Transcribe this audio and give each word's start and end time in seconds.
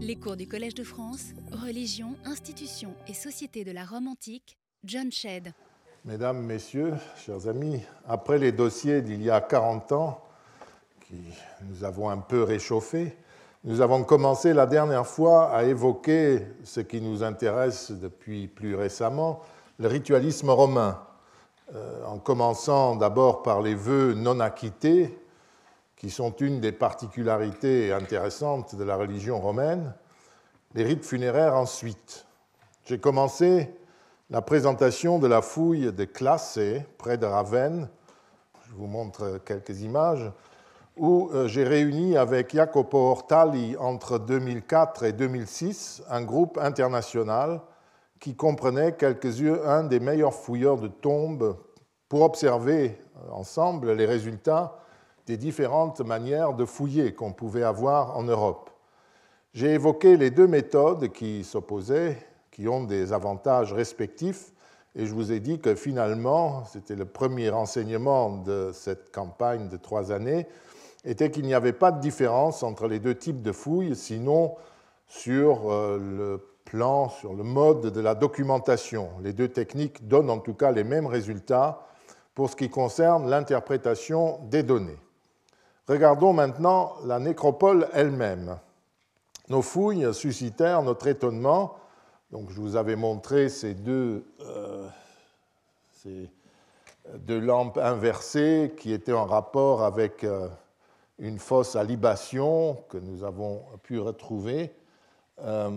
Les 0.00 0.14
cours 0.14 0.36
du 0.36 0.46
Collège 0.46 0.76
de 0.76 0.84
France, 0.84 1.32
Religion, 1.50 2.14
institutions 2.24 2.94
et 3.08 3.14
société 3.14 3.64
de 3.64 3.72
la 3.72 3.84
Rome 3.84 4.06
antique, 4.06 4.56
John 4.84 5.10
Shedd. 5.10 5.52
Mesdames, 6.04 6.40
Messieurs, 6.40 6.94
chers 7.16 7.48
amis, 7.48 7.82
après 8.06 8.38
les 8.38 8.52
dossiers 8.52 9.02
d'il 9.02 9.20
y 9.20 9.28
a 9.28 9.40
40 9.40 9.90
ans, 9.90 10.24
qui 11.00 11.16
nous 11.68 11.82
avons 11.82 12.08
un 12.08 12.18
peu 12.18 12.44
réchauffés, 12.44 13.16
nous 13.64 13.80
avons 13.80 14.04
commencé 14.04 14.54
la 14.54 14.66
dernière 14.66 15.04
fois 15.04 15.50
à 15.50 15.64
évoquer 15.64 16.46
ce 16.62 16.78
qui 16.78 17.00
nous 17.00 17.24
intéresse 17.24 17.90
depuis 17.90 18.46
plus 18.46 18.76
récemment, 18.76 19.40
le 19.80 19.88
ritualisme 19.88 20.50
romain, 20.50 21.02
euh, 21.74 22.04
en 22.06 22.18
commençant 22.18 22.94
d'abord 22.94 23.42
par 23.42 23.62
les 23.62 23.74
vœux 23.74 24.14
non 24.14 24.38
acquittés, 24.38 25.18
qui 25.98 26.10
sont 26.10 26.30
une 26.36 26.60
des 26.60 26.72
particularités 26.72 27.92
intéressantes 27.92 28.76
de 28.76 28.84
la 28.84 28.96
religion 28.96 29.40
romaine, 29.40 29.94
les 30.74 30.84
rites 30.84 31.04
funéraires 31.04 31.56
ensuite. 31.56 32.24
J'ai 32.84 32.98
commencé 32.98 33.68
la 34.30 34.40
présentation 34.40 35.18
de 35.18 35.26
la 35.26 35.42
fouille 35.42 35.92
de 35.92 36.04
Classé, 36.04 36.84
près 36.98 37.18
de 37.18 37.26
Ravenne, 37.26 37.88
je 38.68 38.74
vous 38.74 38.86
montre 38.86 39.40
quelques 39.44 39.80
images, 39.80 40.30
où 40.96 41.30
euh, 41.32 41.48
j'ai 41.48 41.64
réuni 41.64 42.16
avec 42.16 42.54
Jacopo 42.54 42.98
Ortali 42.98 43.76
entre 43.78 44.18
2004 44.18 45.04
et 45.04 45.12
2006 45.12 46.02
un 46.08 46.22
groupe 46.22 46.58
international 46.58 47.60
qui 48.20 48.34
comprenait 48.34 48.96
quelques-uns 48.96 49.84
des 49.84 50.00
meilleurs 50.00 50.34
fouilleurs 50.34 50.76
de 50.76 50.88
tombes 50.88 51.56
pour 52.08 52.22
observer 52.22 53.00
ensemble 53.30 53.92
les 53.92 54.06
résultats 54.06 54.76
des 55.28 55.36
différentes 55.36 56.00
manières 56.00 56.54
de 56.54 56.64
fouiller 56.64 57.12
qu'on 57.12 57.32
pouvait 57.32 57.62
avoir 57.62 58.16
en 58.16 58.22
Europe. 58.22 58.70
J'ai 59.52 59.74
évoqué 59.74 60.16
les 60.16 60.30
deux 60.30 60.46
méthodes 60.46 61.12
qui 61.12 61.44
s'opposaient, 61.44 62.16
qui 62.50 62.66
ont 62.66 62.84
des 62.84 63.12
avantages 63.12 63.74
respectifs, 63.74 64.52
et 64.96 65.04
je 65.04 65.12
vous 65.12 65.30
ai 65.30 65.38
dit 65.38 65.60
que 65.60 65.74
finalement, 65.74 66.64
c'était 66.64 66.96
le 66.96 67.04
premier 67.04 67.50
enseignement 67.50 68.38
de 68.38 68.70
cette 68.72 69.12
campagne 69.12 69.68
de 69.68 69.76
trois 69.76 70.12
années, 70.12 70.46
était 71.04 71.30
qu'il 71.30 71.44
n'y 71.44 71.54
avait 71.54 71.74
pas 71.74 71.92
de 71.92 72.00
différence 72.00 72.62
entre 72.62 72.88
les 72.88 72.98
deux 72.98 73.14
types 73.14 73.42
de 73.42 73.52
fouilles, 73.52 73.96
sinon 73.96 74.56
sur 75.06 75.70
euh, 75.70 75.98
le 75.98 76.48
plan, 76.64 77.10
sur 77.10 77.34
le 77.34 77.42
mode 77.42 77.92
de 77.92 78.00
la 78.00 78.14
documentation. 78.14 79.10
Les 79.22 79.34
deux 79.34 79.48
techniques 79.48 80.08
donnent 80.08 80.30
en 80.30 80.38
tout 80.38 80.54
cas 80.54 80.72
les 80.72 80.84
mêmes 80.84 81.06
résultats 81.06 81.86
pour 82.34 82.48
ce 82.48 82.56
qui 82.56 82.70
concerne 82.70 83.28
l'interprétation 83.28 84.40
des 84.44 84.62
données. 84.62 84.98
Regardons 85.88 86.34
maintenant 86.34 86.96
la 87.06 87.18
nécropole 87.18 87.88
elle-même. 87.94 88.58
Nos 89.48 89.62
fouilles 89.62 90.12
suscitèrent 90.12 90.82
notre 90.82 91.06
étonnement. 91.06 91.76
Donc, 92.30 92.50
je 92.50 92.60
vous 92.60 92.76
avais 92.76 92.94
montré 92.94 93.48
ces 93.48 93.72
deux, 93.72 94.22
euh, 94.42 94.86
ces 95.92 96.30
deux 97.14 97.40
lampes 97.40 97.78
inversées 97.78 98.74
qui 98.76 98.92
étaient 98.92 99.14
en 99.14 99.24
rapport 99.24 99.82
avec 99.82 100.24
euh, 100.24 100.48
une 101.18 101.38
fosse 101.38 101.74
à 101.74 101.84
libation 101.84 102.76
que 102.90 102.98
nous 102.98 103.24
avons 103.24 103.62
pu 103.82 103.98
retrouver. 103.98 104.74
Euh, 105.40 105.70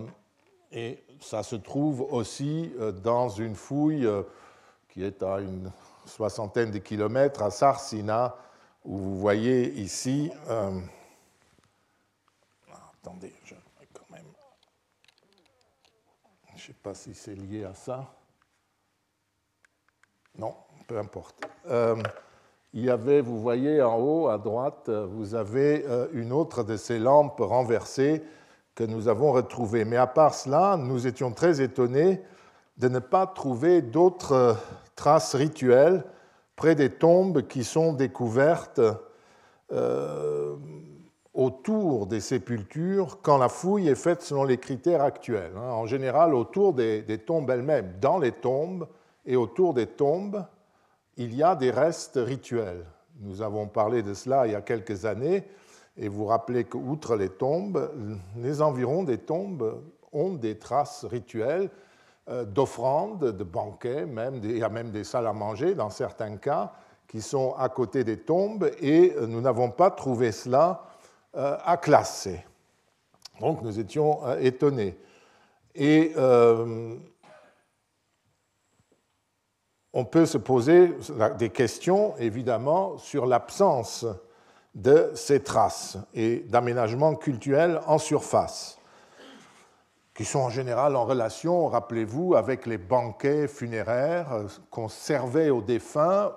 et 0.72 1.02
ça 1.22 1.42
se 1.42 1.56
trouve 1.56 2.02
aussi 2.02 2.70
dans 3.02 3.30
une 3.30 3.54
fouille 3.54 4.08
qui 4.90 5.04
est 5.04 5.22
à 5.22 5.40
une 5.40 5.70
soixantaine 6.04 6.70
de 6.70 6.78
kilomètres 6.78 7.42
à 7.42 7.50
Sarsina, 7.50 8.36
où 8.84 8.96
vous 8.96 9.18
voyez 9.18 9.72
ici. 9.74 10.30
Euh, 10.48 10.80
attendez, 13.00 13.32
je 13.44 13.54
quand 13.92 14.10
même. 14.10 14.24
Je 16.56 16.62
ne 16.62 16.66
sais 16.66 16.72
pas 16.82 16.94
si 16.94 17.14
c'est 17.14 17.34
lié 17.34 17.64
à 17.64 17.74
ça. 17.74 18.14
Non, 20.38 20.54
peu 20.86 20.98
importe. 20.98 21.44
Euh, 21.66 22.02
il 22.72 22.84
y 22.84 22.90
avait, 22.90 23.20
vous 23.20 23.40
voyez 23.40 23.82
en 23.82 23.98
haut 23.98 24.28
à 24.28 24.38
droite, 24.38 24.88
vous 24.88 25.34
avez 25.34 25.84
euh, 25.86 26.08
une 26.12 26.32
autre 26.32 26.62
de 26.62 26.76
ces 26.76 26.98
lampes 26.98 27.40
renversées 27.40 28.22
que 28.74 28.84
nous 28.84 29.08
avons 29.08 29.32
retrouvées. 29.32 29.84
Mais 29.84 29.98
à 29.98 30.06
part 30.06 30.34
cela, 30.34 30.76
nous 30.78 31.06
étions 31.06 31.32
très 31.32 31.60
étonnés 31.60 32.22
de 32.78 32.88
ne 32.88 32.98
pas 32.98 33.26
trouver 33.26 33.82
d'autres 33.82 34.56
traces 34.96 35.34
rituelles 35.34 36.04
près 36.56 36.74
des 36.74 36.90
tombes 36.90 37.46
qui 37.46 37.64
sont 37.64 37.92
découvertes 37.92 38.80
euh, 39.72 40.56
autour 41.34 42.06
des 42.06 42.20
sépultures 42.20 43.18
quand 43.22 43.38
la 43.38 43.48
fouille 43.48 43.88
est 43.88 43.94
faite 43.94 44.22
selon 44.22 44.44
les 44.44 44.58
critères 44.58 45.02
actuels. 45.02 45.52
Hein. 45.56 45.70
En 45.70 45.86
général, 45.86 46.34
autour 46.34 46.74
des, 46.74 47.04
tombes 47.24 47.48
elles-mêmes, 47.50 47.94
dans 48.00 48.18
les 48.18 48.32
tombes 48.32 48.86
et 49.24 49.36
autour 49.36 49.72
des 49.72 49.86
tombes, 49.86 50.44
il 51.16 51.34
y 51.34 51.42
a 51.42 51.56
des 51.56 51.70
restes 51.70 52.18
rituels. 52.22 52.84
Nous 53.20 53.40
avons 53.40 53.66
parlé 53.66 54.02
de 54.02 54.14
cela 54.14 54.46
il 54.46 54.52
y 54.52 54.56
a 54.56 54.60
quelques 54.60 55.04
années, 55.04 55.44
et 55.96 56.08
vous 56.08 56.26
rappelez 56.26 56.64
qu'outre 56.64 57.16
les 57.16 57.28
tombes, 57.28 57.90
les 58.36 58.60
environs 58.62 59.02
des 59.02 59.18
tombes 59.18 59.82
ont 60.12 60.34
des 60.34 60.58
traces 60.58 61.04
rituelles 61.04 61.70
d'offrandes, 62.28 63.36
de 63.36 63.44
banquets, 63.44 64.06
même, 64.06 64.40
il 64.44 64.58
y 64.58 64.62
a 64.62 64.68
même 64.68 64.90
des 64.90 65.04
salles 65.04 65.26
à 65.26 65.32
manger 65.32 65.74
dans 65.74 65.90
certains 65.90 66.36
cas 66.36 66.72
qui 67.08 67.20
sont 67.20 67.54
à 67.58 67.68
côté 67.68 68.04
des 68.04 68.18
tombes 68.18 68.70
et 68.80 69.12
euh, 69.16 69.26
nous 69.26 69.40
n'avons 69.40 69.70
pas 69.70 69.90
trouvé 69.90 70.32
cela 70.32 70.84
euh, 71.36 71.56
à 71.64 71.76
classer. 71.76 72.44
Donc 73.40 73.62
nous 73.62 73.80
étions 73.80 74.20
étonnés. 74.38 74.96
Et 75.74 76.12
on 79.94 80.04
peut 80.04 80.26
se 80.26 80.38
poser 80.38 80.94
des 81.38 81.50
questions, 81.50 82.14
évidemment, 82.18 82.98
sur 82.98 83.26
l'absence 83.26 84.06
de 84.74 85.10
ces 85.14 85.42
traces 85.42 85.98
et 86.14 86.40
d'aménagement 86.40 87.14
culturel 87.14 87.80
en 87.86 87.98
surface 87.98 88.78
qui 90.14 90.24
sont 90.24 90.40
en 90.40 90.50
général 90.50 90.94
en 90.96 91.04
relation, 91.04 91.68
rappelez-vous, 91.68 92.34
avec 92.34 92.66
les 92.66 92.78
banquets 92.78 93.48
funéraires 93.48 94.44
qu'on 94.70 94.88
servait 94.88 95.50
aux 95.50 95.62
défunts 95.62 96.32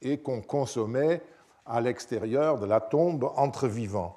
et 0.00 0.18
qu'on 0.18 0.40
consommait 0.40 1.22
à 1.66 1.80
l'extérieur 1.80 2.58
de 2.58 2.66
la 2.66 2.80
tombe 2.80 3.30
entre 3.36 3.66
vivants. 3.66 4.16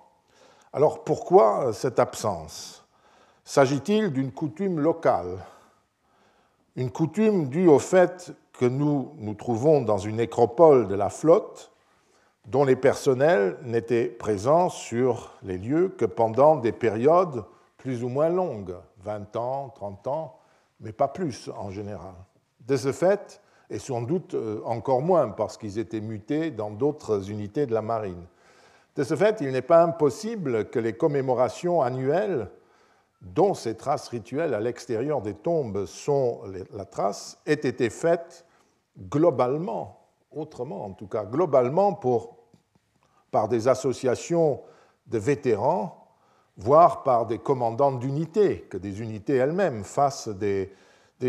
Alors 0.71 1.03
pourquoi 1.03 1.73
cette 1.73 1.99
absence? 1.99 2.85
S'agit-il 3.43 4.11
d'une 4.11 4.31
coutume 4.31 4.79
locale? 4.79 5.37
Une 6.75 6.91
coutume 6.91 7.49
due 7.49 7.67
au 7.67 7.79
fait 7.79 8.33
que 8.53 8.65
nous 8.65 9.13
nous 9.17 9.33
trouvons 9.33 9.81
dans 9.81 9.97
une 9.97 10.15
nécropole 10.15 10.87
de 10.87 10.95
la 10.95 11.09
flotte 11.09 11.71
dont 12.45 12.63
les 12.63 12.75
personnels 12.75 13.57
n'étaient 13.63 14.05
présents 14.05 14.69
sur 14.69 15.33
les 15.43 15.57
lieux 15.57 15.89
que 15.89 16.05
pendant 16.05 16.55
des 16.55 16.71
périodes 16.71 17.43
plus 17.83 18.01
ou 18.01 18.07
moins 18.07 18.29
longues, 18.29 18.77
20 19.03 19.35
ans, 19.35 19.69
30 19.75 20.07
ans, 20.07 20.39
mais 20.79 20.93
pas 20.93 21.09
plus 21.09 21.49
en 21.49 21.69
général. 21.69 22.13
De 22.61 22.77
ce 22.77 22.93
fait, 22.93 23.41
et 23.69 23.77
sans 23.77 24.01
doute 24.01 24.35
euh, 24.35 24.61
encore 24.63 25.01
moins 25.01 25.27
parce 25.27 25.57
qu'ils 25.57 25.77
étaient 25.79 25.99
mutés 25.99 26.49
dans 26.49 26.71
d'autres 26.71 27.29
unités 27.29 27.65
de 27.65 27.73
la 27.73 27.81
marine. 27.81 28.25
De 28.95 29.03
ce 29.03 29.17
fait, 29.17 29.41
il 29.41 29.51
n'est 29.51 29.61
pas 29.61 29.83
impossible 29.83 30.69
que 30.69 30.79
les 30.79 30.93
commémorations 30.93 31.81
annuelles, 31.81 32.49
dont 33.21 33.53
ces 33.53 33.75
traces 33.75 34.07
rituelles 34.07 34.53
à 34.53 34.61
l'extérieur 34.61 35.21
des 35.21 35.33
tombes 35.33 35.85
sont 35.85 36.39
la 36.71 36.85
trace, 36.85 37.37
aient 37.45 37.51
été 37.51 37.89
faites 37.89 38.45
globalement, 39.09 40.07
autrement 40.31 40.85
en 40.85 40.93
tout 40.93 41.07
cas, 41.07 41.25
globalement 41.25 41.99
par 43.29 43.49
des 43.49 43.67
associations 43.67 44.61
de 45.07 45.17
vétérans 45.17 46.02
voire 46.57 47.03
par 47.03 47.25
des 47.25 47.39
commandants 47.39 47.91
d'unités, 47.91 48.61
que 48.69 48.77
des 48.77 49.01
unités 49.01 49.35
elles-mêmes 49.35 49.83
fassent 49.83 50.29
des, 50.29 50.71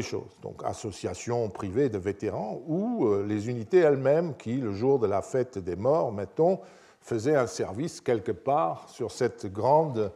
choses. 0.01 0.37
Donc 0.43 0.63
associations 0.65 1.49
privées 1.51 1.89
de 1.89 1.99
vétérans 1.99 2.61
ou 2.67 3.07
euh, 3.07 3.25
les 3.25 3.49
unités 3.49 3.79
elles-mêmes 3.79 4.37
qui, 4.37 4.57
le 4.57 4.73
jour 4.73 4.99
de 4.99 5.07
la 5.07 5.23
fête 5.23 5.57
des 5.57 5.77
morts, 5.77 6.11
mettons, 6.11 6.59
faisaient 7.01 7.37
un 7.37 7.47
service 7.47 8.01
quelque 8.01 8.33
part 8.33 8.89
sur 8.89 9.13
cette 9.13 9.47
grande 9.53 10.11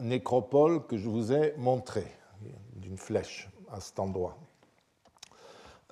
nécropole 0.00 0.84
que 0.86 0.96
je 0.96 1.08
vous 1.08 1.32
ai 1.32 1.54
montrée, 1.56 2.10
d'une 2.74 2.96
flèche 2.96 3.48
à 3.70 3.78
cet 3.78 4.00
endroit. 4.00 4.36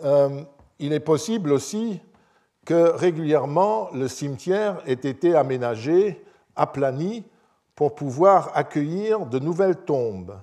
Euh, 0.02 0.42
il 0.80 0.92
est 0.92 1.00
possible 1.00 1.52
aussi 1.52 2.00
que 2.64 2.90
régulièrement 2.90 3.88
le 3.92 4.08
cimetière 4.08 4.82
ait 4.86 4.92
été 4.94 5.36
aménagé, 5.36 6.24
aplani, 6.56 7.24
pour 7.82 7.96
pouvoir 7.96 8.52
accueillir 8.54 9.26
de 9.26 9.40
nouvelles 9.40 9.74
tombes. 9.74 10.38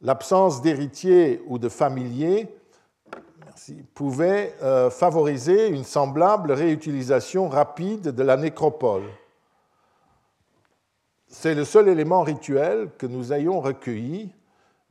L'absence 0.00 0.62
d'héritiers 0.62 1.42
ou 1.48 1.58
de 1.58 1.68
familiers 1.68 2.54
pouvait 3.94 4.54
euh, 4.62 4.88
favoriser 4.88 5.66
une 5.66 5.82
semblable 5.82 6.52
réutilisation 6.52 7.48
rapide 7.48 8.10
de 8.10 8.22
la 8.22 8.36
nécropole. 8.36 9.02
c'est 11.26 11.56
le 11.56 11.64
seul 11.64 11.88
élément 11.88 12.22
rituel 12.22 12.90
que 12.96 13.06
nous 13.08 13.32
ayons 13.32 13.58
recueilli, 13.58 14.32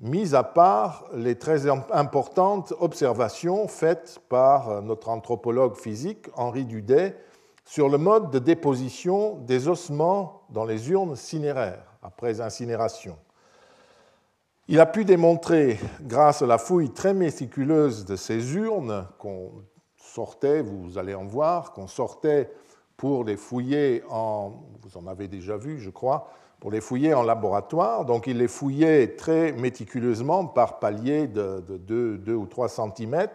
mis 0.02 0.36
à 0.36 0.44
part 0.44 1.06
les 1.14 1.36
très 1.36 1.70
importantes 1.70 2.74
observations 2.82 3.70
faites 3.70 4.20
par 4.28 4.82
notre 4.82 5.08
anthropologue 5.08 5.78
physique 5.78 6.28
Henri 6.36 6.66
Dudet 6.66 7.16
sur 7.66 7.90
le 7.90 7.98
mode 7.98 8.32
de 8.32 8.40
déposition 8.40 9.36
des 9.38 9.68
ossements 9.68 10.44
dans 10.50 10.66
les 10.66 10.90
urnes 10.90 11.16
cinéraires 11.16 11.98
après 12.02 12.42
incinération. 12.42 13.18
Il 14.68 14.80
a 14.80 14.86
pu 14.86 15.06
démontrer, 15.06 15.80
grâce 16.02 16.42
à 16.42 16.46
la 16.46 16.58
fouille 16.58 16.92
très 16.92 17.14
méticuleuse 17.14 18.06
de 18.06 18.16
ces 18.16 18.56
urnes 18.56 19.06
qu'on 19.18 19.52
sortait, 19.98 20.62
vous 20.62 20.98
allez 20.98 21.14
en 21.14 21.26
voir, 21.26 21.74
qu'on 21.74 21.88
sortait 21.88 22.52
pour 22.98 23.24
les 23.24 23.38
fouiller 23.38 24.04
en, 24.10 24.54
vous 24.82 24.98
en 24.98 25.08
avez 25.08 25.28
déjà 25.28 25.58
vu, 25.58 25.80
je 25.80 25.90
crois, 25.90 26.30
pour 26.60 26.72
les 26.72 26.80
fouiller 26.80 27.14
en 27.14 27.24
laboratoire. 27.24 28.06
Donc 28.06 28.28
il 28.28 28.38
les 28.38 28.48
fouillait 28.48 29.16
très 29.16 29.52
méticuleusement 29.52 30.46
par 30.46 30.80
paliers 30.80 31.28
de, 31.28 31.60
2, 31.60 32.34
ou 32.34 32.46
3 32.46 32.70
cm. 32.70 33.28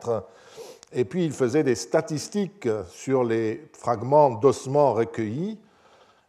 Et 0.99 1.05
puis 1.05 1.27
il 1.27 1.33
faisait 1.33 1.63
des 1.63 1.75
statistiques 1.75 2.67
sur 2.89 3.23
les 3.23 3.69
fragments 3.75 4.31
d'ossements 4.31 4.95
recueillis. 4.95 5.59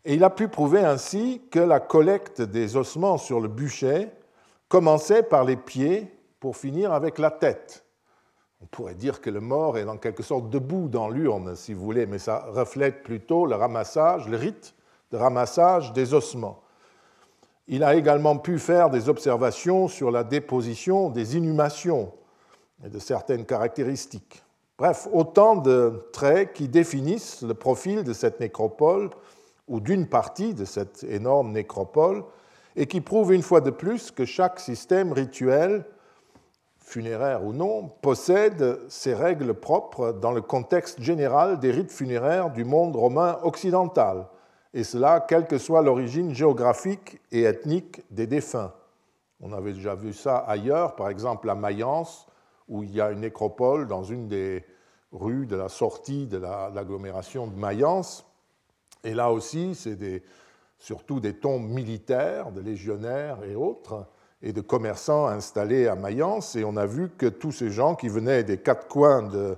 Et 0.04 0.16
il 0.16 0.24
a 0.26 0.30
pu 0.30 0.50
prouver 0.50 0.82
ainsi 0.82 1.42
que 1.50 1.60
la 1.60 1.80
collecte 1.80 2.42
des 2.42 2.76
ossements 2.76 3.18
sur 3.18 3.40
le 3.40 3.48
bûcher 3.48 4.10
commençait 4.68 5.24
par 5.24 5.46
les 5.46 5.56
pieds 5.56 6.14
pour 6.42 6.58
finir 6.58 6.92
avec 6.92 7.18
la 7.18 7.32
tête. 7.32 7.86
On 8.62 8.66
pourrait 8.66 8.96
dire 8.96 9.22
que 9.22 9.30
le 9.30 9.40
mort 9.40 9.78
est 9.78 9.88
en 9.88 9.96
quelque 9.96 10.22
sorte 10.22 10.50
debout 10.50 10.90
dans 10.90 11.08
l'urne, 11.08 11.56
si 11.56 11.74
vous 11.74 11.86
voulez, 11.86 12.06
mais 12.06 12.20
ça 12.20 12.48
reflète 12.50 13.04
plutôt 13.04 13.46
le 13.46 13.56
ramassage, 13.56 14.28
le 14.28 14.36
rite 14.36 14.76
de 15.12 15.18
ramassage 15.18 15.94
des 15.94 16.14
ossements. 16.14 16.62
Il 17.70 17.86
a 17.86 17.96
également 17.96 18.38
pu 18.38 18.60
faire 18.60 18.90
des 18.90 19.08
observations 19.08 19.88
sur 19.88 20.12
la 20.12 20.26
déposition 20.26 21.10
des 21.10 21.38
inhumations 21.38 22.12
et 22.86 22.90
de 22.90 23.00
certaines 23.00 23.46
caractéristiques. 23.46 24.44
Bref, 24.78 25.08
autant 25.12 25.56
de 25.56 26.08
traits 26.14 26.54
qui 26.54 26.68
définissent 26.68 27.42
le 27.42 27.56
profil 27.56 28.04
de 28.04 28.14
cette 28.14 28.40
nécropole 28.40 29.10
ou 29.68 29.80
d'une 29.80 30.08
partie 30.08 30.54
de 30.54 30.66
cette 30.66 31.04
énorme 31.04 31.52
nécropole 31.52 32.24
et 32.76 32.86
qui 32.86 33.02
prouvent 33.02 33.34
une 33.34 33.42
fois 33.42 33.60
de 33.60 33.72
plus 33.72 34.12
que 34.12 34.24
chaque 34.24 34.60
système 34.60 35.14
rituel 35.14 35.84
funéraire 36.88 37.44
ou 37.44 37.54
non, 37.54 37.90
possède 38.02 38.80
ses 38.88 39.14
règles 39.14 39.54
propres 39.56 40.14
dans 40.14 40.32
le 40.32 40.42
contexte 40.42 41.02
général 41.02 41.60
des 41.60 41.72
rites 41.72 41.92
funéraires 41.92 42.52
du 42.52 42.64
monde 42.64 42.96
romain 42.96 43.40
occidental, 43.44 44.28
et 44.74 44.86
cela 44.86 45.20
quelle 45.20 45.48
que 45.48 45.58
soit 45.58 45.82
l'origine 45.82 46.34
géographique 46.34 47.20
et 47.34 47.44
ethnique 47.44 48.04
des 48.10 48.26
défunts. 48.26 48.72
On 49.42 49.52
avait 49.52 49.74
déjà 49.74 49.96
vu 49.96 50.14
ça 50.14 50.38
ailleurs, 50.38 50.96
par 50.96 51.10
exemple 51.10 51.50
à 51.50 51.56
Mayence, 51.56 52.27
où 52.68 52.84
il 52.84 52.94
y 52.94 53.02
a 53.02 53.12
une 53.12 53.22
nécropole 53.22 53.88
dans 53.88 54.04
une 54.04 54.28
des 54.28 54.66
rues 55.12 55.46
de 55.46 55.56
la 55.56 55.70
sortie 55.70 56.28
de 56.28 56.38
l'agglomération 56.38 57.48
de 57.48 57.56
Mayence. 57.56 58.26
Et 59.04 59.14
là 59.14 59.32
aussi, 59.32 59.76
c'est 59.76 60.24
surtout 60.78 61.20
des 61.20 61.34
tombes 61.34 61.68
militaires, 61.68 62.52
de 62.52 62.62
légionnaires 62.62 63.44
et 63.44 63.56
autres 63.56 64.06
et 64.42 64.54
de 64.54 64.62
commerçants 64.62 65.28
installés 65.28 65.88
à 65.88 65.96
Mayence. 65.96 66.56
Et 66.56 66.64
on 66.64 66.78
a 66.78 66.86
vu 66.86 67.10
que 67.10 67.26
tous 67.26 67.52
ces 67.52 67.72
gens 67.72 67.96
qui 67.96 68.10
venaient 68.10 68.44
des 68.44 68.58
quatre 68.58 68.88
coins 68.88 69.24
de, 69.24 69.58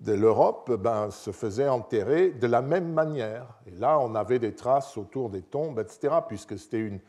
de 0.00 0.12
l'Europe 0.12 0.72
ben, 0.72 1.10
se 1.10 1.30
faisaient 1.30 1.68
enterrer 1.68 2.30
de 2.30 2.46
la 2.46 2.62
même 2.62 2.92
manière. 2.92 3.46
Et 3.66 3.70
là, 3.72 3.98
on 4.00 4.14
avait 4.14 4.38
des 4.38 4.54
traces 4.54 4.96
autour 4.96 5.30
des 5.30 5.42
tombes, 5.42 5.78
etc., 5.78 6.16
puisque 6.26 6.58
c'était 6.58 6.80
une, 6.80 7.00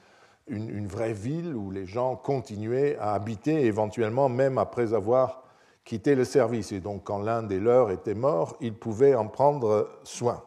une, 0.48 0.88
vraie 0.88 1.14
ville 1.14 1.56
où 1.56 1.72
les 1.72 1.86
gens 1.86 2.16
continuaient 2.16 2.98
à 2.98 3.14
habiter, 3.14 3.66
éventuellement 3.66 4.30
même 4.30 4.58
après 4.58 4.94
avoir 4.94 5.44
quitté 5.84 6.16
le 6.16 6.26
service. 6.26 6.72
Et 6.72 6.80
donc, 6.80 7.04
quand 7.04 7.20
l'un 7.20 7.44
des 7.44 7.60
leurs 7.60 7.92
était 7.92 8.16
mort, 8.16 8.56
ils 8.62 8.74
pouvaient 8.74 9.16
en 9.16 9.28
prendre 9.28 9.90
soin. 10.04 10.44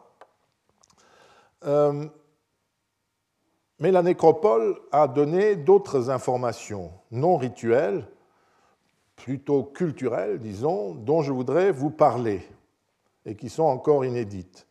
Euh, 1.65 2.05
mais 3.79 3.91
la 3.91 4.03
nécropole 4.03 4.79
a 4.91 5.07
donné 5.07 5.55
d'autres 5.55 6.09
informations 6.09 6.91
non 7.11 7.37
rituelles, 7.37 8.07
plutôt 9.15 9.63
culturelles, 9.63 10.39
disons, 10.39 10.95
dont 10.95 11.21
je 11.21 11.31
voudrais 11.31 11.71
vous 11.71 11.91
parler 11.91 12.41
et 13.25 13.35
qui 13.35 13.49
sont 13.49 13.63
encore 13.63 14.05
inédites. 14.05 14.67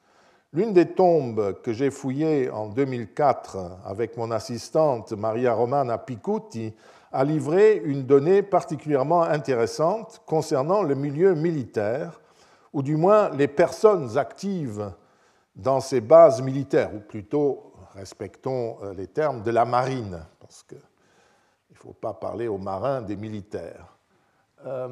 L'une 0.52 0.72
des 0.72 0.86
tombes 0.86 1.60
que 1.62 1.72
j'ai 1.72 1.92
fouillées 1.92 2.50
en 2.50 2.66
2004 2.66 3.56
avec 3.84 4.16
mon 4.16 4.32
assistante 4.32 5.12
Maria 5.12 5.54
Romana 5.54 5.96
Picuti 5.96 6.74
a 7.12 7.22
livré 7.22 7.76
une 7.76 8.04
donnée 8.04 8.42
particulièrement 8.42 9.22
intéressante 9.22 10.20
concernant 10.26 10.82
le 10.82 10.96
milieu 10.96 11.36
militaire, 11.36 12.20
ou 12.72 12.82
du 12.82 12.96
moins 12.96 13.30
les 13.30 13.46
personnes 13.46 14.18
actives 14.18 14.92
dans 15.54 15.78
ces 15.78 16.00
bases 16.00 16.42
militaires, 16.42 16.92
ou 16.96 16.98
plutôt 16.98 17.72
respectons 17.94 18.76
euh, 18.82 18.92
les 18.94 19.06
termes 19.06 19.42
de 19.42 19.52
la 19.52 19.64
marine, 19.64 20.20
parce 20.40 20.64
qu'il 20.64 20.78
ne 20.78 21.76
faut 21.76 21.92
pas 21.92 22.12
parler 22.12 22.48
aux 22.48 22.58
marins 22.58 23.02
des 23.02 23.16
militaires. 23.16 23.86
Euh, 24.66 24.88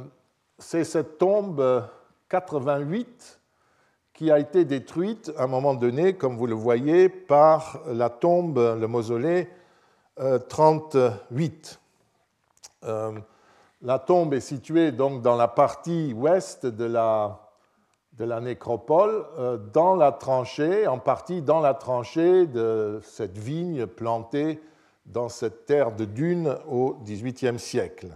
c'est 0.57 0.85
cette 0.85 1.19
tombe 1.19 1.85
88 2.29 3.41
qui 4.19 4.33
a 4.33 4.41
été 4.41 4.65
détruite 4.65 5.33
à 5.39 5.45
un 5.45 5.47
moment 5.47 5.75
donné, 5.75 6.15
comme 6.15 6.37
vous 6.37 6.49
le 6.49 6.55
voyez, 6.57 7.09
par 7.09 7.79
la 7.87 8.11
tombe, 8.11 8.59
le 8.59 8.89
mausolée 8.89 9.49
38. 10.49 11.79
Euh, 12.83 13.13
la 13.83 14.01
tombe 14.01 14.35
est 14.35 14.41
située 14.41 14.91
donc 14.91 15.23
dans 15.23 15.37
la 15.37 15.47
partie 15.47 16.13
ouest 16.15 16.67
de 16.67 16.85
la, 16.85 17.39
de 18.15 18.25
la 18.25 18.41
nécropole 18.41 19.25
euh, 19.39 19.57
dans 19.57 19.95
la 19.95 20.11
tranchée, 20.11 20.89
en 20.89 20.99
partie 20.99 21.41
dans 21.41 21.61
la 21.61 21.75
tranchée 21.75 22.49
de 22.49 22.99
cette 23.05 23.39
vigne 23.39 23.87
plantée 23.87 24.61
dans 25.07 25.29
cette 25.29 25.65
terre 25.65 25.93
de 25.93 26.05
dunes 26.05 26.57
au 26.69 26.97
XVIIIe 27.05 27.61
siècle. 27.61 28.09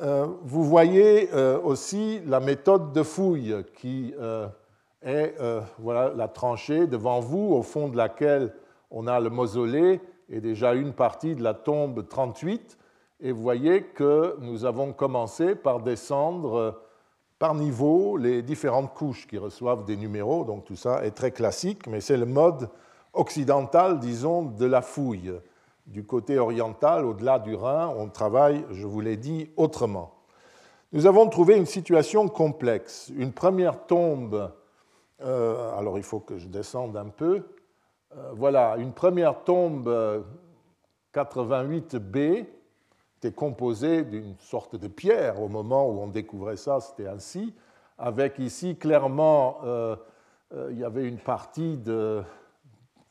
Euh, 0.00 0.26
vous 0.42 0.64
voyez 0.64 1.32
euh, 1.32 1.56
aussi 1.62 2.20
la 2.26 2.40
méthode 2.40 2.92
de 2.92 3.04
fouille 3.04 3.54
qui 3.76 4.12
est 5.04 5.36
voilà, 5.78 6.12
la 6.14 6.28
tranchée 6.28 6.86
devant 6.86 7.20
vous, 7.20 7.52
au 7.54 7.62
fond 7.62 7.88
de 7.88 7.96
laquelle 7.96 8.52
on 8.90 9.06
a 9.06 9.20
le 9.20 9.30
mausolée 9.30 10.00
et 10.28 10.40
déjà 10.40 10.74
une 10.74 10.92
partie 10.92 11.34
de 11.34 11.42
la 11.42 11.54
tombe 11.54 12.08
38. 12.08 12.78
Et 13.20 13.32
vous 13.32 13.42
voyez 13.42 13.82
que 13.82 14.36
nous 14.40 14.64
avons 14.64 14.92
commencé 14.92 15.54
par 15.54 15.80
descendre 15.80 16.80
par 17.38 17.54
niveau 17.54 18.16
les 18.16 18.42
différentes 18.42 18.94
couches 18.94 19.26
qui 19.26 19.38
reçoivent 19.38 19.84
des 19.84 19.96
numéros. 19.96 20.44
Donc 20.44 20.64
tout 20.64 20.76
ça 20.76 21.04
est 21.04 21.10
très 21.10 21.30
classique, 21.30 21.86
mais 21.86 22.00
c'est 22.00 22.16
le 22.16 22.26
mode 22.26 22.68
occidental, 23.12 23.98
disons, 23.98 24.42
de 24.42 24.66
la 24.66 24.82
fouille. 24.82 25.32
Du 25.86 26.04
côté 26.04 26.38
oriental, 26.38 27.04
au-delà 27.04 27.38
du 27.38 27.54
Rhin, 27.54 27.92
on 27.98 28.08
travaille, 28.08 28.64
je 28.70 28.86
vous 28.86 29.00
l'ai 29.00 29.16
dit, 29.16 29.50
autrement. 29.56 30.12
Nous 30.92 31.06
avons 31.06 31.28
trouvé 31.28 31.56
une 31.56 31.66
situation 31.66 32.28
complexe. 32.28 33.12
Une 33.16 33.32
première 33.32 33.86
tombe, 33.86 34.50
euh, 35.24 35.76
alors 35.78 35.98
il 35.98 36.04
faut 36.04 36.20
que 36.20 36.38
je 36.38 36.48
descende 36.48 36.96
un 36.96 37.08
peu. 37.08 37.46
Euh, 38.16 38.30
voilà, 38.34 38.76
une 38.76 38.92
première 38.92 39.42
tombe 39.44 39.88
88B 41.14 42.46
euh, 43.24 43.30
composé 43.30 44.04
d'une 44.04 44.36
sorte 44.38 44.76
de 44.76 44.88
pierre. 44.88 45.40
Au 45.40 45.48
moment 45.48 45.88
où 45.88 46.00
on 46.00 46.08
découvrait 46.08 46.56
ça, 46.56 46.80
c'était 46.80 47.08
ainsi, 47.08 47.54
avec 47.96 48.38
ici 48.38 48.76
clairement, 48.76 49.60
il 50.70 50.78
y 50.78 50.84
avait 50.84 51.08
une 51.08 51.18
partie 51.18 51.78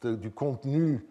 du 0.04 0.32
contenu 0.32 1.08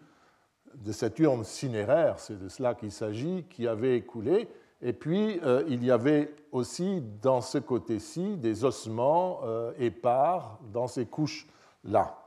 de 0.75 0.91
cette 0.91 1.19
urne 1.19 1.43
cinéraire, 1.43 2.17
c'est 2.17 2.39
de 2.39 2.47
cela 2.47 2.75
qu'il 2.75 2.91
s'agit, 2.91 3.43
qui 3.49 3.67
avait 3.67 3.97
écoulé. 3.97 4.47
Et 4.83 4.93
puis, 4.93 5.39
euh, 5.43 5.63
il 5.67 5.83
y 5.83 5.89
avait 5.89 6.35
aussi 6.51 7.01
dans 7.21 7.41
ce 7.41 7.57
côté-ci 7.57 8.37
des 8.37 8.63
ossements 8.63 9.41
épars 9.79 10.59
dans 10.71 10.85
ces 10.85 11.07
couches-là. 11.07 12.19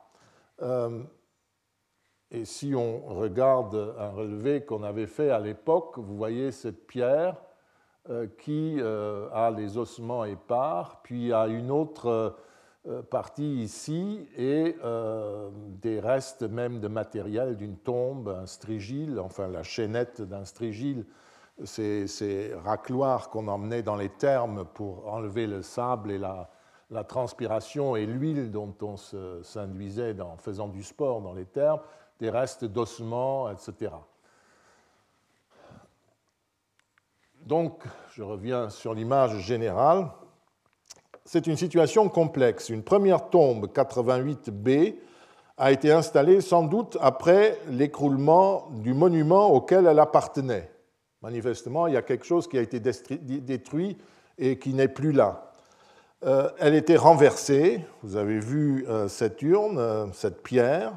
Et 2.33 2.45
si 2.45 2.75
on 2.75 3.07
regarde 3.15 3.95
un 3.99 4.09
relevé 4.09 4.65
qu'on 4.65 4.83
avait 4.83 5.07
fait 5.07 5.31
à 5.31 5.39
l'époque, 5.39 5.97
vous 5.97 6.17
voyez 6.17 6.51
cette 6.51 6.89
pierre 6.89 7.37
euh, 8.09 8.29
qui 8.39 8.77
euh, 8.79 9.29
a 9.33 9.51
les 9.51 9.79
ossements 9.79 10.25
épars, 10.25 11.01
puis 11.03 11.33
a 11.33 11.49
une 11.49 11.73
autre 11.73 12.37
euh, 12.87 13.03
partie 13.03 13.63
ici 13.65 14.29
et 14.37 14.77
des 15.83 15.99
restes 15.99 16.45
même 16.45 16.79
de 16.79 16.87
matériel 16.87 17.57
d'une 17.57 17.77
tombe, 17.77 18.29
un 18.29 18.47
strigile, 18.47 19.19
enfin 19.19 19.49
la 19.49 19.65
chaînette 19.65 20.23
d'un 20.23 20.45
strigile, 20.45 21.05
ces, 21.65 22.07
ces 22.07 22.55
racloirs 22.65 23.31
qu'on 23.31 23.49
emmenait 23.49 23.83
dans 23.83 23.97
les 23.97 24.11
thermes 24.11 24.65
pour 24.75 25.13
enlever 25.13 25.47
le 25.47 25.63
sable 25.63 26.11
et 26.11 26.19
la, 26.19 26.51
la 26.91 27.05
transpiration 27.05 27.97
et 27.97 28.07
l'huile 28.07 28.51
dont 28.51 28.75
on 28.83 28.97
s'induisait 28.97 30.21
en 30.21 30.37
faisant 30.37 30.69
du 30.69 30.83
sport 30.83 31.21
dans 31.21 31.33
les 31.33 31.45
thermes 31.47 31.81
des 32.21 32.31
restes 32.31 32.65
d'ossements, 32.65 33.51
etc. 33.51 33.93
Donc, 37.45 37.85
je 38.13 38.23
reviens 38.23 38.71
sur 38.71 38.95
l'image 38.95 39.39
générale. 39.39 40.09
C'est 41.25 41.47
une 41.47 41.57
situation 41.57 42.09
complexe. 42.09 42.71
Une 42.71 42.83
première 42.83 43.29
tombe 43.29 43.67
88B 43.67 44.97
a 45.59 45.73
été 45.73 45.93
installée 45.93 46.41
sans 46.41 46.63
doute 46.63 46.97
après 47.01 47.59
l'écroulement 47.69 48.69
du 48.71 48.95
monument 48.95 49.51
auquel 49.51 49.87
elle 49.87 49.99
appartenait. 49.99 50.71
Manifestement, 51.26 51.88
il 51.88 51.95
y 51.95 51.97
a 51.97 52.02
quelque 52.02 52.25
chose 52.25 52.47
qui 52.47 52.56
a 52.56 52.61
été 52.61 52.78
détruit 52.78 53.99
et 54.38 54.61
qui 54.61 54.73
n'est 54.73 54.87
plus 54.87 55.11
là. 55.11 55.50
Euh, 56.25 56.49
elle 56.61 56.76
était 56.76 56.95
renversée, 56.95 57.85
vous 58.04 58.14
avez 58.14 58.38
vu 58.38 58.87
euh, 58.88 59.09
cette 59.09 59.42
urne, 59.42 59.76
euh, 59.76 60.06
cette 60.12 60.45
pierre, 60.45 60.92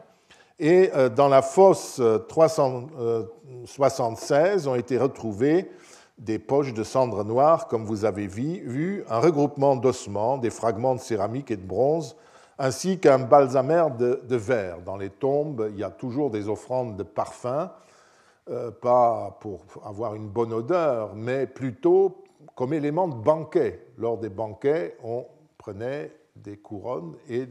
et 0.59 0.91
dans 1.15 1.29
la 1.29 1.41
fosse 1.41 1.99
376 2.27 4.67
ont 4.67 4.75
été 4.75 4.99
retrouvées 4.99 5.71
des 6.19 6.37
poches 6.37 6.75
de 6.75 6.83
cendres 6.83 7.23
noires, 7.23 7.67
comme 7.67 7.85
vous 7.85 8.05
avez 8.05 8.27
vu, 8.27 9.03
un 9.09 9.19
regroupement 9.19 9.77
d'ossements, 9.77 10.37
des 10.37 10.51
fragments 10.51 10.93
de 10.93 10.99
céramique 10.99 11.49
et 11.49 11.57
de 11.57 11.65
bronze, 11.65 12.15
ainsi 12.59 12.99
qu'un 12.99 13.17
balsamère 13.17 13.89
de, 13.89 14.21
de, 14.27 14.35
verre. 14.35 14.77
Dans 14.85 14.97
les 14.97 15.09
tombes, 15.09 15.69
il 15.71 15.79
y 15.79 15.83
a 15.83 15.89
toujours 15.89 16.29
des 16.29 16.49
offrandes 16.49 16.97
de 16.97 17.03
parfums, 17.03 17.71
pas 18.81 19.37
pour 19.39 19.65
avoir 19.85 20.15
une 20.15 20.27
bonne 20.27 20.53
odeur, 20.53 21.15
mais 21.15 21.47
plutôt 21.47 22.23
comme 22.55 22.73
élément 22.73 23.07
de 23.07 23.15
banquet. 23.15 23.87
Lors 23.97 24.17
des 24.17 24.29
banquets, 24.29 24.97
on 25.03 25.25
prenait 25.57 26.11
des 26.35 26.57
couronnes 26.57 27.15
et 27.29 27.47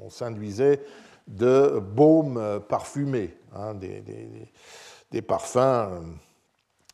on, 0.00 0.08
s'induisait 0.10 0.80
de 1.26 1.78
baumes 1.78 2.60
parfumés, 2.68 3.36
hein, 3.54 3.74
des, 3.74 5.22
parfums 5.22 5.58
euh, 5.58 6.00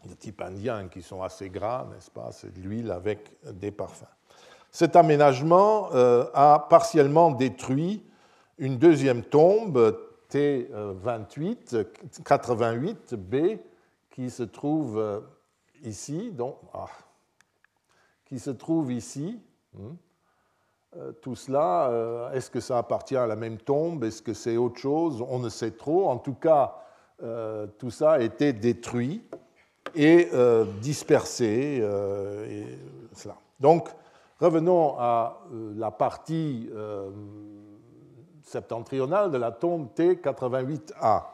de 0.06 0.14
type 0.14 0.42
indien 0.42 0.88
qui 0.88 1.02
sont 1.02 1.22
assez 1.22 1.48
gras, 1.48 1.86
n'est-ce 1.90 2.10
pas? 2.10 2.30
C'est 2.32 2.52
de 2.52 2.60
l'huile 2.60 2.90
avec 2.90 3.30
des 3.52 3.70
parfums. 3.70 4.04
Cet 4.70 4.94
aménagement 4.94 5.88
euh, 5.94 6.26
a 6.34 6.66
partiellement 6.68 7.30
détruit 7.30 8.04
une 8.58 8.76
deuxième 8.76 9.22
tombe 9.22 9.96
T28, 10.36 11.86
88B, 12.22 13.58
qui 14.10 14.28
se 14.28 14.42
trouve 14.42 14.98
euh, 14.98 15.20
ici. 15.82 16.30
Donc, 16.30 16.58
ah, 16.74 16.86
qui 18.26 18.38
se 18.38 18.50
trouve 18.50 18.92
ici. 18.92 19.40
Euh, 20.96 21.12
tout 21.22 21.36
cela, 21.36 21.88
euh, 21.88 22.30
est-ce 22.32 22.50
que 22.50 22.60
ça 22.60 22.76
appartient 22.76 23.16
à 23.16 23.26
la 23.26 23.36
même 23.36 23.56
tombe 23.56 24.04
Est-ce 24.04 24.20
que 24.20 24.34
c'est 24.34 24.58
autre 24.58 24.78
chose 24.78 25.24
On 25.26 25.38
ne 25.38 25.48
sait 25.48 25.70
trop. 25.70 26.08
En 26.08 26.18
tout 26.18 26.34
cas, 26.34 26.74
euh, 27.22 27.66
tout 27.78 27.90
ça 27.90 28.12
a 28.12 28.20
été 28.20 28.52
détruit 28.52 29.22
et 29.94 30.28
dispersé. 30.82 31.82
Donc, 33.58 33.88
revenons 34.38 34.96
à 34.98 35.40
la 35.76 35.90
partie 35.90 36.68
septentrionale 38.46 39.30
de 39.30 39.38
la 39.38 39.50
tombe 39.50 39.88
T88A. 39.96 41.24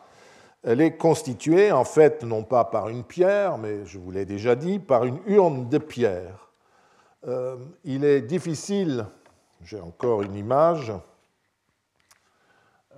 Elle 0.64 0.81
est 0.81 0.97
constituée, 0.97 1.73
en 1.73 1.85
fait, 1.85 2.23
non 2.23 2.45
pas 2.45 2.64
par 2.64 2.88
une 2.88 3.04
pierre, 3.04 3.59
mais 3.59 3.85
je 3.85 3.99
vous 3.99 4.11
l'ai 4.11 4.25
déjà 4.25 4.54
dit, 4.54 4.78
par 4.78 5.04
une 5.04 5.19
urne 5.26 5.69
de 5.69 5.78
pierre. 5.78 6.50
Euh, 7.26 7.57
il 7.85 8.04
est 8.04 8.23
difficile, 8.23 9.07
j'ai 9.62 9.81
encore 9.81 10.23
une 10.23 10.35
image, 10.35 10.92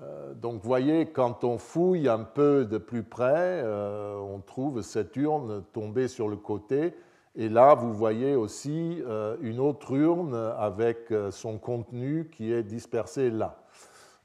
euh, 0.02 0.34
donc 0.34 0.60
voyez, 0.62 1.06
quand 1.06 1.44
on 1.44 1.56
fouille 1.56 2.08
un 2.08 2.24
peu 2.24 2.64
de 2.64 2.78
plus 2.78 3.02
près, 3.02 3.62
euh, 3.62 4.16
on 4.16 4.40
trouve 4.40 4.82
cette 4.82 5.14
urne 5.16 5.62
tombée 5.72 6.08
sur 6.08 6.28
le 6.28 6.36
côté. 6.36 6.94
Et 7.36 7.48
là, 7.48 7.74
vous 7.74 7.92
voyez 7.92 8.36
aussi 8.36 9.02
une 9.40 9.58
autre 9.58 9.92
urne 9.92 10.36
avec 10.56 11.12
son 11.30 11.58
contenu 11.58 12.30
qui 12.30 12.52
est 12.52 12.62
dispersé 12.62 13.28
là. 13.28 13.63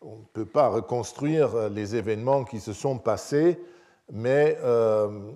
On 0.02 0.16
ne 0.16 0.24
peut 0.32 0.46
pas 0.46 0.70
reconstruire 0.70 1.70
les 1.70 1.98
événements 1.98 2.46
qui 2.46 2.62
se 2.62 2.72
sont 2.72 2.98
passés, 2.98 3.60
mais 4.12 4.58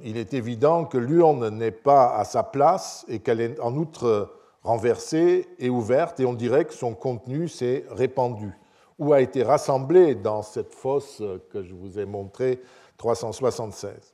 il 0.03 0.15
est 0.15 0.33
évident 0.33 0.85
que 0.85 0.97
l'urne 0.97 1.49
n'est 1.49 1.71
pas 1.71 2.15
à 2.15 2.23
sa 2.23 2.43
place 2.43 3.05
et 3.09 3.19
qu'elle 3.19 3.41
est 3.41 3.59
en 3.59 3.75
outre 3.75 4.33
renversée 4.61 5.49
et 5.59 5.69
ouverte, 5.69 6.21
et 6.21 6.25
on 6.25 6.33
dirait 6.33 6.63
que 6.63 6.73
son 6.73 6.95
contenu 6.95 7.49
s'est 7.49 7.85
répandu 7.89 8.57
ou 8.99 9.11
a 9.11 9.19
été 9.19 9.43
rassemblé 9.43 10.15
dans 10.15 10.41
cette 10.41 10.73
fosse 10.73 11.21
que 11.49 11.61
je 11.61 11.73
vous 11.73 11.99
ai 11.99 12.05
montrée 12.05 12.61
376. 12.97 14.13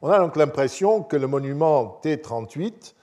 On 0.00 0.08
a 0.08 0.18
donc 0.18 0.36
l'impression 0.36 1.02
que 1.02 1.16
le 1.16 1.26
monument 1.26 2.00
T38, 2.02 2.94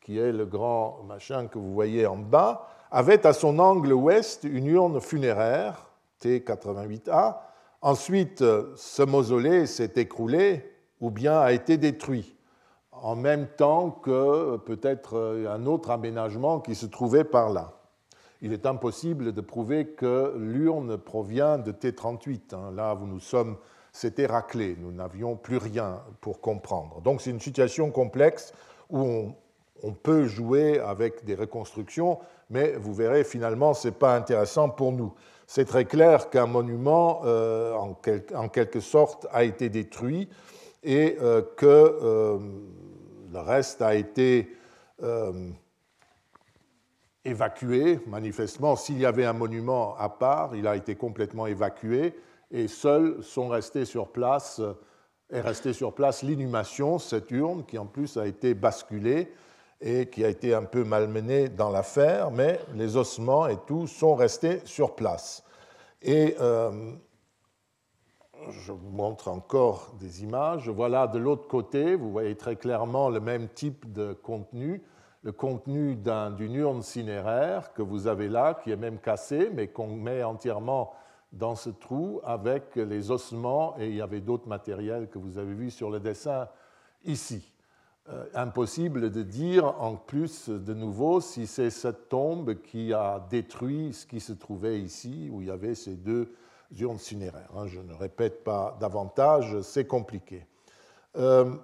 qui 0.00 0.18
est 0.18 0.32
le 0.32 0.46
grand 0.46 1.04
machin 1.06 1.46
que 1.46 1.58
vous 1.58 1.72
voyez 1.72 2.04
en 2.04 2.16
bas, 2.16 2.66
avait 2.90 3.24
à 3.24 3.32
son 3.32 3.60
angle 3.60 3.92
ouest 3.92 4.42
une 4.42 4.66
urne 4.66 5.00
funéraire, 5.00 5.86
T88A. 6.22 7.38
Ensuite, 7.80 8.44
ce 8.76 9.02
mausolée 9.02 9.66
s'est 9.66 9.92
écroulé 9.96 10.72
ou 11.00 11.10
bien 11.10 11.40
a 11.40 11.52
été 11.52 11.76
détruit 11.76 12.36
en 12.92 13.16
même 13.16 13.48
temps 13.48 13.90
que 13.90 14.56
peut-être 14.58 15.46
un 15.50 15.66
autre 15.66 15.90
aménagement 15.90 16.60
qui 16.60 16.76
se 16.76 16.86
trouvait 16.86 17.24
par 17.24 17.50
là. 17.50 17.72
Il 18.40 18.52
est 18.52 18.66
impossible 18.66 19.32
de 19.32 19.40
prouver 19.40 19.86
que 19.86 20.34
l'urne 20.38 20.96
provient 20.96 21.58
de 21.58 21.72
T38. 21.72 22.54
Hein. 22.54 22.72
Là, 22.74 22.94
où 22.94 23.06
nous 23.06 23.20
sommes, 23.20 23.56
c'était 23.92 24.26
raclé, 24.26 24.76
nous 24.80 24.92
n'avions 24.92 25.36
plus 25.36 25.58
rien 25.58 26.00
pour 26.20 26.40
comprendre. 26.40 27.00
Donc 27.02 27.20
c'est 27.20 27.30
une 27.30 27.40
situation 27.40 27.90
complexe 27.90 28.52
où 28.90 29.32
on, 29.82 29.92
peut 29.92 30.26
jouer 30.26 30.78
avec 30.78 31.24
des 31.24 31.34
reconstructions, 31.34 32.18
mais 32.50 32.72
vous 32.72 32.94
verrez, 32.94 33.24
finalement, 33.24 33.74
ce 33.74 33.88
n'est 33.88 33.94
pas 33.94 34.16
intéressant 34.16 34.68
pour 34.68 34.92
nous. 34.92 35.12
C'est 35.54 35.66
très 35.66 35.84
clair 35.84 36.30
qu'un 36.30 36.46
monument, 36.46 37.20
euh, 37.26 37.74
en, 37.74 38.48
quelque 38.48 38.80
sorte, 38.80 39.26
a 39.32 39.44
été 39.44 39.68
détruit 39.68 40.30
et 40.82 41.18
euh, 41.20 41.42
que 41.58 42.38
le 43.30 43.38
reste 43.38 43.82
a 43.82 43.94
été 43.94 44.56
euh, 45.02 45.50
évacué, 47.26 48.00
manifestement. 48.06 48.76
S'il 48.76 48.98
y 48.98 49.04
avait 49.04 49.26
un 49.26 49.34
monument 49.34 49.94
à 49.98 50.08
part, 50.08 50.56
il 50.56 50.66
a 50.66 50.74
été 50.74 50.94
complètement 50.94 51.46
évacué 51.46 52.14
et 52.50 52.66
seuls 52.66 53.22
sont 53.22 53.48
restés 53.48 53.84
sur 53.84 54.08
place, 54.08 54.58
est 55.28 55.42
resté 55.42 55.74
sur 55.74 55.94
place 55.94 56.22
l'inhumation, 56.22 56.98
cette 56.98 57.30
urne 57.30 57.66
qui 57.66 57.76
en 57.76 57.84
plus 57.84 58.16
a 58.16 58.26
été 58.26 58.54
basculée 58.54 59.30
et 59.82 60.06
qui 60.06 60.24
a 60.24 60.28
été 60.28 60.54
un 60.54 60.62
peu 60.62 60.84
malmenée 60.84 61.48
dans 61.48 61.70
l'affaire, 61.70 62.30
mais 62.30 62.60
les 62.74 62.96
ossements 62.96 63.48
et 63.48 63.58
tout 63.66 63.88
sont 63.88 64.14
restés 64.14 64.60
sur 64.64 64.94
place. 64.94 65.42
Et 66.00 66.36
euh, 66.40 66.92
je 68.50 68.72
vous 68.72 68.90
montre 68.90 69.28
encore 69.28 69.92
des 69.98 70.22
images. 70.22 70.68
Voilà 70.68 71.08
de 71.08 71.18
l'autre 71.18 71.48
côté, 71.48 71.96
vous 71.96 72.10
voyez 72.12 72.36
très 72.36 72.56
clairement 72.56 73.08
le 73.08 73.20
même 73.20 73.48
type 73.48 73.92
de 73.92 74.12
contenu, 74.12 74.82
le 75.22 75.32
contenu 75.32 75.96
d'une 75.96 76.54
urne 76.54 76.82
cinéraire 76.82 77.72
que 77.72 77.82
vous 77.82 78.06
avez 78.06 78.28
là, 78.28 78.54
qui 78.54 78.70
est 78.70 78.76
même 78.76 78.98
cassée, 78.98 79.50
mais 79.52 79.68
qu'on 79.68 79.88
met 79.88 80.22
entièrement 80.22 80.92
dans 81.32 81.54
ce 81.54 81.70
trou 81.70 82.20
avec 82.24 82.76
les 82.76 83.10
ossements, 83.10 83.74
et 83.78 83.88
il 83.88 83.96
y 83.96 84.02
avait 84.02 84.20
d'autres 84.20 84.48
matériels 84.48 85.08
que 85.08 85.18
vous 85.18 85.38
avez 85.38 85.54
vus 85.54 85.70
sur 85.70 85.90
le 85.90 85.98
dessin 85.98 86.48
ici. 87.04 87.51
Euh, 88.08 88.24
impossible 88.34 89.12
de 89.12 89.22
dire 89.22 89.80
en 89.80 89.94
plus 89.94 90.48
de 90.48 90.74
nouveau 90.74 91.20
si 91.20 91.46
c'est 91.46 91.70
cette 91.70 92.08
tombe 92.08 92.60
qui 92.60 92.92
a 92.92 93.24
détruit 93.30 93.92
ce 93.92 94.06
qui 94.06 94.18
se 94.18 94.32
trouvait 94.32 94.80
ici, 94.80 95.30
où 95.30 95.40
il 95.40 95.46
y 95.46 95.50
avait 95.52 95.76
ces 95.76 95.94
deux 95.94 96.34
urnes 96.80 96.98
cinéraires. 96.98 97.52
Hein, 97.56 97.68
je 97.68 97.78
ne 97.78 97.94
répète 97.94 98.42
pas 98.42 98.76
davantage, 98.80 99.60
c'est 99.60 99.86
compliqué. 99.86 100.44
Euh, 101.16 101.54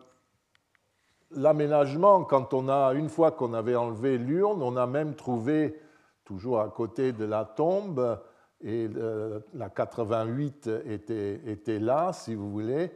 l'aménagement, 1.32 2.22
quand 2.22 2.54
on 2.54 2.68
a, 2.68 2.92
une 2.94 3.08
fois 3.08 3.32
qu'on 3.32 3.52
avait 3.52 3.74
enlevé 3.74 4.16
l'urne, 4.16 4.62
on 4.62 4.76
a 4.76 4.86
même 4.86 5.16
trouvé, 5.16 5.80
toujours 6.24 6.60
à 6.60 6.68
côté 6.68 7.12
de 7.12 7.24
la 7.24 7.44
tombe, 7.46 8.20
et 8.60 8.88
euh, 8.94 9.40
la 9.54 9.70
88 9.70 10.70
était, 10.86 11.40
était 11.46 11.80
là, 11.80 12.12
si 12.12 12.36
vous 12.36 12.48
voulez. 12.48 12.92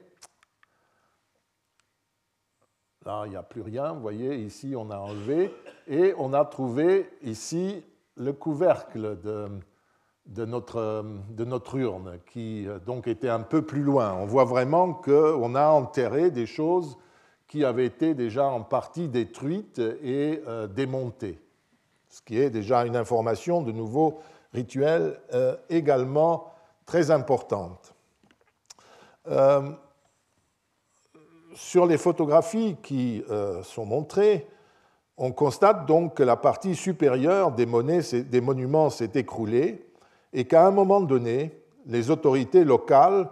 Là, 3.05 3.23
il 3.27 3.31
n'y 3.31 3.37
a 3.37 3.43
plus 3.43 3.63
rien, 3.63 3.93
vous 3.93 4.01
voyez, 4.01 4.37
ici 4.37 4.75
on 4.77 4.91
a 4.91 4.97
enlevé, 4.97 5.53
et 5.89 6.15
on 6.19 6.33
a 6.33 6.45
trouvé 6.45 7.11
ici 7.23 7.83
le 8.17 8.33
couvercle 8.33 9.19
de, 9.21 10.45
notre, 10.45 11.75
urne, 11.75 12.19
qui 12.31 12.69
euh, 12.69 12.79
donc 12.79 13.09
était 13.09 13.29
un 13.29 13.41
peu 13.41 13.63
plus 13.63 13.83
loin. 13.83 14.15
On 14.15 14.27
voit 14.27 14.45
vraiment 14.45 14.95
qu'on 14.95 15.55
a 15.57 15.67
enterré 15.67 16.31
des 16.31 16.47
choses 16.47 16.97
qui 17.49 17.65
avaient 17.65 17.87
été 17.87 18.15
déjà 18.15 18.47
en 18.47 18.63
partie 18.63 19.09
détruites 19.09 19.81
et 19.81 20.43
euh, 20.47 20.69
démontées, 20.69 21.41
ce 22.09 22.23
qui 22.23 22.39
est 22.39 22.51
déjà 22.51 22.87
une 22.87 22.97
information 22.97 23.63
de 23.63 23.73
nouveau 23.73 24.21
rituel 24.55 25.19
euh, 25.35 25.57
également 25.71 26.53
très 26.87 27.11
importante. 27.11 27.95
Sur 31.55 31.87
les 31.87 31.99
photographies 31.99 32.77
qui 32.83 33.23
sont 33.63 33.87
montrées, 33.87 34.47
on 35.17 35.33
constate 35.33 35.87
donc 35.87 36.15
que 36.15 36.23
la 36.23 36.37
partie 36.37 36.75
supérieure 36.75 37.53
des, 37.53 37.67
des 38.23 38.41
monuments 38.41 38.91
s'est 38.91 39.13
écroulée 39.15 39.87
et 40.33 40.47
qu'à 40.47 40.67
un 40.67 40.71
moment 40.71 41.01
donné, 41.01 41.63
les 41.87 42.11
autorités 42.11 42.65
locales 42.65 43.29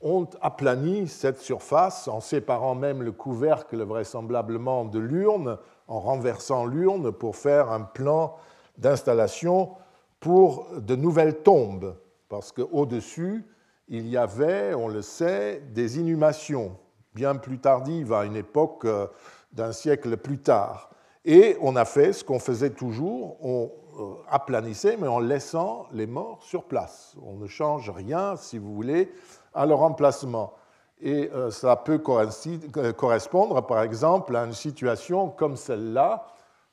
ont 0.00 0.26
aplani 0.40 1.08
cette 1.08 1.38
surface 1.38 2.08
en 2.08 2.20
séparant 2.20 2.74
même 2.74 3.02
le 3.02 3.12
couvercle 3.12 3.82
vraisemblablement 3.82 4.84
de 4.84 4.98
l'urne, 4.98 5.58
en 5.88 6.00
renversant 6.00 6.64
l'urne 6.64 7.12
pour 7.12 7.36
faire 7.36 7.70
un 7.70 7.82
plan 7.82 8.36
d'installation 8.78 9.70
pour 10.18 10.66
de 10.76 10.96
nouvelles 10.96 11.42
tombes, 11.42 11.96
parce 12.28 12.52
qu'au-dessus, 12.52 13.44
il 13.88 14.08
y 14.08 14.16
avait, 14.16 14.74
on 14.74 14.88
le 14.88 15.02
sait, 15.02 15.62
des 15.72 15.98
inhumations, 15.98 16.76
bien 17.14 17.36
plus 17.36 17.58
tardives, 17.58 18.12
à 18.12 18.24
une 18.24 18.36
époque 18.36 18.84
euh, 18.84 19.06
d'un 19.52 19.72
siècle 19.72 20.16
plus 20.16 20.38
tard. 20.38 20.90
Et 21.24 21.56
on 21.60 21.76
a 21.76 21.84
fait 21.84 22.12
ce 22.12 22.24
qu'on 22.24 22.38
faisait 22.38 22.70
toujours, 22.70 23.36
on 23.44 23.70
euh, 23.98 24.14
aplanissait, 24.28 24.96
mais 24.96 25.08
en 25.08 25.18
laissant 25.18 25.86
les 25.92 26.06
morts 26.06 26.42
sur 26.42 26.64
place. 26.64 27.14
On 27.22 27.34
ne 27.34 27.46
change 27.46 27.90
rien, 27.90 28.36
si 28.36 28.58
vous 28.58 28.74
voulez, 28.74 29.12
à 29.52 29.66
leur 29.66 29.82
emplacement. 29.82 30.54
Et 31.00 31.30
euh, 31.34 31.50
ça 31.50 31.76
peut 31.76 31.98
correspondre, 31.98 33.66
par 33.66 33.82
exemple, 33.82 34.36
à 34.36 34.44
une 34.44 34.52
situation 34.52 35.28
comme 35.30 35.56
celle-là, 35.56 36.26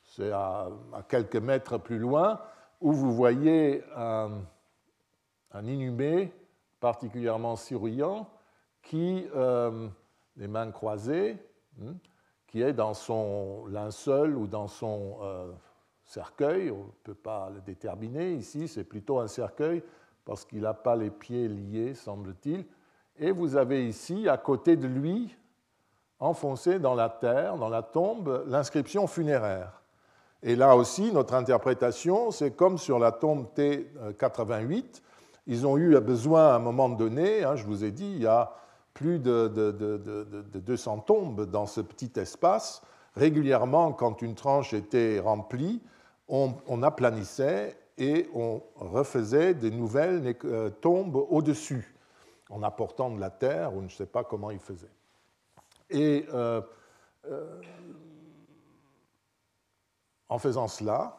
c'est 0.04 0.32
à, 0.32 0.70
quelques 1.10 1.38
mètres 1.38 1.78
plus 1.78 2.00
loin, 2.00 2.40
où 2.80 2.94
vous 2.94 3.14
voyez 3.14 3.84
un, 3.96 4.30
inhumé 5.64 6.32
particulièrement 6.80 7.56
souriant 7.56 8.30
qui, 8.84 9.26
les 10.38 10.48
mains 10.48 10.72
croisées, 10.72 11.38
hmm, 11.78 11.94
qui 12.48 12.62
est 12.62 12.74
dans 12.74 12.94
son 12.94 13.66
linceul 13.68 14.36
ou 14.38 14.48
dans 14.48 14.68
son 14.68 15.18
cercueil, 16.06 16.72
on 16.72 16.86
ne 16.86 16.92
peut 17.04 17.14
pas 17.14 17.50
le 17.54 17.60
déterminer 17.62 18.34
ici, 18.34 18.68
c'est 18.68 18.86
plutôt 18.86 19.20
un 19.20 19.28
cercueil 19.28 19.84
parce 20.24 20.46
qu'il 20.46 20.62
n'a 20.62 20.74
pas 20.74 20.96
les 20.96 21.10
pieds 21.10 21.48
liés, 21.48 21.94
semble-t-il. 21.94 22.66
Et 23.18 23.32
vous 23.32 23.56
avez 23.56 23.88
ici, 23.88 24.28
à 24.30 24.38
côté 24.38 24.76
de 24.76 24.88
lui, 24.88 25.36
enfoncé 26.20 26.80
dans 26.80 26.96
la 26.96 27.10
terre, 27.10 27.58
dans 27.58 27.70
la 27.70 27.82
tombe, 27.82 28.44
l'inscription 28.48 29.08
funéraire. 29.08 29.82
Et 30.44 30.56
là 30.56 30.76
aussi, 30.76 31.12
notre 31.12 31.34
interprétation, 31.34 32.32
c'est 32.32 32.52
comme 32.52 32.78
sur 32.78 33.00
la 33.00 33.12
tombe 33.12 33.48
T88, 33.56 35.02
ils 35.48 35.66
ont 35.66 35.78
eu 35.78 36.00
besoin 36.00 36.50
à 36.50 36.56
un 36.56 36.60
moment 36.60 36.90
donné, 36.90 37.44
hein, 37.44 37.56
je 37.56 37.64
vous 37.64 37.84
ai 37.84 37.92
dit, 37.92 38.12
il 38.12 38.22
y 38.22 38.28
a 38.28 38.54
plus 38.98 39.20
de, 39.20 39.48
de, 39.48 39.72
de 39.72 40.60
200 40.60 41.00
tombes 41.00 41.46
dans 41.46 41.68
ce 41.68 41.82
petit 41.82 42.12
espace. 42.20 42.82
Régulièrement, 43.16 43.94
quand 43.94 44.24
une 44.24 44.34
tranche 44.34 44.74
était 44.74 45.20
remplie, 45.20 45.84
on, 46.28 46.82
aplanissait 46.82 47.78
et 48.00 48.28
on 48.34 48.64
refaisait 48.76 49.54
des 49.54 49.70
nouvelles 49.70 50.36
euh, 50.46 50.70
tombes 50.70 51.16
au-dessus, 51.30 51.96
en 52.50 52.64
apportant 52.64 53.12
de 53.12 53.20
la 53.20 53.30
terre, 53.30 53.76
ou 53.76 53.82
je 53.82 53.86
ne 53.86 53.90
sais 53.90 54.06
pas 54.08 54.24
comment 54.24 54.50
ils 54.50 54.60
faisaient. 54.60 54.88
Et 55.92 56.26
euh, 56.34 56.62
euh, 57.30 57.62
en 60.28 60.40
faisant 60.40 60.68
cela, 60.68 61.18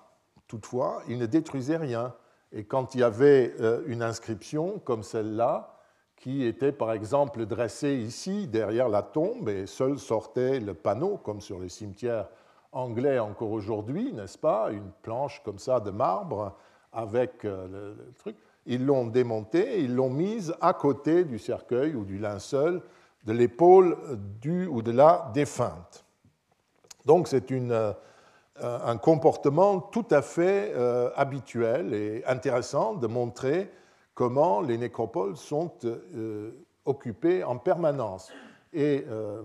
toutefois, 0.49 1.03
ils 1.09 1.19
ne 1.19 1.27
détruisaient 1.27 1.77
rien. 1.77 2.13
Et 2.51 2.65
quand 2.65 2.97
il 2.97 3.03
y 3.03 3.05
avait 3.05 3.55
une 3.87 4.03
inscription 4.03 4.79
comme 4.79 5.03
celle-là, 5.03 5.78
qui 6.19 6.45
était 6.45 6.73
par 6.73 6.93
exemple 6.93 7.47
dressée 7.47 7.95
ici, 7.95 8.47
derrière 8.49 8.89
la 8.89 9.03
tombe, 9.03 9.49
et 9.49 9.67
seul 9.67 9.99
sortait 9.99 10.61
le 10.61 10.75
panneau, 10.75 11.17
comme 11.17 11.41
sur 11.41 11.61
les 11.61 11.69
cimetières 11.69 12.29
anglais 12.73 13.19
encore 13.19 13.53
aujourd'hui, 13.53 14.13
n'est-ce 14.13 14.39
pas? 14.39 14.71
Une 14.73 14.91
planche 15.03 15.43
comme 15.45 15.59
ça 15.59 15.81
de 15.81 15.91
marbre 15.91 16.57
avec 16.93 17.45
euh, 17.45 17.95
le, 17.97 18.13
truc. 18.19 18.37
Ils 18.67 18.85
l'ont 18.85 19.07
démontée, 19.07 19.81
ils 19.81 19.95
l'ont 19.95 20.11
mise 20.11 20.55
à 20.61 20.75
côté 20.75 21.25
du 21.25 21.39
cercueil 21.39 21.95
ou 21.95 22.05
du 22.05 22.19
linceul 22.19 22.83
de 23.25 23.33
l'épaule 23.33 23.97
du 24.41 24.67
ou 24.67 24.83
de 24.83 24.91
la 24.91 25.31
défunte. 25.33 26.05
Donc 27.07 27.29
c'est 27.29 27.51
euh, 27.53 27.93
un 28.61 28.97
comportement 28.99 29.81
tout 29.81 30.07
à 30.11 30.21
fait 30.21 30.73
euh, 30.75 31.11
habituel 31.17 31.95
et 31.95 32.23
intéressant 32.27 32.95
de 32.95 33.07
montrer 33.07 33.71
comment 34.19 34.61
les 34.61 34.77
nécropoles 34.79 35.37
sont 35.37 35.71
occupées 36.85 37.45
en 37.45 37.57
permanence. 37.57 38.33
Et 38.73 39.05
euh, 39.09 39.43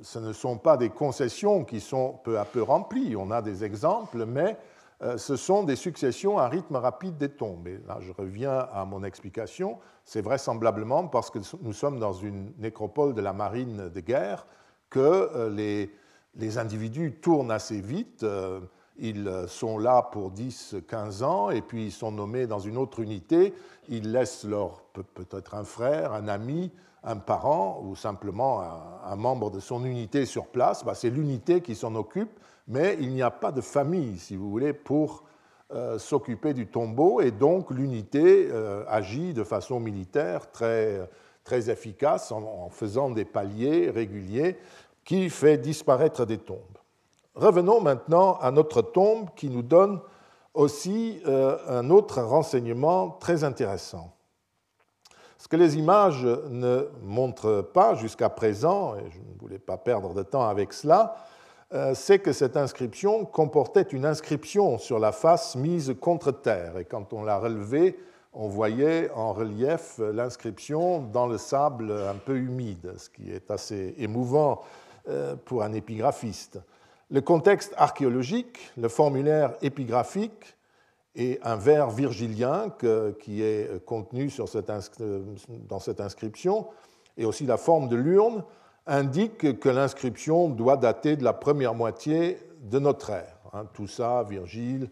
ce 0.00 0.20
ne 0.20 0.32
sont 0.32 0.58
pas 0.58 0.76
des 0.76 0.90
concessions 0.90 1.64
qui 1.64 1.80
sont 1.80 2.20
peu 2.22 2.38
à 2.38 2.44
peu 2.44 2.62
remplies. 2.62 3.16
On 3.16 3.32
a 3.32 3.42
des 3.42 3.64
exemples, 3.64 4.24
mais 4.24 4.56
euh, 5.02 5.18
ce 5.18 5.34
sont 5.34 5.64
des 5.64 5.74
successions 5.74 6.38
à 6.38 6.48
rythme 6.48 6.76
rapide 6.76 7.16
des 7.16 7.30
tombes. 7.30 7.66
Et 7.66 7.80
là, 7.88 7.98
je 8.00 8.12
reviens 8.12 8.68
à 8.72 8.84
mon 8.84 9.02
explication. 9.02 9.78
C'est 10.04 10.22
vraisemblablement 10.22 11.08
parce 11.08 11.28
que 11.28 11.40
nous 11.60 11.72
sommes 11.72 11.98
dans 11.98 12.12
une 12.12 12.52
nécropole 12.58 13.14
de 13.14 13.20
la 13.20 13.32
marine 13.32 13.88
de 13.88 14.00
guerre 14.00 14.46
que 14.88 15.00
euh, 15.34 15.50
les, 15.50 16.58
individus 16.58 17.18
tournent 17.20 17.50
assez 17.50 17.80
vite. 17.80 18.24
Ils 18.98 19.46
sont 19.48 19.78
là 19.78 20.02
pour 20.02 20.30
10, 20.30 20.76
15 20.86 21.22
ans 21.22 21.50
et 21.50 21.62
puis 21.62 21.86
ils 21.86 21.92
sont 21.92 22.12
nommés 22.12 22.46
dans 22.46 22.58
une 22.58 22.76
autre 22.76 23.00
unité. 23.00 23.54
Ils 23.88 24.12
laissent 24.12 24.44
leur 24.44 24.82
peut-être 24.92 25.54
un 25.54 25.64
frère, 25.64 26.12
un 26.12 26.28
ami, 26.28 26.70
un 27.04 27.16
parent 27.16 27.82
ou 27.84 27.96
simplement 27.96 28.62
un, 29.04 29.16
membre 29.16 29.50
de 29.50 29.60
son 29.60 29.84
unité 29.84 30.24
sur 30.24 30.46
place, 30.46 30.84
bah, 30.84 30.94
c'est 30.94 31.10
l'unité 31.10 31.60
qui 31.60 31.74
s'en 31.74 31.94
occupe, 31.94 32.30
mais 32.68 32.96
il 33.00 33.10
n'y 33.10 33.22
a 33.22 33.30
pas 33.30 33.50
de 33.50 33.60
famille, 33.60 34.18
si 34.18 34.36
vous 34.36 34.48
voulez, 34.50 34.72
pour 34.72 35.24
euh, 35.72 35.98
s'occuper 35.98 36.54
du 36.54 36.66
tombeau, 36.66 37.20
et 37.20 37.30
donc 37.30 37.70
l'unité 37.70 38.48
euh, 38.50 38.84
agit 38.88 39.34
de 39.34 39.42
façon 39.42 39.80
militaire 39.80 40.50
très, 40.50 41.08
très 41.44 41.70
efficace 41.70 42.30
en, 42.30 42.68
faisant 42.70 43.10
des 43.10 43.24
paliers 43.24 43.90
réguliers 43.90 44.58
qui 45.04 45.28
fait 45.28 45.58
disparaître 45.58 46.24
des 46.24 46.38
tombes. 46.38 46.58
Revenons 47.34 47.80
maintenant 47.80 48.38
à 48.40 48.50
notre 48.50 48.82
tombe 48.82 49.30
qui 49.34 49.48
nous 49.48 49.62
donne 49.62 50.00
aussi 50.54 51.20
euh, 51.26 51.56
un 51.68 51.88
autre 51.90 52.20
renseignement 52.20 53.10
très 53.10 53.42
intéressant. 53.42 54.12
Ce 55.38 55.48
que 55.48 55.56
les 55.56 55.76
images 55.76 56.24
ne 56.24 56.88
montrent 57.02 57.62
pas 57.62 57.94
jusqu'à 57.94 58.28
présent, 58.28 58.94
et 58.96 59.10
je 59.10 59.18
ne 59.18 59.38
voulais 59.40 59.58
pas 59.58 59.76
perdre 59.76 60.14
de 60.14 60.22
temps 60.22 60.46
avec 60.46 60.72
cela, 60.72 61.16
euh, 61.72 61.94
c'est 61.94 62.18
que 62.18 62.32
cette 62.32 62.56
inscription 62.56 63.24
comportait 63.24 63.82
une 63.82 64.04
inscription 64.04 64.76
sur 64.78 64.98
la 64.98 65.10
face 65.10 65.56
mise 65.56 65.94
contre 66.00 66.30
terre. 66.32 66.76
Et 66.76 66.84
quand 66.84 67.14
on 67.14 67.24
l'a 67.24 67.38
relevée, 67.38 67.98
on 68.34 68.46
voyait 68.46 69.10
en 69.14 69.32
relief 69.32 69.98
l'inscription 69.98 71.00
dans 71.00 71.26
le 71.26 71.38
sable 71.38 71.90
un 71.90 72.14
peu 72.14 72.36
humide, 72.36 72.92
ce 72.98 73.08
qui 73.08 73.30
est 73.32 73.50
assez 73.50 73.94
émouvant 73.98 74.60
euh, 75.08 75.34
pour 75.44 75.62
un 75.62 75.72
épigraphiste. 75.72 76.60
Le 77.12 77.20
contexte 77.20 77.74
archéologique, 77.76 78.72
le 78.78 78.88
formulaire 78.88 79.52
épigraphique 79.60 80.56
et 81.14 81.38
un 81.42 81.56
vers 81.56 81.90
virgilien 81.90 82.72
qui 83.20 83.42
est 83.42 83.84
contenu 83.84 84.32
dans 85.68 85.78
cette 85.78 86.00
inscription, 86.00 86.68
et 87.18 87.26
aussi 87.26 87.44
la 87.44 87.58
forme 87.58 87.90
de 87.90 87.96
l'urne, 87.96 88.42
indiquent 88.86 89.60
que 89.60 89.68
l'inscription 89.68 90.48
doit 90.48 90.78
dater 90.78 91.16
de 91.16 91.22
la 91.22 91.34
première 91.34 91.74
moitié 91.74 92.38
de 92.62 92.78
notre 92.78 93.10
ère. 93.10 93.36
Hein. 93.52 93.66
tout 93.74 93.86
ça, 93.86 94.24
Virgile, 94.26 94.88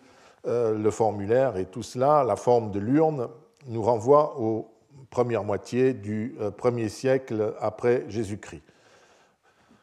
euh, 0.46 0.76
le 0.76 0.90
formulaire 0.90 1.56
et 1.56 1.64
tout 1.64 1.82
cela, 1.82 2.22
la 2.22 2.36
forme 2.36 2.70
de 2.70 2.80
l'urne, 2.80 3.28
nous 3.66 3.82
renvoie 3.82 4.38
aux 4.38 4.70
premières 5.08 5.44
moitiés 5.44 5.94
du 5.94 6.36
euh, 6.38 6.50
premier 6.50 6.90
siècle 6.90 7.54
après 7.60 8.04
Jésus-Christ. 8.08 8.62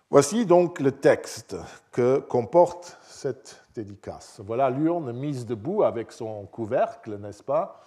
Voici 0.10 0.46
donc 0.46 0.80
le 0.80 0.94
texte 0.94 1.58
que 1.92 2.20
comporte 2.20 2.98
cette 3.04 3.62
dédicace. 3.76 4.40
Voilà 4.42 4.70
l'urne 4.70 5.12
mise 5.12 5.46
debout 5.46 5.84
avec 5.84 6.14
son 6.14 6.46
couvercle, 6.46 7.18
n'est-ce 7.18 7.44
pas? 7.44 7.82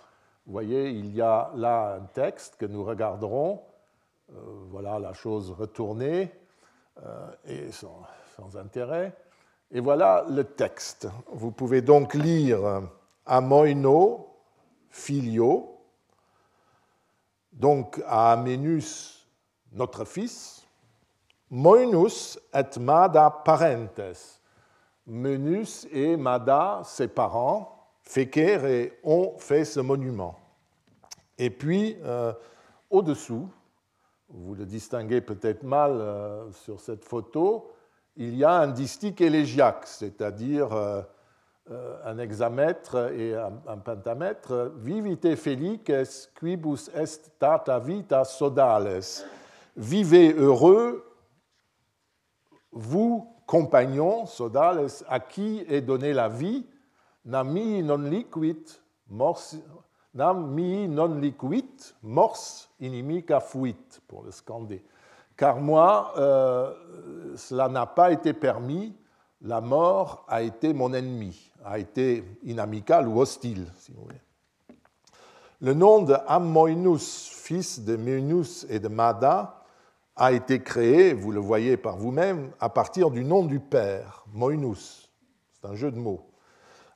Vous 0.45 0.53
voyez, 0.53 0.91
il 0.91 1.15
y 1.15 1.23
a 1.23 1.51
là 1.55 1.95
un 1.95 2.05
texte 2.05 2.57
que 2.57 2.67
nous 2.67 2.85
regarderons. 2.85 3.63
Euh, 4.33 4.35
voilà 4.69 4.99
la 4.99 5.15
chose 5.15 5.51
retournée 5.51 6.31
euh, 7.03 7.31
et 7.47 7.73
sans, 7.73 8.05
intérêt. 8.55 9.15
Et 9.71 9.81
voilà 9.81 10.27
le 10.29 10.45
texte. 10.45 11.09
Vous 11.33 11.53
pouvez 11.53 11.81
donc 11.81 12.13
lire 12.13 12.83
Amoino 13.25 14.31
filio, 14.91 15.81
donc 17.53 18.03
à 18.07 18.33
Aménus, 18.33 19.27
notre 19.73 20.05
fils, 20.05 20.60
Moinus 21.51 22.39
et 22.55 22.79
Mada 22.79 23.29
parentes 23.45 24.01
Menus 25.07 25.89
et 25.91 26.17
Mada, 26.17 26.83
ses 26.85 27.09
parents, 27.09 27.77
Feker 28.03 28.65
et 28.67 28.99
ont 29.03 29.35
fait 29.39 29.65
ce 29.65 29.81
monument. 29.81 30.39
Et 31.37 31.51
puis, 31.51 31.97
euh, 32.05 32.33
au-dessous, 32.89 33.49
vous 34.29 34.55
le 34.55 34.65
distinguez 34.65 35.21
peut-être 35.21 35.65
mal 35.65 35.93
euh, 35.93 36.53
sur 36.53 36.81
cette 36.81 37.05
photo, 37.05 37.73
il 38.17 38.37
y 38.37 38.45
a 38.45 38.53
un 38.53 38.69
distique 38.69 39.21
élégiaque, 39.21 39.87
c'est-à-dire 39.87 40.73
euh, 40.73 41.03
un 42.05 42.19
hexamètre 42.19 43.13
et 43.13 43.35
un, 43.35 43.79
pentamètre. 43.79 44.73
Vivite 44.77 45.35
felices 45.35 46.31
quibus 46.39 46.91
est 46.95 47.39
tata 47.39 47.79
vita 47.79 48.25
sodales. 48.25 49.01
Vivez 49.77 50.33
heureux, 50.35 51.10
vous, 52.73 53.27
compagnons, 53.47 54.27
sodales, 54.27 54.87
à 55.09 55.21
qui 55.21 55.65
est 55.69 55.81
donnée 55.81 56.13
la 56.13 56.29
vie, 56.29 56.67
nami 57.25 57.83
non 57.83 57.99
liquid, 57.99 58.69
mors, 59.09 59.41
nam 60.15 60.55
non 60.89 61.15
liquid, 61.17 61.67
mors 62.03 62.69
inimica 62.81 63.41
fuit, 63.41 64.01
pour 64.07 64.23
le 64.23 64.31
scander. 64.31 64.85
Car 65.37 65.59
moi, 65.59 66.13
euh, 66.19 66.75
cela 67.37 67.69
n'a 67.69 67.87
pas 67.87 68.13
été 68.13 68.33
permis, 68.33 68.95
la 69.43 69.61
mort 69.61 70.25
a 70.29 70.43
été 70.43 70.75
mon 70.75 70.93
ennemi, 70.93 71.51
a 71.65 71.79
été 71.79 72.25
inamical 72.43 73.09
ou 73.09 73.21
hostile, 73.21 73.67
si 73.79 73.93
vous 73.93 74.03
voulez. 74.03 74.21
Le 75.63 75.75
nom 75.75 76.03
de 76.03 76.15
Ammoinus, 76.27 77.29
fils 77.29 77.81
de 77.81 77.97
Meunus 77.97 78.67
et 78.69 78.79
de 78.79 78.89
Mada, 78.89 79.60
a 80.21 80.33
été 80.33 80.63
créé, 80.63 81.15
vous 81.15 81.33
le 81.33 81.41
voyez 81.41 81.79
par 81.79 81.97
vous-même, 81.97 82.53
à 82.61 82.69
partir 82.69 83.11
du 83.11 83.25
nom 83.25 83.43
du 83.43 83.59
père, 83.59 84.27
Moinus. 84.35 85.11
C'est 85.55 85.67
un 85.67 85.75
jeu 85.75 85.91
de 85.91 85.99
mots. 85.99 86.31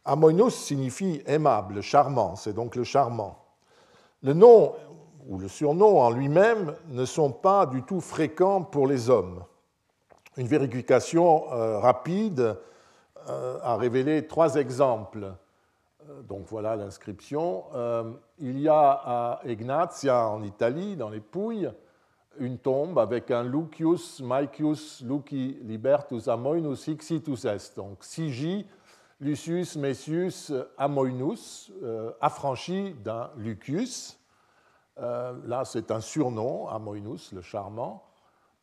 Amoinus 0.04 0.54
signifie 0.54 1.22
aimable, 1.24 1.80
charmant, 1.80 2.36
c'est 2.36 2.52
donc 2.52 2.76
le 2.76 2.84
charmant. 2.84 3.38
Le 4.22 4.34
nom 4.34 4.74
ou 5.26 5.38
le 5.38 5.48
surnom 5.48 6.00
en 6.00 6.10
lui-même 6.10 6.74
ne 6.88 7.06
sont 7.06 7.32
pas 7.32 7.64
du 7.64 7.82
tout 7.82 8.02
fréquents 8.02 8.62
pour 8.62 8.86
les 8.86 9.08
hommes. 9.08 9.42
Une 10.36 10.46
vérification 10.46 11.50
euh, 11.50 11.78
rapide 11.78 12.58
euh, 13.30 13.58
a 13.62 13.78
révélé 13.78 14.26
trois 14.26 14.56
exemples. 14.56 15.32
Euh, 16.10 16.22
donc 16.24 16.44
voilà 16.48 16.76
l'inscription. 16.76 17.64
Il 18.38 18.60
y 18.60 18.68
a 18.68 18.90
à 18.90 19.40
Ignazia 19.46 20.28
en 20.28 20.42
Italie, 20.42 20.96
dans 20.96 21.08
les 21.08 21.20
Pouilles, 21.20 21.72
une 22.38 22.58
tombe 22.58 22.98
avec 22.98 23.30
un 23.30 23.42
Lucius 23.42 24.20
Maicius 24.20 25.02
Luci 25.02 25.58
Libertus 25.62 26.28
Amoinus 26.28 26.86
Ixitus 26.86 27.44
Est. 27.44 27.76
Donc 27.76 28.04
Sigi 28.04 28.66
Lucius 29.20 29.76
Messius 29.76 30.52
Amoinus, 30.76 31.72
affranchi 32.20 32.94
d'un 33.04 33.30
Lucius. 33.36 34.18
là, 34.96 35.62
c'est 35.64 35.90
un 35.90 36.00
surnom, 36.00 36.68
Amoinus, 36.68 37.32
le 37.32 37.40
charmant. 37.40 38.04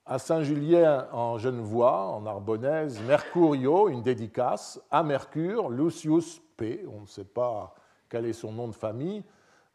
À 0.06 0.20
Saint-Julien 0.20 1.08
en 1.12 1.38
Genevois, 1.38 2.08
en 2.08 2.26
Arbonnaise, 2.26 3.00
Mercurio, 3.02 3.88
une 3.88 4.02
dédicace, 4.02 4.82
à 4.90 5.04
Mercure, 5.04 5.70
Lucius 5.70 6.42
P, 6.58 6.86
on 6.92 7.02
ne 7.02 7.06
sait 7.06 7.24
pas 7.24 7.74
quel 8.10 8.26
est 8.26 8.34
son 8.34 8.52
nom 8.52 8.68
de 8.68 8.76
famille, 8.76 9.24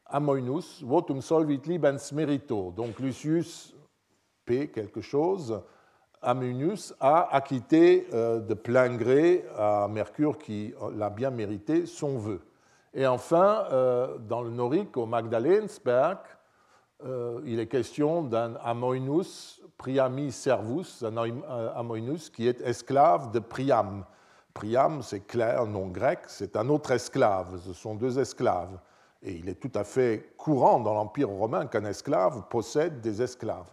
Amoinus, 0.05 0.83
votum 0.83 1.21
solvit 1.21 1.61
libens 1.65 2.13
merito. 2.13 2.73
Donc 2.77 2.99
Lucius 2.99 3.76
Quelque 4.47 5.01
chose, 5.01 5.61
Amoinus 6.23 6.95
a 7.01 7.35
acquitté 7.35 8.07
euh, 8.13 8.39
de 8.39 8.55
plein 8.55 8.95
gré 8.97 9.45
à 9.59 9.89
Mercure, 9.89 10.39
qui 10.39 10.73
l'a 10.97 11.11
bien 11.11 11.31
mérité, 11.31 11.85
son 11.85 12.17
vœu. 12.17 12.41
Et 12.95 13.09
enfin, 13.09 13.65
euh, 13.73 14.19
dans 14.19 14.43
le 14.43 14.51
Norique, 14.51 14.97
au 14.97 15.05
Magdalensberg, 15.05 16.19
euh, 17.05 17.41
il 17.45 17.59
est 17.59 17.67
question 17.67 18.23
d'un 18.23 18.55
Amoinus 18.63 19.61
Priami 19.77 20.31
Servus, 20.31 21.05
un 21.05 21.17
Amoinus 21.75 22.31
qui 22.31 22.47
est 22.47 22.61
esclave 22.61 23.33
de 23.33 23.41
Priam. 23.41 24.05
Priam, 24.55 25.03
c'est 25.03 25.27
clair, 25.27 25.67
nom 25.67 25.89
grec, 25.89 26.21
c'est 26.29 26.57
un 26.57 26.69
autre 26.69 26.93
esclave, 26.93 27.61
ce 27.67 27.73
sont 27.73 27.97
deux 27.97 28.19
esclaves. 28.19 28.79
Et 29.23 29.33
il 29.33 29.49
est 29.49 29.61
tout 29.61 29.73
à 29.75 29.83
fait 29.83 30.35
courant 30.39 30.79
dans 30.79 30.95
l'Empire 30.95 31.29
romain 31.29 31.67
qu'un 31.67 31.85
esclave 31.85 32.45
possède 32.49 33.01
des 33.01 33.21
esclaves. 33.21 33.71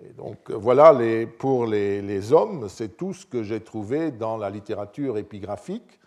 Et 0.00 0.12
donc 0.12 0.50
voilà, 0.50 0.92
les, 0.92 1.26
pour 1.26 1.66
les, 1.66 2.32
hommes, 2.32 2.68
c'est 2.68 2.96
tout 2.96 3.14
ce 3.14 3.24
que 3.24 3.42
j'ai 3.42 3.60
trouvé 3.60 4.10
dans 4.10 4.36
la 4.36 4.50
littérature 4.50 5.18
épigraphique. 5.18 6.00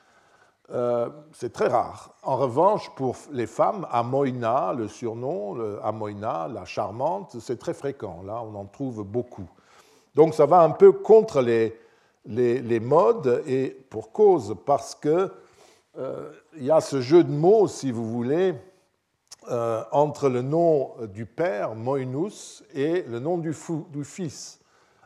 Euh, 0.70 1.08
c'est 1.32 1.54
très 1.54 1.68
rare. 1.68 2.14
En 2.24 2.36
revanche, 2.36 2.90
pour 2.96 3.16
les 3.32 3.48
femmes, 3.48 3.88
Amoina, 3.90 4.74
le 4.74 4.90
surnom, 4.90 5.54
le 5.54 5.80
Amoina, 5.84 6.50
la 6.50 6.66
charmante, 6.66 7.38
c'est 7.40 7.58
très 7.58 7.74
fréquent. 7.74 8.22
Là, 8.26 8.44
on 8.44 8.54
en 8.56 8.66
trouve 8.66 9.04
beaucoup. 9.04 9.50
Donc 10.14 10.34
ça 10.34 10.46
va 10.46 10.62
un 10.62 10.72
peu 10.72 10.92
contre 10.92 11.42
les, 11.42 12.80
modes, 12.82 13.44
et 13.48 13.70
pour 13.90 14.12
cause, 14.12 14.58
parce 14.66 14.94
qu'il 14.96 15.30
euh, 16.00 16.32
y 16.58 16.70
a 16.70 16.82
ce 16.82 17.00
jeu 17.00 17.24
de 17.24 17.32
mots, 17.32 17.68
si 17.68 17.92
vous 17.92 18.06
voulez, 18.06 18.54
euh, 19.50 19.84
entre 19.92 20.30
le 20.30 20.42
nom 20.42 20.96
du 21.14 21.26
père, 21.26 21.76
Moinus, 21.76 22.64
et 22.74 23.04
le 23.04 23.20
nom 23.20 23.38
du, 23.38 23.54
fils, 23.54 24.60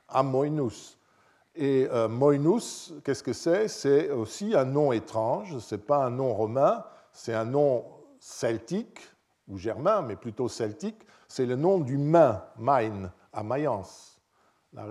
Amoinus. 0.07 0.97
Et 1.55 1.87
euh, 1.91 2.07
Moinus, 2.07 2.93
qu'est-ce 3.03 3.23
que 3.23 3.33
c'est? 3.33 3.67
C'est 3.67 4.09
aussi 4.09 4.55
un 4.55 4.65
nom 4.65 4.91
étrange, 4.91 5.57
ce 5.59 5.75
n'est 5.75 5.81
pas 5.81 6.05
un 6.05 6.09
nom 6.09 6.33
romain, 6.33 6.83
c'est 7.11 7.33
un 7.33 7.45
nom 7.45 7.85
celtique, 8.19 8.99
ou 9.47 9.57
germain, 9.57 10.01
mais 10.01 10.15
plutôt 10.15 10.47
celtique, 10.47 11.05
c'est 11.27 11.45
le 11.45 11.55
nom 11.55 11.79
du 11.79 11.97
Main, 11.97 12.43
Main, 12.57 13.11
à 13.33 13.43
Mayence, 13.43 14.19
la, 14.73 14.85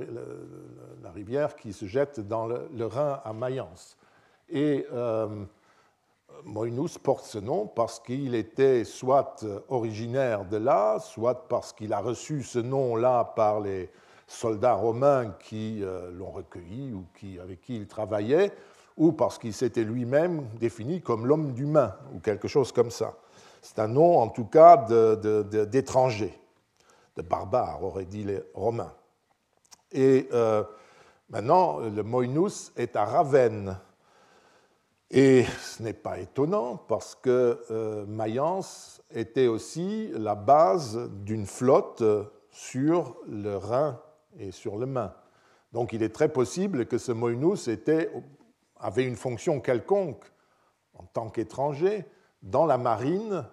rivière 1.14 1.56
qui 1.56 1.72
se 1.72 1.86
jette 1.86 2.20
dans 2.20 2.46
le, 2.46 2.86
Rhin 2.86 3.20
à 3.24 3.32
Mayence. 3.32 3.96
Et 4.48 4.86
euh, 4.92 5.44
Moinus 6.44 6.98
porte 6.98 7.24
ce 7.24 7.38
nom 7.38 7.66
parce 7.66 8.00
qu'il 8.00 8.34
était 8.34 8.84
soit 8.84 9.44
originaire 9.68 10.44
de 10.44 10.56
là, 10.56 10.98
soit 10.98 11.48
parce 11.48 11.72
qu'il 11.72 11.92
a 11.92 12.00
reçu 12.00 12.42
ce 12.42 12.58
nom-là 12.58 13.24
par 13.36 13.60
les, 13.60 13.90
soldats 14.30 14.74
romains 14.74 15.34
qui 15.40 15.82
euh, 15.82 16.10
l'ont 16.12 16.30
recueilli 16.30 16.92
ou 16.92 17.04
qui, 17.18 17.38
avec 17.40 17.60
qui 17.60 17.76
il 17.76 17.86
travaillait, 17.86 18.52
ou 18.96 19.12
parce 19.12 19.38
qu'il 19.38 19.52
s'était 19.52 19.82
lui-même 19.82 20.46
défini 20.58 21.00
comme 21.00 21.26
l'homme 21.26 21.52
d'humain, 21.52 21.96
ou 22.14 22.20
quelque 22.20 22.46
chose 22.46 22.70
comme 22.70 22.90
ça. 22.90 23.14
C'est 23.60 23.78
un 23.80 23.88
nom, 23.88 24.18
en 24.18 24.28
tout 24.28 24.44
cas, 24.44 24.76
d'étranger, 24.76 26.38
de, 27.16 27.22
barbare, 27.22 27.82
auraient 27.82 28.04
dit 28.04 28.24
les 28.24 28.40
Romains. 28.54 28.92
Et 29.92 30.28
euh, 30.32 30.62
maintenant, 31.28 31.78
le 31.80 32.02
Moinus 32.02 32.72
est 32.76 32.96
à 32.96 33.04
Ravenne. 33.04 33.76
Et 35.10 35.44
ce 35.60 35.82
n'est 35.82 35.92
pas 35.92 36.20
étonnant 36.20 36.76
parce 36.76 37.16
que 37.16 37.64
euh, 37.70 38.06
Mayence 38.06 39.02
était 39.10 39.48
aussi 39.48 40.10
la 40.14 40.36
base 40.36 41.10
d'une 41.24 41.46
flotte 41.46 42.04
sur 42.50 43.16
le 43.26 43.56
Rhin 43.56 44.00
et 44.38 44.52
sur 44.52 44.78
le 44.78 44.86
main. 44.86 45.12
Donc 45.72 45.92
il 45.92 46.04
est 46.04 46.14
très 46.14 46.28
possible 46.28 46.86
que 46.86 46.96
ce 46.96 47.12
était, 47.70 48.12
avait 48.78 49.04
une 49.04 49.16
fonction 49.16 49.60
quelconque 49.60 50.24
en 50.94 51.04
tant 51.04 51.28
qu'étranger 51.28 52.04
dans 52.42 52.66
la 52.66 52.78
marine 52.78 53.44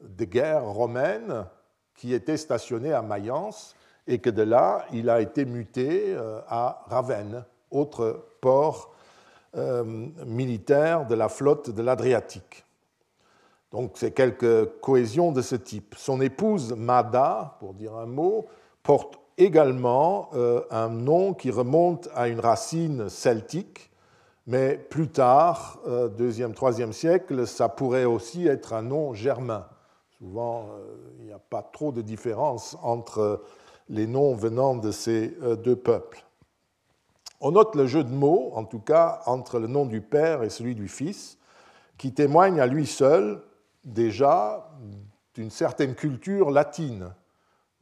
de 0.00 0.24
guerre 0.24 0.64
romaine 0.64 1.46
qui 1.94 2.14
était 2.14 2.36
stationnée 2.38 2.92
à 2.94 3.02
Mayence 3.02 3.76
et 4.06 4.20
que 4.20 4.30
de 4.30 4.42
là, 4.42 4.86
il 4.92 5.10
a 5.10 5.20
été 5.20 5.44
muté 5.44 6.14
euh, 6.14 6.40
à 6.48 6.84
Ravenne, 6.86 7.44
autre 7.70 8.26
port 8.40 8.94
euh, 8.94 8.97
militaire 9.54 11.06
de 11.06 11.14
la 11.14 11.28
flotte 11.28 11.70
de 11.70 11.82
l'Adriatique. 11.82 12.64
Donc 13.72 13.92
c'est 13.94 14.12
quelques 14.12 14.80
cohésions 14.80 15.32
de 15.32 15.42
ce 15.42 15.56
type. 15.56 15.94
Son 15.96 16.20
épouse 16.20 16.72
Mada, 16.72 17.56
pour 17.60 17.74
dire 17.74 17.96
un 17.96 18.06
mot, 18.06 18.46
porte 18.82 19.18
également 19.36 20.30
euh, 20.34 20.62
un 20.70 20.88
nom 20.88 21.34
qui 21.34 21.50
remonte 21.50 22.08
à 22.14 22.28
une 22.28 22.40
racine 22.40 23.08
celtique, 23.08 23.90
mais 24.46 24.78
plus 24.78 25.08
tard, 25.08 25.78
euh, 25.86 26.08
deuxième, 26.08 26.54
troisième 26.54 26.94
siècle, 26.94 27.46
ça 27.46 27.68
pourrait 27.68 28.06
aussi 28.06 28.46
être 28.46 28.72
un 28.72 28.82
nom 28.82 29.12
germain. 29.12 29.66
Souvent, 30.18 30.70
euh, 30.72 30.96
il 31.20 31.26
n'y 31.26 31.32
a 31.32 31.38
pas 31.38 31.62
trop 31.62 31.92
de 31.92 32.00
différence 32.00 32.76
entre 32.82 33.42
les 33.90 34.06
noms 34.06 34.34
venant 34.34 34.74
de 34.74 34.90
ces 34.90 35.34
deux 35.62 35.76
peuples. 35.76 36.24
On 37.40 37.52
note 37.52 37.74
le 37.74 37.86
jeu 37.86 38.04
de 38.04 38.12
mots, 38.12 38.52
en 38.54 38.64
tout 38.64 38.80
cas, 38.80 39.22
entre 39.26 39.58
le 39.58 39.66
nom 39.66 39.86
du 39.86 40.00
père 40.00 40.42
et 40.42 40.50
celui 40.50 40.74
du 40.74 40.88
fils, 40.88 41.38
qui 41.96 42.12
témoigne 42.12 42.60
à 42.60 42.66
lui 42.66 42.86
seul 42.86 43.42
déjà 43.84 44.70
d'une 45.34 45.50
certaine 45.50 45.94
culture 45.94 46.50
latine 46.50 47.12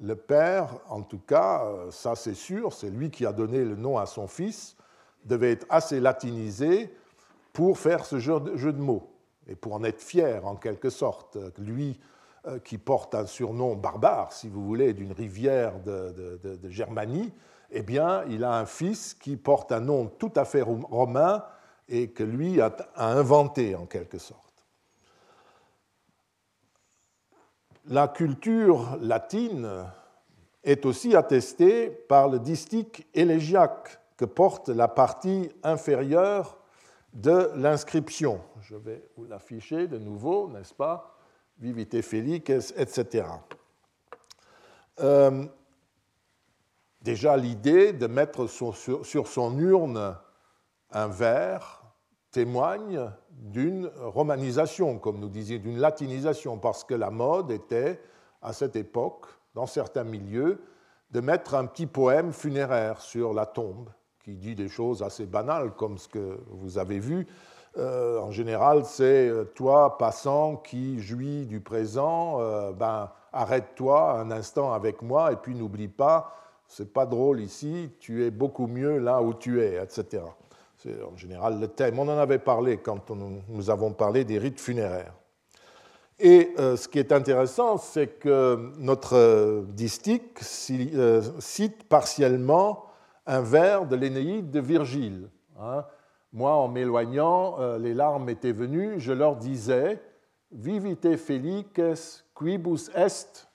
le 0.01 0.14
père, 0.14 0.79
en 0.88 1.03
tout 1.03 1.19
cas, 1.19 1.64
euh, 1.64 1.90
ça 1.90 2.14
c'est 2.14 2.35
sûr, 2.35 2.73
c'est 2.73 2.90
lui 2.90 3.11
qui 3.11 3.25
a 3.25 3.33
donné 3.33 3.64
le 3.64 3.77
nom 3.77 3.99
à 3.99 4.07
son 4.07 4.27
fils, 4.27 4.77
devait 5.25 5.53
être 5.53 5.66
assez 5.71 6.01
latinisé 6.01 6.95
pour 7.53 7.79
faire 7.79 8.05
ce 8.05 8.19
jeu 8.19 8.40
de 8.40 8.79
mots 8.79 9.11
et 9.49 9.55
pour 9.55 9.73
en 9.73 9.83
être 9.85 10.03
fier 10.03 10.47
en 10.47 10.57
quelque 10.57 10.90
sorte. 10.90 11.38
Lui, 11.59 11.99
euh, 12.47 12.59
qui 12.59 12.79
porte 12.79 13.14
un 13.14 13.27
surnom 13.27 13.75
barbare, 13.75 14.33
si 14.33 14.49
vous 14.49 14.64
voulez, 14.64 14.92
d'une 14.92 15.12
rivière 15.12 15.81
de, 15.81 16.59
Germanie, 16.69 17.33
eh 17.70 17.83
bien, 17.83 18.24
il 18.29 18.44
a 18.44 18.59
un 18.59 18.66
fils 18.66 19.14
qui 19.14 19.37
porte 19.37 19.72
un 19.72 19.81
nom 19.81 20.07
tout 20.07 20.33
à 20.37 20.44
fait 20.44 20.62
romain 20.62 21.44
et 21.88 22.11
que 22.11 22.22
lui 22.22 22.61
a, 22.61 22.74
inventé 22.96 23.74
en 23.74 23.87
quelque 23.87 24.18
sorte. 24.18 24.42
La 27.87 28.09
culture 28.09 28.98
latine 29.00 29.85
est 30.64 30.85
aussi 30.85 31.14
attestée 31.14 31.88
par 31.88 32.29
le 32.29 32.40
distique 32.40 33.07
élégiaque 33.14 34.00
que 34.16 34.24
porte 34.24 34.68
la 34.68 34.88
partie 34.88 35.50
inférieure 35.62 36.59
de 37.12 37.50
l'inscription. 37.55 38.40
Je 38.62 38.74
vais 38.74 39.09
vous 39.16 39.26
l'afficher 39.26 39.87
de 39.87 39.98
nouveau, 39.98 40.48
n'est-ce 40.48 40.74
pas? 40.74 41.16
Vivite 41.59 42.02
felices, 42.02 42.74
etc. 42.76 43.24
déjà, 47.07 47.37
l'idée 47.37 47.92
de 47.92 48.09
mettre 48.09 48.49
sur, 48.49 48.75
son 48.75 49.59
urne 49.61 50.16
un 50.90 51.07
verre 51.07 51.85
témoigne 52.33 53.12
d'une 53.31 53.88
romanisation, 54.03 54.99
comme 54.99 55.21
nous 55.21 55.29
disions, 55.29 55.59
d'une 55.59 55.79
latinisation, 55.79 56.59
parce 56.59 56.83
que 56.83 56.95
la 56.95 57.11
mode 57.11 57.53
était, 57.53 58.01
à 58.42 58.53
cette 58.53 58.75
époque, 58.75 59.27
dans 59.55 59.66
certains 59.66 60.03
milieux, 60.03 60.61
de 61.12 61.21
mettre 61.21 61.55
un 61.55 61.66
petit 61.66 61.87
poème 61.87 62.33
funéraire 62.33 63.01
sur 63.01 63.33
la 63.33 63.47
tombe, 63.47 63.88
qui 64.25 64.37
dit 64.37 64.57
des 64.57 64.69
choses 64.69 65.05
assez 65.05 65.27
banales, 65.27 65.75
comme 65.77 65.99
ce 65.99 66.09
que 66.09 66.40
vous 66.49 66.77
avez 66.77 66.99
vu, 66.99 67.29
euh, 67.79 68.19
en 68.19 68.33
général, 68.33 68.85
c'est 68.85 69.29
euh, 69.29 69.45
toi, 69.45 69.97
passant, 69.97 70.57
qui 70.57 70.99
jouis 71.01 71.47
du 71.47 71.61
présent, 71.61 72.40
euh, 72.40 72.73
ben, 72.73 73.11
arrête-toi 73.33 74.19
un 74.19 74.33
instant 74.33 74.73
avec 74.73 75.03
moi 75.03 75.31
et 75.31 75.37
puis 75.37 75.55
n'oublie 75.55 75.88
pas, 75.88 76.33
c'est 76.68 76.92
pas 76.92 77.07
drôle 77.07 77.40
ici, 77.40 77.90
tu 77.98 78.24
es 78.24 78.31
beaucoup 78.31 78.66
mieux 78.66 78.98
là 78.98 79.22
où 79.22 79.35
tu 79.35 79.62
es, 79.62 79.83
etc. 79.83 80.22
C'est 80.76 81.02
en 81.02 81.16
général 81.16 81.61
le 81.61 81.68
thème. 81.68 81.98
On 81.98 82.09
en 82.09 82.18
avait 82.18 82.38
parlé 82.38 82.79
quand 82.79 83.11
nous 83.11 83.70
avons 83.70 83.92
parlé 83.92 84.24
des 84.24 84.38
rites 84.38 84.61
funéraires. 84.61 85.14
Et 86.18 86.55
ce 86.57 86.88
qui 86.88 86.98
est 86.98 87.12
intéressant, 87.12 87.79
c'est 87.79 88.18
que 88.18 88.72
notre 88.79 89.64
distique 89.68 90.38
cite 90.40 91.85
partiellement 91.85 92.87
un 93.26 93.40
vers 93.40 93.87
de 93.87 93.96
l'Énéide 93.96 94.50
de 94.50 94.61
Virgile. 94.61 95.29
Hein, 95.59 95.85
moi, 96.33 96.52
en 96.52 96.68
m'éloignant, 96.68 97.59
euh, 97.61 97.79
les 97.79 97.94
larmes 97.94 98.29
étaient 98.29 98.52
venues, 98.52 99.00
je 99.00 99.12
leur 99.12 99.37
disais 99.37 100.00
Vivite 100.52 101.16
felices 101.16 102.24
quibus 102.35 102.90
est 102.94 103.48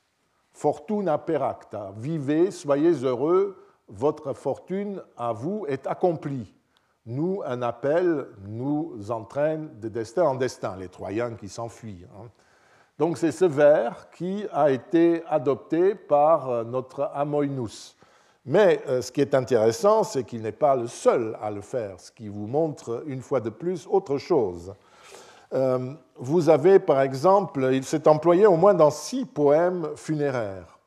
fortuna 0.61 1.17
peracta. 1.17 1.91
Vivez, 1.97 2.51
soyez 2.51 2.91
heureux, 3.03 3.57
votre 3.87 4.33
fortune 4.33 5.01
à 5.17 5.33
vous 5.33 5.65
est 5.67 5.87
accomplie. 5.87 6.53
Nous, 7.07 7.41
un 7.43 7.63
appel 7.63 8.27
nous 8.47 9.09
entraîne 9.09 9.71
de 9.79 9.89
destin 9.89 10.21
en 10.21 10.35
destin, 10.35 10.77
les 10.77 10.87
Troyens 10.87 11.33
qui 11.33 11.49
s'enfuient. 11.49 12.05
Hein. 12.15 12.27
Donc 12.99 13.17
c'est 13.17 13.31
ce 13.31 13.45
vers 13.45 14.11
qui 14.11 14.45
a 14.53 14.69
été 14.69 15.23
adopté 15.27 15.95
par 15.95 16.51
euh, 16.51 16.63
notre 16.63 17.09
Amoinus. 17.15 17.97
Mais 18.45 18.83
euh, 18.87 19.01
ce 19.01 19.11
qui 19.11 19.21
est 19.21 19.33
intéressant, 19.33 20.03
c'est 20.03 20.25
qu'il 20.25 20.43
n'est 20.43 20.51
pas 20.51 20.75
le 20.75 20.85
seul 20.85 21.35
à 21.41 21.49
le 21.49 21.61
faire, 21.61 21.99
ce 21.99 22.11
qui 22.11 22.27
vous 22.27 22.45
montre 22.45 23.03
une 23.07 23.21
fois 23.23 23.39
de 23.39 23.49
plus 23.49 23.87
autre 23.89 24.19
chose. 24.19 24.75
Euh, 25.53 25.93
vous 26.15 26.49
avez 26.49 26.79
par 26.79 27.01
exemple, 27.01 27.69
il 27.73 27.83
s'est 27.83 28.07
employé 28.07 28.45
au 28.45 28.55
moins 28.55 28.73
dans 28.73 28.91
six 28.91 29.25
poèmes 29.25 29.89
funéraires. 29.95 30.79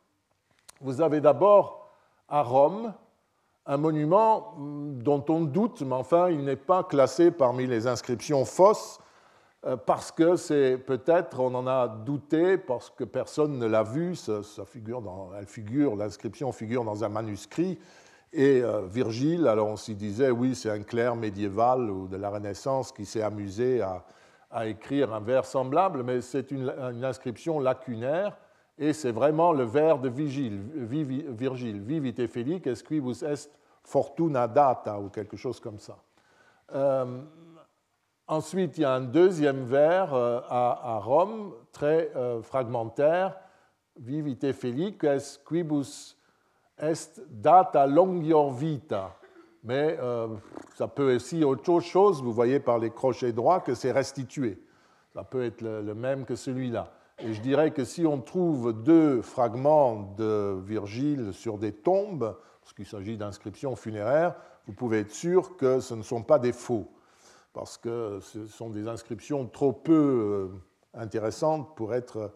Vous 0.80 1.00
avez 1.00 1.20
d'abord 1.20 1.88
à 2.28 2.42
Rome 2.42 2.94
un 3.66 3.76
monument 3.76 4.54
mm, 4.56 5.02
dont 5.02 5.24
on 5.28 5.42
doute, 5.42 5.82
mais 5.82 5.94
enfin 5.94 6.30
il 6.30 6.44
n'est 6.44 6.56
pas 6.56 6.82
classé 6.82 7.30
parmi 7.30 7.66
les 7.66 7.86
inscriptions 7.86 8.44
fausses, 8.44 8.98
euh, 9.66 9.76
parce 9.76 10.10
que 10.10 10.36
c'est 10.36 10.78
peut-être, 10.78 11.40
on 11.40 11.54
en 11.54 11.66
a 11.66 11.88
douté, 11.88 12.58
parce 12.58 12.90
que 12.90 13.04
personne 13.04 13.58
ne 13.58 13.66
l'a 13.66 13.82
vu, 13.82 14.14
ça, 14.14 14.42
figure 14.66 15.00
dans, 15.00 15.30
elle 15.38 15.46
figure, 15.46 15.96
l'inscription 15.96 16.52
figure 16.52 16.84
dans 16.84 17.04
un 17.04 17.08
manuscrit, 17.08 17.78
et 18.32 18.62
euh, 18.62 18.82
Virgile, 18.86 19.46
alors 19.46 19.68
on 19.68 19.76
s'y 19.76 19.94
disait, 19.94 20.30
oui, 20.30 20.54
c'est 20.54 20.70
un 20.70 20.82
clerc 20.82 21.16
médiéval 21.16 21.90
ou 21.90 22.08
de 22.08 22.16
la 22.16 22.30
Renaissance 22.30 22.92
qui 22.92 23.06
s'est 23.06 23.22
amusé 23.22 23.80
à, 23.80 24.04
écrire 24.62 25.12
un 25.12 25.20
vers 25.20 25.44
semblable, 25.44 26.02
mais 26.02 26.20
c'est 26.20 26.50
une, 26.50 26.72
inscription 27.02 27.60
lacunaire, 27.60 28.36
et 28.78 28.92
c'est 28.92 29.12
vraiment 29.12 29.52
le 29.52 29.64
vers 29.64 29.98
de 29.98 30.08
Virgile, 30.08 30.60
Virgile 30.74 31.80
Vivite 31.80 32.26
felices 32.26 32.82
quibus 32.82 33.22
est 33.22 33.50
fortuna 33.82 34.48
data, 34.48 34.98
ou 34.98 35.08
quelque 35.08 35.36
chose 35.36 35.60
comme 35.60 35.78
ça. 35.78 35.96
Euh, 36.74 37.22
Ensuite, 38.26 38.78
il 38.78 38.82
y 38.82 38.84
a 38.84 38.92
un 38.92 39.02
deuxième 39.02 39.64
vers 39.64 40.14
euh, 40.14 40.40
à, 40.48 40.98
Rome, 41.02 41.52
très 41.72 42.10
euh, 42.16 42.40
fragmentaire, 42.42 43.36
Vivite 43.96 44.52
felices 44.52 45.40
quibus 45.46 46.16
est 46.78 47.20
data 47.30 47.86
longior 47.86 48.50
vita. 48.50 49.14
Mais 49.64 49.96
euh, 49.98 50.28
ça 50.76 50.88
peut 50.88 51.16
aussi 51.16 51.42
autre 51.42 51.80
chose, 51.80 52.22
vous 52.22 52.32
voyez 52.32 52.60
par 52.60 52.78
les 52.78 52.90
crochets 52.90 53.32
droits 53.32 53.60
que 53.60 53.74
c'est 53.74 53.92
restitué. 53.92 54.62
Ça 55.14 55.24
peut 55.24 55.42
être 55.42 55.62
le, 55.62 55.94
même 55.94 56.26
que 56.26 56.36
celui-là. 56.36 56.92
Et 57.18 57.32
je 57.32 57.40
dirais 57.40 57.70
que 57.70 57.84
si 57.84 58.04
on 58.04 58.20
trouve 58.20 58.82
deux 58.82 59.22
fragments 59.22 60.14
de 60.18 60.60
Virgile 60.66 61.32
sur 61.32 61.56
des 61.56 61.72
tombes, 61.72 62.36
parce 62.60 62.74
qu'il 62.74 62.86
s'agit 62.86 63.16
d'inscriptions 63.16 63.74
funéraires, 63.74 64.34
vous 64.66 64.74
pouvez 64.74 65.00
être 65.00 65.12
sûr 65.12 65.56
que 65.56 65.80
ce 65.80 65.94
ne 65.94 66.02
sont 66.02 66.22
pas 66.22 66.38
des 66.38 66.52
faux 66.52 66.90
parce 67.54 67.78
que 67.78 68.18
ce 68.20 68.48
sont 68.48 68.68
des 68.68 68.88
inscriptions 68.88 69.46
trop 69.46 69.72
peu 69.72 69.92
euh, 69.92 70.48
intéressantes 70.92 71.76
pour 71.76 71.94
être 71.94 72.34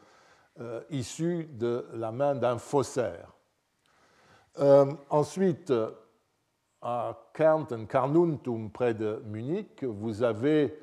euh, 0.61 0.81
issues 0.91 1.49
de 1.55 1.87
la 1.93 2.13
main 2.13 2.37
d'un 2.37 2.57
faussaire. 2.57 3.35
Ensuite, 5.11 5.73
à 6.81 7.17
Kärnten, 7.35 7.87
Carnuntum, 7.87 8.71
près 8.71 8.95
de 8.95 9.23
Munich, 9.27 9.85
vous 9.85 10.23
avez 10.23 10.79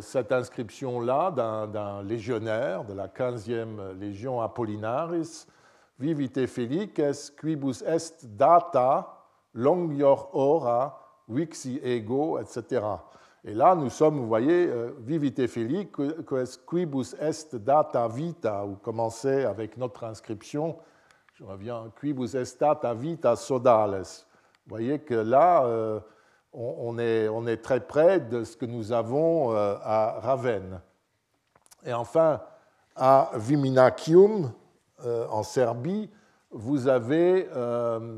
cette 0.00 0.32
inscription-là 0.32 1.30
d'un 1.30 2.02
légionnaire 2.02 2.84
de 2.84 2.92
la 2.92 3.06
15e 3.06 3.96
légion 3.98 4.40
Apollinaris, 4.40 5.46
Vivite 6.00 6.46
felices 6.46 7.30
quibus 7.38 7.82
est 7.82 8.24
data 8.24 9.06
longior 9.52 10.30
ora 10.32 10.98
vixi 11.28 11.78
ego, 11.82 12.38
etc. 12.38 12.82
Et 13.44 13.52
là, 13.52 13.74
nous 13.74 13.90
sommes, 13.90 14.16
vous 14.18 14.26
voyez, 14.26 14.66
euh, 14.66 14.92
vivite 15.00 15.46
felices, 15.46 15.88
quibus 16.66 17.14
est 17.20 17.54
data 17.54 18.08
vita, 18.08 18.64
ou 18.64 18.76
commencer 18.76 19.44
avec 19.44 19.76
notre 19.76 20.04
inscription, 20.04 20.78
je 21.34 21.44
reviens, 21.44 21.92
quibus 22.00 22.34
est 22.34 22.58
data 22.58 22.94
vita 22.94 23.36
sodales. 23.36 24.24
Vous 24.66 24.70
voyez 24.70 25.00
que 25.00 25.14
là, 25.14 25.64
euh, 25.64 26.00
on 26.52 26.98
est, 26.98 27.56
très 27.62 27.80
près 27.80 28.20
de 28.20 28.44
ce 28.44 28.56
que 28.56 28.66
nous 28.66 28.92
avons 28.92 29.52
euh, 29.52 29.74
à 29.82 30.20
Ravenne. 30.20 30.80
Et 31.84 31.92
enfin, 31.92 32.40
à 32.94 33.30
Viminacium, 33.36 34.52
en 35.30 35.42
Serbie, 35.42 36.10
vous 36.50 36.88
avez 36.88 37.48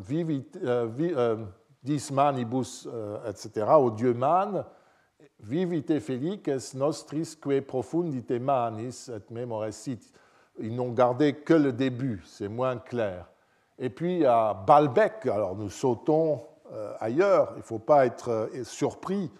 vivit, 0.01 0.45
dis 1.85 2.09
manibus, 2.11 2.89
etc., 3.25 3.67
au 3.79 3.93
dieu 3.93 4.15
man, 4.15 4.65
Vivite 5.43 5.99
felices 5.99 6.75
nostris 6.75 7.37
que 7.41 7.59
profundite 7.61 8.31
manis 8.31 9.11
et 9.11 9.35
memoresit. 9.35 10.13
Ils 10.61 10.75
n'ont 10.75 10.93
gardé 10.93 11.35
que 11.35 11.55
le 11.55 11.73
début, 11.73 12.23
c'est 12.25 12.49
moins 12.49 12.79
clair. 12.79 13.27
Et 13.79 13.91
puis 13.91 14.25
à 14.25 14.55
Balbec, 14.55 15.27
alors 15.27 15.57
nous 15.57 15.71
sautons 15.71 16.43
euh, 16.73 16.95
ailleurs, 17.01 17.51
il 17.55 17.59
ne 17.59 17.63
faut 17.63 17.79
pas 17.79 18.07
être 18.07 18.31
euh, 18.31 18.65
surpris 18.65 19.31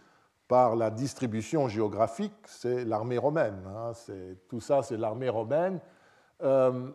par 0.49 0.77
la 0.77 0.91
distribution 0.91 1.67
géographique, 1.67 2.35
c'est 2.45 2.85
l'armée 2.85 3.17
romaine. 3.17 3.65
Hein, 3.67 3.93
tout 4.49 4.61
ça, 4.61 4.83
c'est 4.83 4.99
l'armée 4.99 5.31
romaine, 5.31 5.81
euh, 6.43 6.91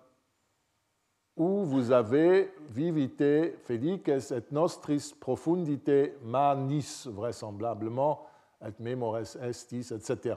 où 1.35 1.63
vous 1.65 1.91
avez 1.91 2.53
vivite 2.69 3.23
felices 3.63 4.31
et 4.31 4.43
nostris 4.51 5.15
profundite 5.19 6.21
manis, 6.23 7.07
vraisemblablement, 7.07 8.27
et 8.63 8.83
memores 8.83 9.35
estis, 9.41 9.91
etc. 9.91 10.35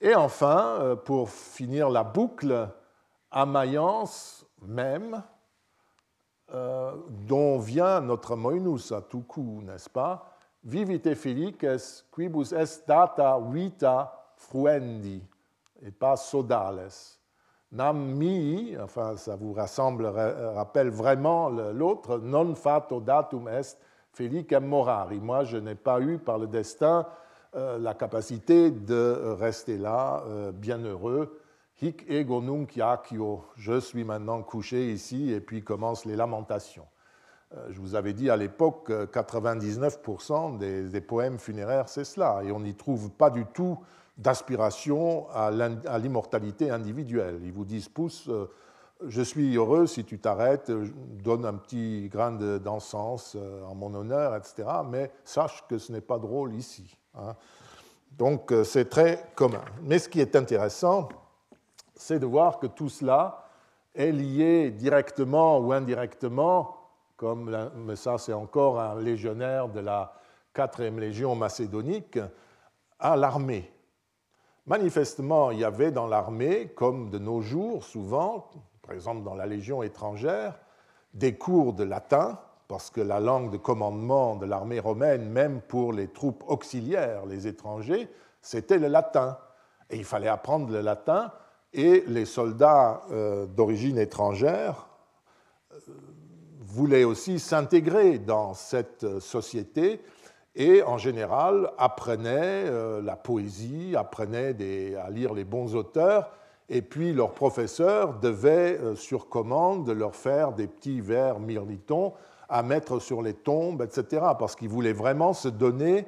Et 0.00 0.14
enfin, 0.14 0.96
pour 1.04 1.30
finir 1.30 1.90
la 1.90 2.04
boucle, 2.04 2.68
à 3.30 3.46
Mayence 3.46 4.46
même, 4.62 5.22
euh, 6.54 6.92
dont 7.26 7.58
vient 7.58 8.00
notre 8.00 8.36
moinus 8.36 8.92
à 8.92 9.00
tout 9.00 9.22
coup, 9.22 9.60
n'est-ce 9.62 9.90
pas? 9.90 10.32
Vivite 10.64 11.14
felices 11.14 12.04
quibus 12.12 12.52
est 12.52 12.86
data 12.86 13.38
vita 13.50 14.12
fruendi, 14.36 15.22
et 15.82 15.90
pas 15.90 16.16
sodales. 16.16 16.88
nam 17.72 17.98
mi, 18.14 18.76
enfin 18.80 19.16
ça 19.16 19.36
vous 19.36 19.52
rappelle 19.52 20.90
vraiment 20.90 21.48
l'autre, 21.48 22.18
non 22.18 22.54
fato 22.54 23.00
datum 23.00 23.48
est 23.48 23.78
felicem 24.12 24.64
morari. 24.64 25.20
Moi, 25.20 25.44
je 25.44 25.58
n'ai 25.58 25.74
pas 25.74 26.00
eu 26.00 26.18
par 26.18 26.38
le 26.38 26.46
destin 26.46 27.06
euh, 27.54 27.78
la 27.78 27.94
capacité 27.94 28.70
de 28.70 29.34
rester 29.38 29.76
là, 29.78 30.22
euh, 30.26 30.52
bienheureux. 30.52 31.38
Hic 31.82 32.04
ego 32.08 32.40
nunc 32.40 32.78
je 33.56 33.80
suis 33.80 34.04
maintenant 34.04 34.42
couché 34.42 34.92
ici, 34.92 35.32
et 35.32 35.40
puis 35.40 35.62
commencent 35.62 36.04
les 36.04 36.16
lamentations. 36.16 36.86
Euh, 37.54 37.66
je 37.70 37.80
vous 37.80 37.94
avais 37.94 38.12
dit 38.12 38.30
à 38.30 38.36
l'époque 38.36 38.86
que 38.86 39.06
99% 39.06 40.58
des, 40.58 40.88
des, 40.88 41.00
poèmes 41.00 41.38
funéraires, 41.38 41.88
c'est 41.88 42.04
cela, 42.04 42.42
et 42.44 42.50
on 42.50 42.60
n'y 42.60 42.74
trouve 42.74 43.10
pas 43.10 43.30
du 43.30 43.44
tout 43.46 43.78
d'aspiration 44.16 45.28
à 45.30 45.50
l'immortalité 45.98 46.70
individuelle. 46.70 47.40
Ils 47.44 47.52
vous 47.52 47.66
disent, 47.66 47.90
pousse, 47.90 48.30
je 49.06 49.22
suis 49.22 49.54
heureux 49.56 49.86
si 49.86 50.04
tu 50.04 50.18
t'arrêtes, 50.18 50.72
donne 51.22 51.44
un 51.44 51.54
petit 51.54 52.08
grain 52.08 52.32
d'encens 52.32 53.36
en 53.68 53.74
mon 53.74 53.92
honneur, 53.94 54.34
etc. 54.34 54.64
Mais 54.88 55.10
sache 55.24 55.64
que 55.68 55.76
ce 55.76 55.92
n'est 55.92 56.00
pas 56.00 56.18
drôle 56.18 56.54
ici. 56.54 56.96
Hein. 57.14 57.34
Donc 58.12 58.52
euh, 58.52 58.64
c'est 58.64 58.88
très 58.88 59.30
commun. 59.34 59.64
Mais 59.82 59.98
ce 59.98 60.08
qui 60.08 60.20
est 60.20 60.36
intéressant, 60.36 61.08
c'est 61.96 62.18
de 62.18 62.26
voir 62.26 62.58
que 62.58 62.66
tout 62.66 62.88
cela 62.88 63.44
est 63.94 64.12
lié 64.12 64.70
directement 64.70 65.58
ou 65.58 65.72
indirectement, 65.72 66.76
comme 67.16 67.96
ça 67.96 68.18
c'est 68.18 68.32
encore 68.32 68.78
un 68.78 69.00
légionnaire 69.00 69.68
de 69.68 69.80
la 69.80 70.12
4e 70.54 70.98
légion 70.98 71.34
macédonique, 71.34 72.18
à 72.98 73.16
l'armée. 73.16 73.70
Manifestement, 74.66 75.50
il 75.50 75.60
y 75.60 75.64
avait 75.64 75.90
dans 75.90 76.06
l'armée, 76.06 76.68
comme 76.68 77.10
de 77.10 77.18
nos 77.18 77.40
jours 77.40 77.84
souvent, 77.84 78.50
par 78.82 78.94
exemple 78.94 79.22
dans 79.22 79.34
la 79.34 79.46
légion 79.46 79.82
étrangère, 79.82 80.58
des 81.14 81.36
cours 81.36 81.72
de 81.72 81.84
latin 81.84 82.38
parce 82.68 82.90
que 82.90 83.00
la 83.00 83.20
langue 83.20 83.50
de 83.52 83.56
commandement 83.56 84.36
de 84.36 84.46
l'armée 84.46 84.80
romaine, 84.80 85.28
même 85.30 85.60
pour 85.60 85.92
les 85.92 86.08
troupes 86.08 86.42
auxiliaires, 86.48 87.24
les 87.26 87.46
étrangers, 87.46 88.08
c'était 88.40 88.78
le 88.78 88.88
latin. 88.88 89.38
Et 89.90 89.96
il 89.96 90.04
fallait 90.04 90.28
apprendre 90.28 90.72
le 90.72 90.80
latin, 90.80 91.32
et 91.76 92.04
les 92.08 92.24
soldats 92.24 93.02
euh, 93.12 93.44
d'origine 93.46 93.98
étrangère 93.98 94.88
euh, 95.72 95.78
voulaient 96.60 97.04
aussi 97.04 97.38
s'intégrer 97.38 98.18
dans 98.18 98.54
cette 98.54 99.20
société 99.20 100.00
et 100.54 100.82
en 100.82 100.96
général 100.96 101.70
apprenaient 101.76 102.64
euh, 102.64 103.02
la 103.02 103.14
poésie, 103.14 103.94
apprenaient 103.94 104.56
à 104.96 105.10
lire 105.10 105.34
les 105.34 105.44
bons 105.44 105.74
auteurs, 105.74 106.30
et 106.70 106.80
puis 106.80 107.12
leurs 107.12 107.32
professeurs 107.32 108.18
devaient, 108.18 108.80
sur 108.96 109.28
commande, 109.28 109.88
leur 109.90 110.16
faire 110.16 110.52
des 110.52 110.66
petits 110.66 111.00
vers 111.00 111.38
mirlitons 111.38 112.14
à 112.48 112.62
mettre 112.62 112.98
sur 112.98 113.22
les 113.22 113.34
tombes, 113.34 113.82
etc., 113.82 114.22
parce 114.36 114.56
qu'il 114.56 114.68
voulait 114.68 114.92
vraiment 114.92 115.32
se 115.32 115.48
donner 115.48 116.06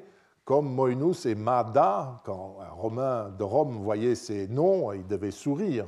comme 0.48 0.74
Moinus 0.74 1.26
et 1.26 1.34
Mada, 1.34 2.22
quand 2.24 2.56
un 2.62 2.72
Romain 2.72 3.28
de 3.38 3.44
Rome 3.44 3.82
voyait 3.82 4.14
ces 4.14 4.48
noms, 4.48 4.94
il 4.94 5.06
devait 5.06 5.30
sourire. 5.30 5.84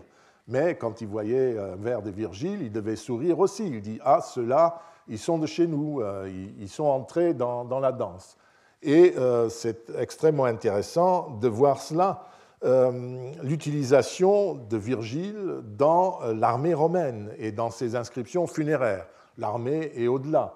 Mais 0.48 0.76
quand 0.76 1.00
il 1.00 1.08
voyait 1.08 1.58
un 1.58 1.76
vers 1.76 2.02
de 2.02 2.10
Virgile, 2.10 2.60
il 2.60 2.70
devait 2.70 2.96
sourire 2.96 3.38
aussi. 3.38 3.66
Il 3.66 3.80
dit 3.80 3.98
Ah, 4.04 4.20
ceux-là, 4.20 4.82
ils 5.08 5.18
sont 5.18 5.38
de 5.38 5.46
chez 5.46 5.66
nous, 5.66 6.02
euh, 6.02 6.30
ils 6.58 6.68
sont 6.68 6.84
entrés 6.84 7.32
dans, 7.32 7.80
la 7.80 7.90
danse. 7.90 8.36
Et 8.82 9.14
euh, 9.16 9.48
c'est 9.48 9.88
extrêmement 9.98 10.44
intéressant 10.44 11.30
de 11.40 11.48
voir 11.48 11.80
cela, 11.80 12.24
euh, 12.62 13.32
l'utilisation 13.42 14.56
de 14.56 14.76
Virgile 14.76 15.62
dans 15.78 16.18
l'armée 16.34 16.74
romaine 16.74 17.32
et 17.38 17.50
dans 17.50 17.70
ses 17.70 17.96
inscriptions 17.96 18.46
funéraires 18.46 19.06
l'armée 19.38 19.90
et 19.94 20.06
au-delà. 20.06 20.52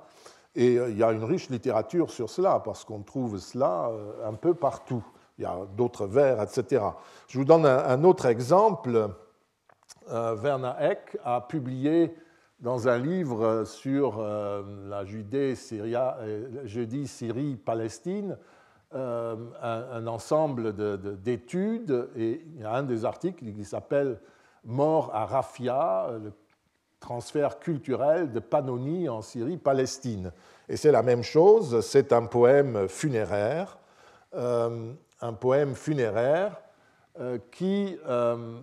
Et 0.57 0.79
euh, 0.79 0.91
il 0.91 0.99
y 0.99 1.03
a 1.03 1.13
une 1.13 1.25
riche 1.25 1.51
littérature 1.51 2.11
sur 2.11 2.31
cela, 2.31 2.61
parce 2.61 2.85
qu'on 2.85 3.03
trouve 3.03 3.39
cela 3.39 3.89
euh, 3.89 4.29
un 4.29 4.35
peu 4.35 4.55
partout. 4.55 5.05
Il 5.39 5.43
y 5.43 5.47
a 5.47 5.67
d'autres 5.77 6.07
vers, 6.07 6.41
etc. 6.41 6.85
Je 7.27 7.39
vous 7.39 7.45
donne 7.45 7.67
un 7.67 8.05
autre 8.05 8.27
exemple. 8.27 9.11
Euh, 10.11 10.37
Werner 10.37 10.73
Eck 10.79 11.19
a 11.25 11.41
publié 11.41 12.15
dans 12.61 12.87
un 12.87 12.99
livre 12.99 13.65
sur 13.65 14.23
la 14.23 15.05
Judée, 15.05 15.55
Syria, 15.57 16.17
jeudi, 16.65 17.09
Syrie, 17.09 17.57
Palestine, 17.57 18.39
un, 18.93 20.07
ensemble 20.07 20.73
d'études, 21.21 22.09
et 22.17 22.43
il 22.55 22.61
y 22.61 22.65
a 22.65 22.73
un 22.73 22.85
des 22.85 23.05
articles 23.05 23.53
qui 23.53 23.65
s'appelle 23.65 24.19
Mort 24.65 25.11
à 25.13 25.27
Rafia, 25.27 26.09
le 26.23 26.31
transfert 27.05 27.59
culturel 27.59 28.33
de 28.33 28.41
Pannonie 28.41 29.11
en 29.11 29.21
Syrie, 29.21 29.59
Palestine. 29.59 30.33
Et 30.71 30.79
c'est 30.79 30.91
la 30.91 31.03
même 31.03 31.23
chose, 31.23 31.83
c'est 31.83 32.15
un 32.15 32.25
poème 32.25 32.89
funéraire, 32.89 33.77
euh, 34.35 34.91
un 35.21 35.33
poème 35.35 35.75
funéraire 35.75 36.63
euh, 37.21 37.37
qui, 37.53 37.99
euh, 38.09 38.59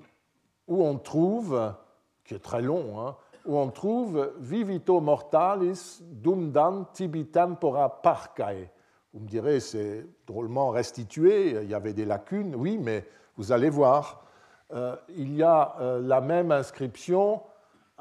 où 0.67 0.83
on 0.83 0.97
trouve, 0.97 1.71
qui 2.25 2.33
est 2.33 2.39
très 2.39 2.63
long, 2.63 2.99
hein, 2.99 3.15
où 3.45 3.59
on 3.59 3.69
trouve 3.69 4.33
Vivito 4.39 4.99
mortalis 5.01 6.01
dum 6.01 6.51
dan 6.51 6.87
tibi 6.93 7.27
tempora 7.27 8.01
parcae. 8.01 8.71
Vous 9.13 9.19
me 9.19 9.27
direz, 9.27 9.59
c'est 9.59 10.03
drôlement 10.25 10.71
restitué, 10.71 11.61
il 11.61 11.69
y 11.69 11.75
avait 11.75 11.93
des 11.93 12.05
lacunes, 12.05 12.55
oui, 12.55 12.79
mais 12.81 13.05
vous 13.37 13.51
allez 13.51 13.69
voir, 13.69 14.25
il 15.09 15.35
y 15.35 15.43
a 15.43 15.75
la 16.01 16.21
même 16.21 16.51
inscription 16.51 17.41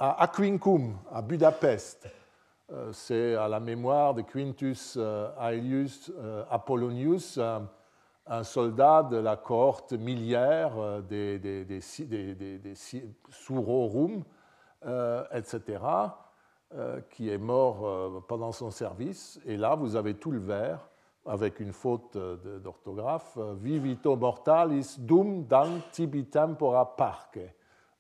à 0.01 0.23
Aquincum, 0.23 0.97
à 1.13 1.21
Budapest. 1.21 2.09
Euh, 2.73 2.91
c'est 2.93 3.35
à 3.35 3.49
la 3.49 3.61
mémoire 3.61 4.15
de 4.15 4.23
Quintus 4.23 4.97
euh, 4.97 5.29
Aelius 5.39 6.11
euh, 6.17 6.43
Apollonius, 6.51 7.39
un 8.27 8.43
soldat 8.43 9.03
de 9.03 9.19
la 9.19 9.37
cohorte 9.37 9.93
miliaire 9.93 11.03
des, 11.03 11.81
Surorum, 13.29 14.23
etc., 15.33 15.79
qui 17.11 17.29
est 17.29 17.39
mort 17.39 18.25
pendant 18.29 18.53
son 18.53 18.71
service. 18.71 19.41
Et 19.47 19.57
là, 19.57 19.75
vous 19.75 19.97
avez 19.97 20.15
tout 20.15 20.31
le 20.31 20.39
vers 20.39 20.89
avec 21.27 21.59
une 21.59 21.73
faute 21.73 22.17
d'orthographe, 22.63 23.37
Vivito 23.61 24.15
mortalis 24.15 24.97
dum 25.01 25.45
dan 25.45 25.81
tibi 25.91 26.25
tempora 26.27 26.95
parque 26.95 27.41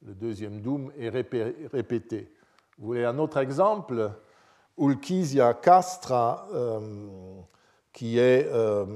le 0.06 0.14
deuxième 0.14 0.60
doom 0.60 0.90
est 0.98 1.08
répété. 1.08 2.32
Vous 2.78 2.86
voulez 2.86 3.04
un 3.04 3.18
autre 3.18 3.36
exemple? 3.38 4.10
Ulkisia 4.78 5.54
castra, 5.54 6.46
euh, 6.54 6.80
euh, 8.02 8.86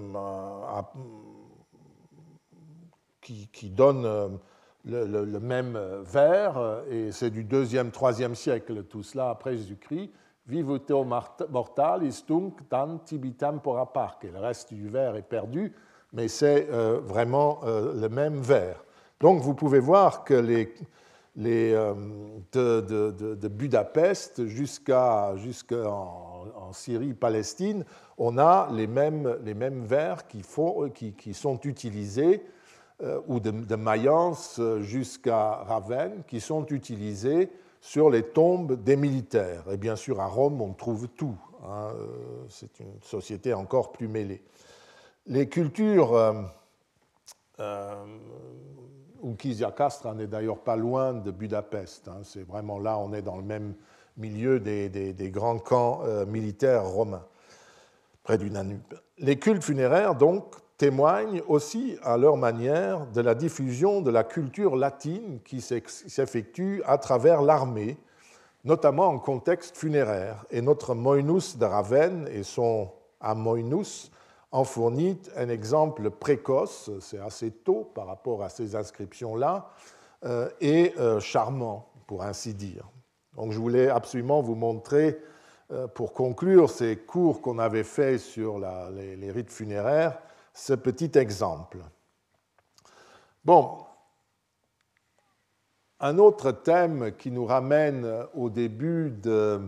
qui, 3.21 3.71
donne 3.71 4.07
euh, 4.07 4.29
le, 4.87 5.41
même 5.41 5.79
vers, 6.05 6.83
et 6.91 7.13
c'est 7.13 7.31
du 7.31 7.45
deuxième, 7.45 7.91
troisième 7.91 8.35
siècle, 8.35 8.85
tout 8.85 9.03
cela 9.03 9.31
après 9.31 9.57
Jésus-Christ. 9.57 10.11
Vivuteo 10.47 11.05
mortalis 11.05 12.23
tunc 12.27 12.53
tan 12.69 12.99
tibitam 12.99 13.61
pora. 13.61 13.91
Le 14.23 14.39
reste 14.39 14.75
du 14.75 14.89
vers 14.89 15.17
est 15.17 15.23
perdu, 15.23 15.75
mais 16.13 16.29
c'est 16.29 16.69
vraiment 16.71 17.61
le 17.65 18.09
même 18.09 18.37
vers. 18.37 18.84
Donc 19.21 19.41
vous 19.41 19.55
pouvez 19.55 19.81
voir 19.81 20.25
que 20.25 20.35
euh, 20.35 21.95
de, 22.53 23.49
Budapest 23.49 24.47
jusqu'à 24.47 25.35
en, 25.87 26.73
Syrie, 26.73 27.15
Palestine, 27.15 27.85
on 28.19 28.39
a 28.39 28.69
les 28.73 28.87
mêmes, 28.87 29.39
les 29.45 29.55
mêmes 29.55 29.85
vers 29.85 30.27
qui 30.27 30.43
sont 31.35 31.61
utilisés, 31.65 32.43
euh, 33.03 33.21
ou 33.27 33.41
de, 33.41 33.75
Mayence 33.77 34.61
jusqu'à 34.81 35.57
Ravenne, 35.65 36.23
qui 36.27 36.41
sont 36.41 36.67
utilisés 36.67 37.51
sur 37.81 38.09
les 38.11 38.23
tombes 38.23 38.83
des 38.83 38.97
militaires. 38.97 39.65
Et 39.71 39.77
bien 39.77 39.97
sûr, 39.97 40.21
à 40.21 40.27
Rome, 40.27 40.61
on 40.61 40.73
trouve 40.73 41.09
tout. 41.09 41.37
Hein, 41.65 41.91
euh, 41.95 42.45
c'est 42.49 42.81
une 42.81 43.01
société 43.03 43.53
encore 43.53 43.93
plus 43.93 44.09
mêlée. 44.09 44.43
Les 45.27 45.49
cultures 45.49 46.15
ou 49.25 49.35
Castra 49.35 50.15
n'est 50.15 50.27
d'ailleurs 50.27 50.59
pas 50.59 50.77
loin 50.77 51.15
de 51.15 51.31
Budapest. 51.31 52.09
Hein. 52.09 52.21
C'est 52.23 52.47
vraiment 52.47 52.79
là, 52.79 52.99
on 52.99 53.13
est 53.15 53.23
dans 53.23 53.37
le 53.37 53.43
même 53.43 53.75
milieu 54.19 54.61
des, 54.61 55.31
grands 55.33 55.59
camps 55.59 56.03
euh, 56.05 56.27
militaires 56.27 56.85
romains, 56.85 57.25
près 58.23 58.37
du 58.37 58.51
Danube. 58.51 58.81
Les 59.19 59.39
cultes 59.39 59.65
funéraires, 59.65 60.15
donc, 60.15 60.55
témoignent 60.77 61.43
aussi 61.49 61.97
à 62.03 62.17
leur 62.19 62.37
manière 62.37 63.07
de 63.07 63.21
la 63.21 63.35
diffusion 63.35 64.03
de 64.03 64.11
la 64.11 64.25
culture 64.25 64.77
latine 64.77 65.41
qui 65.45 65.61
s'effectue 65.61 66.83
à 66.85 66.99
travers 66.99 67.43
l'armée, 67.43 67.97
notamment 68.65 69.07
en 69.07 69.19
contexte 69.19 69.77
funéraire. 69.77 70.45
Et 70.51 70.61
notre 70.61 70.95
Moinus 70.95 71.57
de 71.57 71.65
Ravenne 71.65 72.29
et 72.31 72.43
son 72.43 72.91
Amoinus 73.21 74.11
en 74.55 74.63
fournit 74.63 75.19
un 75.37 75.49
exemple 75.49 76.11
précoce, 76.11 76.89
c'est 77.01 77.19
assez 77.19 77.51
tôt 77.51 77.91
par 77.93 78.07
rapport 78.07 78.45
à 78.45 78.49
ces 78.49 78.77
inscriptions-là, 78.77 79.69
et 80.61 80.95
charmant, 81.19 81.91
pour 82.07 82.23
ainsi 82.23 82.55
dire. 82.55 82.89
Donc 83.35 83.51
je 83.51 83.59
voulais 83.59 83.89
absolument 83.89 84.43
vous 84.43 84.55
montrer, 84.55 85.19
pour 85.95 86.13
conclure 86.13 86.71
ces 86.71 86.97
cours 86.99 87.43
qu'on 87.43 87.59
avait 87.59 87.83
faits 87.83 88.21
sur 88.21 88.61
les, 88.61 89.31
rites 89.33 89.51
funéraires, 89.51 90.21
ce 90.53 90.75
petit 90.75 91.19
exemple. 91.19 91.79
Bon, 93.45 93.79
un 95.99 96.17
autre 96.19 96.53
thème 96.53 97.11
qui 97.19 97.33
nous 97.33 97.45
ramène 97.45 98.07
au 98.35 98.51
début 98.51 99.11
de, 99.11 99.31
euh, 99.31 99.59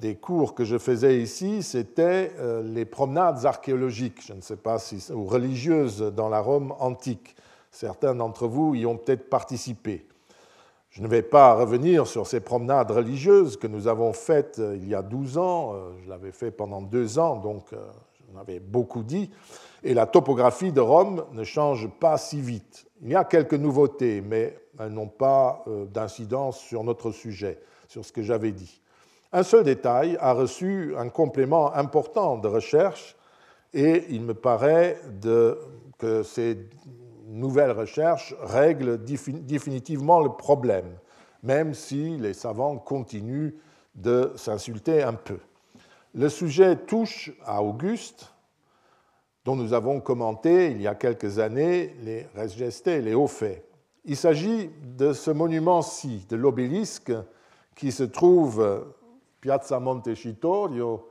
des 0.00 0.16
cours 0.16 0.54
que 0.54 0.64
je 0.64 0.78
faisais 0.78 1.20
ici, 1.20 1.62
c'était 1.62 2.32
euh, 2.38 2.62
les 2.62 2.84
promenades 2.84 3.46
archéologiques, 3.46 4.20
je 4.26 4.32
ne 4.32 4.40
sais 4.40 4.56
pas 4.56 4.78
si, 4.80 5.12
ou 5.12 5.24
religieuses 5.24 6.00
dans 6.00 6.28
la 6.28 6.40
Rome 6.40 6.74
antique. 6.80 7.36
Certains 7.70 8.16
d'entre 8.16 8.48
vous 8.48 8.74
y 8.74 8.84
ont 8.84 8.96
peut-être 8.96 9.30
participé. 9.30 10.06
Je 10.90 11.02
ne 11.02 11.06
vais 11.06 11.22
pas 11.22 11.54
revenir 11.54 12.08
sur 12.08 12.26
ces 12.26 12.40
promenades 12.40 12.90
religieuses 12.90 13.56
que 13.56 13.68
nous 13.68 13.86
avons 13.86 14.12
faites 14.12 14.58
euh, 14.58 14.76
il 14.76 14.88
y 14.88 14.94
a 14.94 15.02
12 15.02 15.38
ans. 15.38 15.76
Je 16.02 16.08
l'avais 16.10 16.32
fait 16.32 16.50
pendant 16.50 16.82
deux 16.82 17.20
ans, 17.20 17.36
donc 17.36 17.72
j'en 17.72 18.40
avais 18.40 18.58
beaucoup 18.58 19.04
dit. 19.04 19.30
Et 19.84 19.94
la 19.94 20.06
topographie 20.06 20.72
de 20.72 20.80
Rome 20.80 21.24
ne 21.32 21.44
change 21.44 21.88
pas 21.88 22.18
si 22.18 22.40
vite. 22.40 22.86
Il 23.02 23.10
y 23.10 23.14
a 23.14 23.22
quelques 23.22 23.54
nouveautés, 23.54 24.20
mais 24.20 24.58
elles 24.80 24.92
n'ont 24.92 25.06
pas 25.06 25.64
d'incidence 25.92 26.58
sur 26.58 26.82
notre 26.82 27.12
sujet, 27.12 27.60
sur 27.86 28.04
ce 28.04 28.12
que 28.12 28.22
j'avais 28.22 28.50
dit. 28.50 28.79
Un 29.32 29.44
seul 29.44 29.62
détail 29.62 30.16
a 30.20 30.32
reçu 30.32 30.94
un 30.98 31.08
complément 31.08 31.72
important 31.72 32.36
de 32.36 32.48
recherche 32.48 33.16
et 33.72 34.06
il 34.10 34.22
me 34.22 34.34
paraît 34.34 35.00
que 35.98 36.24
ces 36.24 36.68
nouvelles 37.28 37.70
recherches 37.70 38.34
règlent 38.40 38.98
définitivement 38.98 40.20
le 40.20 40.30
problème, 40.30 40.96
même 41.44 41.74
si 41.74 42.16
les 42.16 42.34
savants 42.34 42.76
continuent 42.76 43.52
de 43.94 44.32
s'insulter 44.34 45.04
un 45.04 45.14
peu. 45.14 45.38
Le 46.12 46.28
sujet 46.28 46.74
touche 46.74 47.30
à 47.44 47.62
Auguste, 47.62 48.32
dont 49.44 49.54
nous 49.54 49.72
avons 49.74 50.00
commenté 50.00 50.72
il 50.72 50.82
y 50.82 50.88
a 50.88 50.96
quelques 50.96 51.38
années 51.38 51.94
les 52.02 52.26
res 52.34 53.00
les 53.00 53.14
hauts 53.14 53.28
faits. 53.28 53.64
Il 54.04 54.16
s'agit 54.16 54.70
de 54.82 55.12
ce 55.12 55.30
monument-ci, 55.30 56.26
de 56.28 56.34
l'obélisque, 56.34 57.12
qui 57.76 57.92
se 57.92 58.02
trouve 58.02 58.84
Piazza 59.40 59.80
Montecitorio, 59.80 61.08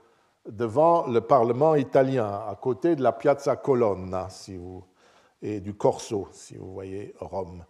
devant 0.47 1.07
le 1.07 1.21
Parlement 1.21 1.75
italien, 1.75 2.43
à 2.47 2.55
côté 2.55 2.95
de 2.95 3.03
la 3.03 3.11
Piazza 3.11 3.55
Colonna 3.55 4.29
si 4.29 4.57
et 5.41 5.59
du 5.59 5.73
Corso, 5.73 6.27
si 6.31 6.57
vous 6.57 6.73
voyez 6.73 7.13
Rome. 7.19 7.63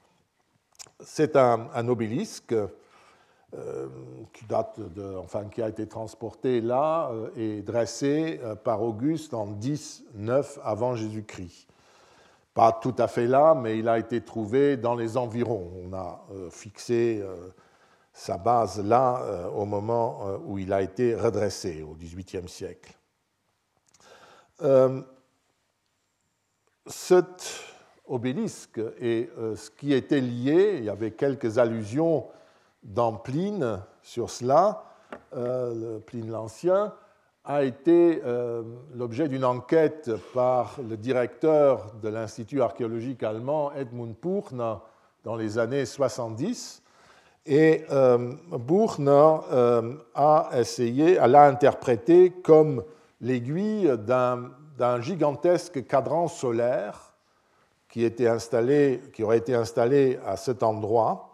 C'est 0.99 1.35
un, 1.35 1.87
obélisque 1.87 2.53
euh, 2.53 3.87
qui, 4.33 4.45
date 4.45 4.79
de, 4.79 5.15
enfin, 5.17 5.45
qui 5.45 5.61
a 5.61 5.69
été 5.69 5.87
transporté 5.87 6.61
là 6.61 7.09
euh, 7.11 7.29
et 7.35 7.61
dressé 7.61 8.39
euh, 8.43 8.55
par 8.55 8.81
Auguste 8.81 9.33
en 9.33 9.47
10-9 9.47 10.59
avant 10.63 10.95
Jésus-Christ. 10.95 11.67
Pas 12.53 12.71
tout 12.71 12.95
à 12.97 13.07
fait 13.07 13.27
là, 13.27 13.55
mais 13.55 13.77
il 13.77 13.87
a 13.87 13.99
été 13.99 14.21
trouvé 14.21 14.75
dans 14.75 14.95
les 14.95 15.15
environs. 15.15 15.71
On 15.85 15.93
a 15.93 16.25
fixé 16.49 17.23
sa 18.19 18.37
base 18.37 18.83
là 18.83 19.21
euh, 19.21 19.47
au 19.47 19.63
moment 19.63 20.19
euh, 20.23 20.37
où 20.45 20.57
il 20.57 20.73
a 20.73 20.81
été 20.81 21.15
redressé, 21.15 21.83
au 21.83 21.93
XVIIIe 21.93 22.49
siècle. 22.49 22.93
Euh, 24.61 25.01
cet 26.85 27.63
obélisque 28.05 28.81
et 28.99 29.29
ce 29.37 29.69
qui 29.69 29.93
était 29.93 30.19
lié, 30.19 30.77
il 30.79 30.83
y 30.83 30.89
avait 30.89 31.11
quelques 31.11 31.59
allusions 31.59 32.25
dans 32.81 33.13
Pline 33.13 33.81
sur 34.01 34.31
cela, 34.31 34.85
Pline 36.07 36.31
l'Ancien, 36.31 36.95
a 37.43 37.63
été 37.63 38.23
l'objet 38.95 39.27
d'une 39.27 39.45
enquête 39.45 40.09
par 40.33 40.79
le 40.81 40.97
directeur 40.97 41.93
de 42.01 42.09
l'Institut 42.09 42.63
archéologique 42.63 43.21
allemand 43.21 43.71
Edmund 43.73 44.15
Purna 44.15 44.81
dans 45.23 45.35
les 45.35 45.59
années 45.59 45.85
70 45.85 46.81
et 47.45 47.83
euh, 47.91 48.33
euh, 48.51 49.93
a 50.15 50.49
essayé, 50.55 51.15
l'a 51.15 51.45
interprété 51.45 52.31
comme 52.31 52.83
l'aiguille 53.21 53.91
d'un 53.97 55.01
gigantesque 55.01 55.85
cadran 55.87 56.27
solaire 56.27 57.13
qui, 57.89 58.03
était 58.03 58.27
installé, 58.27 59.01
qui 59.13 59.23
aurait 59.23 59.39
été 59.39 59.55
installé 59.55 60.19
à 60.25 60.37
cet 60.37 60.63
endroit, 60.63 61.29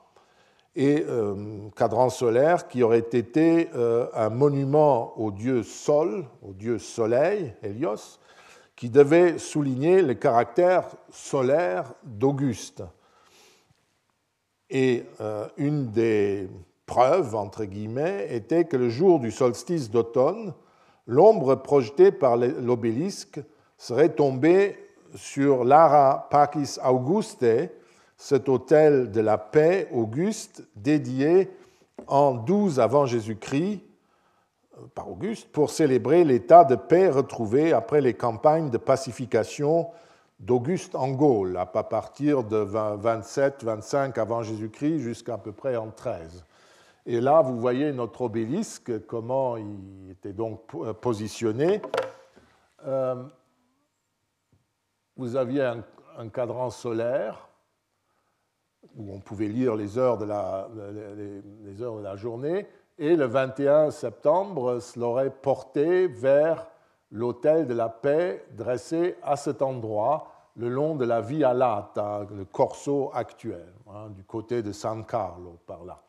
et 0.76 1.06
euh, 1.08 1.70
cadran 1.76 2.10
solaire 2.10 2.68
qui 2.68 2.84
aurait 2.84 2.99
été 2.99 3.70
euh, 3.76 4.08
un 4.14 4.30
monument 4.30 5.18
au 5.18 5.32
dieu 5.32 5.64
Sol, 5.64 6.26
au 6.41 6.53
dieu 6.53 6.80
Soleil, 6.80 7.53
Hélios, 7.64 8.20
qui 8.76 8.89
devait 8.89 9.38
souligner 9.38 10.01
le 10.01 10.16
caractère 10.16 10.84
solaire 11.10 11.93
d'Auguste. 12.03 12.84
Et 14.70 15.05
euh, 15.22 15.47
une 15.57 15.91
des 15.91 16.49
preuves, 16.86 17.36
entre 17.36 17.66
guillemets, 17.66 18.28
était 18.32 18.66
que 18.66 18.78
le 18.78 18.89
jour 18.89 19.20
du 19.20 19.32
solstice 19.32 19.89
d'automne, 19.89 20.53
l'ombre 21.07 21.55
projetée 21.55 22.11
par 22.11 22.38
l'obélisque 22.38 23.39
serait 23.78 24.09
tombée 24.09 24.78
sur 25.16 25.63
l'Ara 25.63 26.28
Pacis 26.30 26.80
Auguste, 26.84 27.45
cet 28.18 28.49
hôtel 28.49 29.11
de 29.11 29.22
la 29.22 29.38
paix 29.38 29.88
auguste 29.91 30.63
dédié 30.76 31.49
en 32.07 32.34
12 32.34 32.80
avant 32.80 33.05
Jésus-Christ 33.05 33.82
euh, 34.78 34.82
par 34.93 35.09
Auguste 35.09 35.49
pour 35.51 35.70
célébrer 35.70 36.24
l'état 36.24 36.63
de 36.63 36.76
paix 36.76 37.09
retrouvé 37.09 37.74
après 37.74 38.01
les 38.01 38.13
campagnes 38.13 38.70
de 38.70 38.78
pacification 38.78 39.88
d'Auguste 40.40 40.96
en 40.96 41.12
Gaule, 41.12 41.58
à 41.58 41.66
partir 41.66 42.44
de 42.44 42.64
27-25 42.64 44.20
avant 44.20 44.44
Jésus-Christ 44.44 45.00
jusqu'à 45.00 45.38
peu 45.38 45.52
près 45.52 45.76
en 45.76 45.92
13. 45.92 46.44
Et 47.06 47.22
là, 47.22 47.42
vous 47.42 47.60
voyez 47.60 47.92
notre 47.94 48.24
obélisque, 48.24 49.06
comment 49.06 49.58
il 49.58 50.12
était 50.12 50.34
donc 50.34 50.62
euh, 50.74 50.94
positionné. 50.94 51.82
Euh, 52.86 53.24
vous 55.16 55.36
aviez 55.36 55.64
un, 56.18 56.30
cadran 56.30 56.70
solaire 56.70 57.48
où 58.96 59.14
on 59.14 59.20
pouvait 59.20 59.48
lire 59.48 59.76
les 59.76 59.98
heures 59.98 60.18
de 60.18 60.26
la, 60.26 60.70
les 61.64 61.82
heures 61.82 61.98
de 61.98 62.04
la 62.04 62.16
journée, 62.16 62.68
et 62.98 63.16
le 63.16 63.26
21 63.26 63.92
septembre, 63.92 64.80
cela 64.80 65.08
aurait 65.08 65.30
porté 65.30 66.08
vers 66.08 66.68
l'autel 67.16 67.66
de 67.66 67.74
la 67.74 67.88
paix 67.88 68.45
dressé 68.51 69.16
à 69.24 69.38
cet 69.38 69.61
endroit, 69.61 70.28
le 70.57 70.68
long 70.68 70.95
de 70.95 71.05
la 71.05 71.22
Via 71.22 71.53
Lata, 71.53 72.28
le 72.30 72.43
Corso 72.43 73.09
actuel, 73.13 73.74
hein, 73.88 74.09
du 74.09 74.24
côté 74.24 74.61
de 74.61 74.74
San 74.74 75.05
Carlo, 75.05 75.57
par 75.66 75.86
là. 75.86 76.01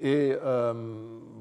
Et 0.00 0.34
euh, 0.42 0.72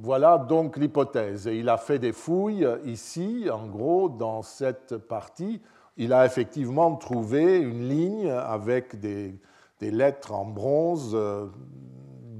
voilà 0.01 0.37
donc 0.37 0.75
l'hypothèse. 0.75 1.45
il 1.45 1.69
a 1.69 1.77
fait 1.77 1.97
des 1.97 2.11
fouilles 2.11 2.67
ici, 2.83 3.47
en 3.49 3.67
gros, 3.67 4.09
dans 4.09 4.41
cette 4.41 4.97
partie. 4.97 5.61
Il 5.95 6.11
a 6.11 6.25
effectivement 6.25 6.93
trouvé 6.97 7.57
une 7.57 7.87
ligne 7.87 8.29
avec 8.29 8.99
des, 8.99 9.33
lettres 9.79 10.33
en 10.33 10.43
bronze 10.43 11.11
euh, 11.13 11.47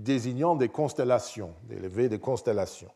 désignant 0.04 0.56
des 0.56 0.68
constellations, 0.68 1.54
des 1.70 1.80
levées 1.80 2.10
de 2.10 2.18
constellations. 2.18 2.92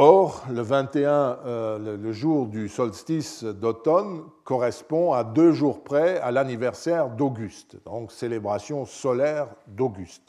Or, 0.00 0.44
le 0.48 0.62
21, 0.62 1.10
euh, 1.44 1.96
le 1.96 2.12
jour 2.12 2.46
du 2.46 2.68
solstice 2.68 3.42
d'automne, 3.42 4.22
correspond 4.44 5.12
à 5.12 5.24
deux 5.24 5.50
jours 5.50 5.82
près 5.82 6.20
à 6.20 6.30
l'anniversaire 6.30 7.10
d'Auguste, 7.10 7.82
donc 7.84 8.12
célébration 8.12 8.84
solaire 8.84 9.48
d'Auguste. 9.66 10.22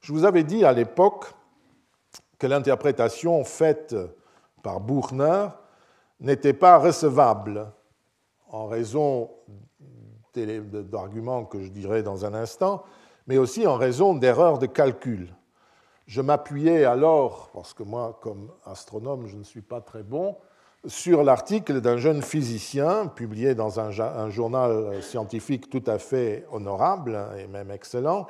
Je 0.00 0.14
vous 0.14 0.24
avais 0.24 0.44
dit 0.44 0.64
à 0.64 0.72
l'époque 0.72 1.26
que 2.38 2.46
l'interprétation 2.46 3.44
faite 3.44 3.94
par 4.62 4.80
Buchner 4.80 5.48
n'était 6.18 6.54
pas 6.54 6.78
recevable 6.78 7.70
en 8.48 8.66
raison 8.66 9.28
d'arguments 10.34 11.44
que 11.44 11.60
je 11.60 11.68
dirai 11.68 12.02
dans 12.02 12.24
un 12.24 12.32
instant, 12.32 12.82
mais 13.26 13.36
aussi 13.36 13.66
en 13.66 13.76
raison 13.76 14.14
d'erreurs 14.14 14.58
de 14.58 14.64
calcul. 14.64 15.34
Je 16.06 16.20
m'appuyais 16.20 16.84
alors, 16.84 17.50
parce 17.52 17.74
que 17.74 17.82
moi, 17.82 18.18
comme 18.22 18.50
astronome, 18.64 19.26
je 19.26 19.36
ne 19.36 19.44
suis 19.44 19.62
pas 19.62 19.80
très 19.80 20.02
bon, 20.02 20.36
sur 20.86 21.22
l'article 21.22 21.80
d'un 21.80 21.96
jeune 21.96 22.22
physicien 22.22 23.06
publié 23.06 23.54
dans 23.54 23.78
un, 23.78 24.30
journal 24.30 25.02
scientifique 25.02 25.70
tout 25.70 25.84
à 25.86 25.98
fait 25.98 26.44
honorable 26.50 27.18
et 27.38 27.46
même 27.46 27.70
excellent, 27.70 28.26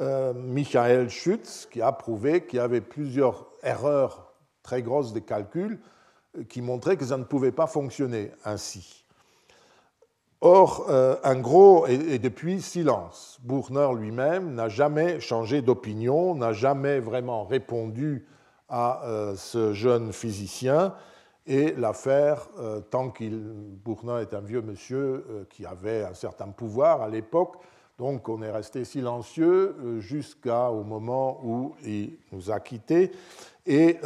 euh, 0.00 0.32
Michael 0.32 1.08
Schütz, 1.08 1.68
qui 1.70 1.80
a 1.80 1.92
prouvé 1.92 2.44
qu'il 2.46 2.58
y 2.58 2.62
avait 2.62 2.80
plusieurs 2.80 3.46
erreurs 3.62 4.32
très 4.62 4.82
grosses 4.82 5.12
de 5.12 5.20
calcul 5.20 5.80
qui 6.48 6.62
montraient 6.62 6.96
que 6.96 7.04
ça 7.04 7.16
ne 7.16 7.24
pouvait 7.24 7.52
pas 7.52 7.66
fonctionner 7.66 8.32
ainsi. 8.44 9.04
Or, 10.40 10.86
euh, 10.88 11.16
un 11.24 11.36
gros, 11.40 11.86
et, 11.88 12.18
depuis, 12.20 12.62
silence. 12.62 13.40
Buchner 13.42 13.88
lui-même 13.96 14.54
n'a 14.54 14.68
jamais 14.68 15.18
changé 15.18 15.62
d'opinion, 15.62 16.36
n'a 16.36 16.52
jamais 16.52 17.00
vraiment 17.00 17.44
répondu 17.44 18.24
à 18.68 19.04
euh, 19.04 19.34
ce 19.34 19.72
jeune 19.72 20.12
physicien. 20.12 20.94
Et 21.48 21.72
l'affaire, 21.72 22.48
euh, 22.60 22.80
tant 22.80 23.10
qu'il. 23.10 23.36
Buchner 23.84 24.20
est 24.20 24.32
un 24.32 24.40
vieux 24.40 24.62
monsieur 24.62 25.46
qui 25.50 25.66
avait 25.66 26.04
un 26.04 26.14
certain 26.14 26.48
pouvoir 26.48 27.02
à 27.02 27.08
l'époque, 27.08 27.56
donc 27.98 28.28
on 28.28 28.42
est 28.42 28.50
resté 28.50 28.84
silencieux 28.84 29.74
jusqu'au 29.98 30.84
moment 30.84 31.40
où 31.42 31.74
il 31.84 32.16
nous 32.30 32.50
a 32.50 32.60
quittés. 32.60 33.10
Et 33.66 33.96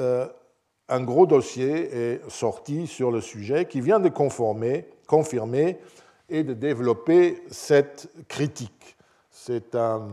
un 0.89 1.03
gros 1.03 1.27
dossier 1.27 1.95
est 1.95 2.31
sorti 2.31 2.87
sur 2.87 3.11
le 3.11 3.21
sujet 3.21 3.65
qui 3.65 3.81
vient 3.81 3.99
de 3.99 4.09
conformer, 4.09 4.87
confirmer 5.07 5.79
et 6.29 6.45
de 6.45 6.55
développer 6.55 7.43
cette 7.51 8.11
critique. 8.29 8.97
C'est 9.31 9.75
un, 9.75 10.09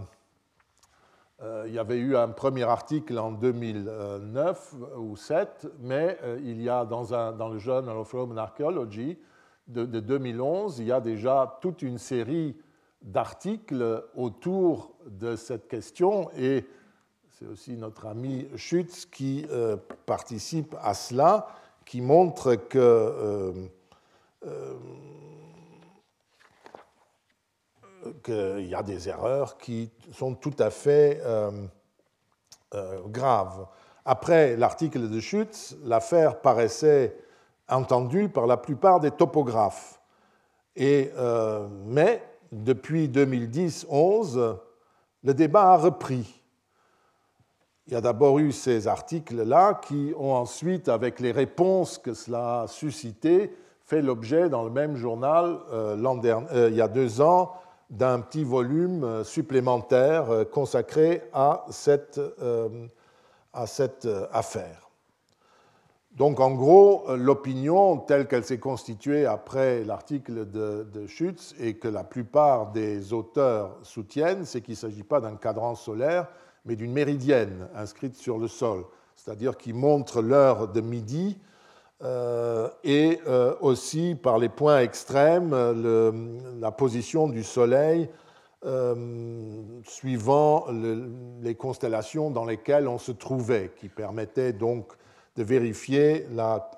euh, 1.41 1.64
il 1.68 1.74
y 1.74 1.80
avait 1.80 1.97
eu 1.97 2.18
un 2.18 2.28
premier 2.28 2.64
article 2.64 3.18
en 3.18 3.32
2009 3.32 4.74
ou 4.97 5.16
2007, 5.16 5.68
mais 5.80 6.18
euh, 6.24 6.38
il 6.43 6.62
y 6.62 6.68
a 6.68 6.84
dans, 6.84 7.14
un, 7.14 7.32
dans, 7.32 7.47
le 7.47 7.60
Journal 7.60 7.95
of 7.95 8.12
Roman 8.12 8.36
Archaeology 8.38 9.18
de, 9.68 9.86
2011, 9.86 10.80
il 10.80 10.88
y 10.88 10.91
a 10.91 10.99
déjà 10.99 11.57
toute 11.62 11.82
une 11.82 11.97
série 11.97 12.57
d'articles 13.01 14.03
autour 14.16 14.91
de 15.05 15.38
cette 15.38 15.70
question 15.70 16.30
et 16.36 16.66
c'est 17.30 17.45
aussi 17.45 17.78
notre 17.78 18.07
ami 18.07 18.49
Schütz 18.57 19.05
qui 19.05 19.45
euh, 19.49 19.78
participe 20.05 20.76
à 20.82 20.93
cela, 20.93 21.47
qui 21.86 22.01
montre 22.01 22.55
que 22.55 23.53
qu'il 28.24 28.68
y 28.68 28.76
a 28.76 28.84
des 28.84 29.10
erreurs 29.10 29.58
qui 29.58 29.91
sont 30.12 30.36
tout 30.36 30.54
à 30.60 30.70
fait 30.70 31.22
euh, 31.26 31.52
euh, 32.74 33.02
graves. 33.08 33.68
Après 34.06 34.56
l'article 34.56 35.10
de 35.10 35.20
Schütz, 35.20 35.76
l'affaire 35.84 36.41
paraissait 36.41 37.16
entendue 37.68 38.30
par 38.30 38.47
la 38.47 38.58
plupart 38.58 39.00
des 39.00 39.12
topographes. 39.12 40.00
Euh, 40.80 41.68
mais 41.86 42.24
depuis 42.52 43.08
2010-11, 43.08 44.58
le 45.24 45.34
débat 45.34 45.74
a 45.74 45.78
repris. 45.78 46.41
Il 47.88 47.93
y 47.93 47.95
a 47.95 48.02
d'abord 48.02 48.39
eu 48.39 48.52
ces 48.52 48.88
articles-là 48.88 49.82
qui 49.86 50.14
ont 50.18 50.34
ensuite, 50.34 50.89
avec 50.89 51.20
les 51.20 51.32
réponses 51.32 51.97
que 51.97 52.14
cela 52.14 52.62
a 52.62 52.68
suscité, 52.68 53.56
fait 53.84 54.02
l'objet 54.02 54.50
dans 54.50 54.64
le 54.64 54.70
même 54.70 54.95
journal 54.95 55.60
il 55.97 56.76
y 56.76 56.82
a 56.82 56.88
deux 56.88 57.22
ans 57.22 57.54
d'un 57.90 58.20
petit 58.22 58.44
volume 58.44 59.04
euh, 59.04 59.24
supplémentaire 59.24 60.30
euh, 60.30 60.46
consacré 60.46 61.24
à 61.34 61.66
cette, 61.70 62.20
euh, 62.20 62.88
affaire. 64.32 64.90
Donc 66.12 66.40
en 66.40 66.52
gros, 66.52 67.06
l'opinion 67.16 67.98
telle 67.98 68.28
qu'elle 68.28 68.44
s'est 68.44 68.60
constituée 68.60 69.26
après 69.26 69.84
l'article 69.84 70.50
de, 70.50 70.88
de, 70.92 71.08
Schütz 71.08 71.56
et 71.60 71.76
que 71.76 71.88
la 71.88 72.04
plupart 72.04 72.72
des 72.72 73.14
auteurs 73.14 73.78
soutiennent, 73.84 74.46
c'est 74.46 74.62
qu'il 74.62 74.74
ne 74.74 74.80
s'agit 74.80 75.04
pas 75.04 75.22
d'un 75.22 75.36
cadran 75.36 75.76
solaire, 75.76 76.28
mais 76.66 76.76
d'une 76.76 76.92
méridienne 76.92 77.70
inscrite 77.76 78.16
sur 78.16 78.38
le 78.38 78.48
sol, 78.48 78.86
c'est-à-dire 79.16 79.56
qui 79.56 79.72
montre 79.72 80.22
l'heure 80.22 80.68
de 80.68 80.82
midi 80.82 81.38
et 82.02 83.20
euh, 83.28 83.56
aussi 83.60 84.16
par 84.16 84.38
les 84.38 84.50
points 84.50 84.80
extrêmes, 84.80 85.54
la 86.60 86.72
position 86.72 87.28
du 87.28 87.43
Soleil 87.43 88.10
euh, 88.66 89.64
suivant 89.86 90.66
les 91.41 91.56
constellations 91.56 92.30
dans 92.30 92.43
lesquelles 92.43 92.89
on 92.89 92.97
se 92.97 93.14
trouvait, 93.14 93.72
qui 93.78 93.88
permettait 93.88 94.52
donc 94.52 94.91
de 95.38 95.43
vérifier 95.43 96.28
la 96.34 96.70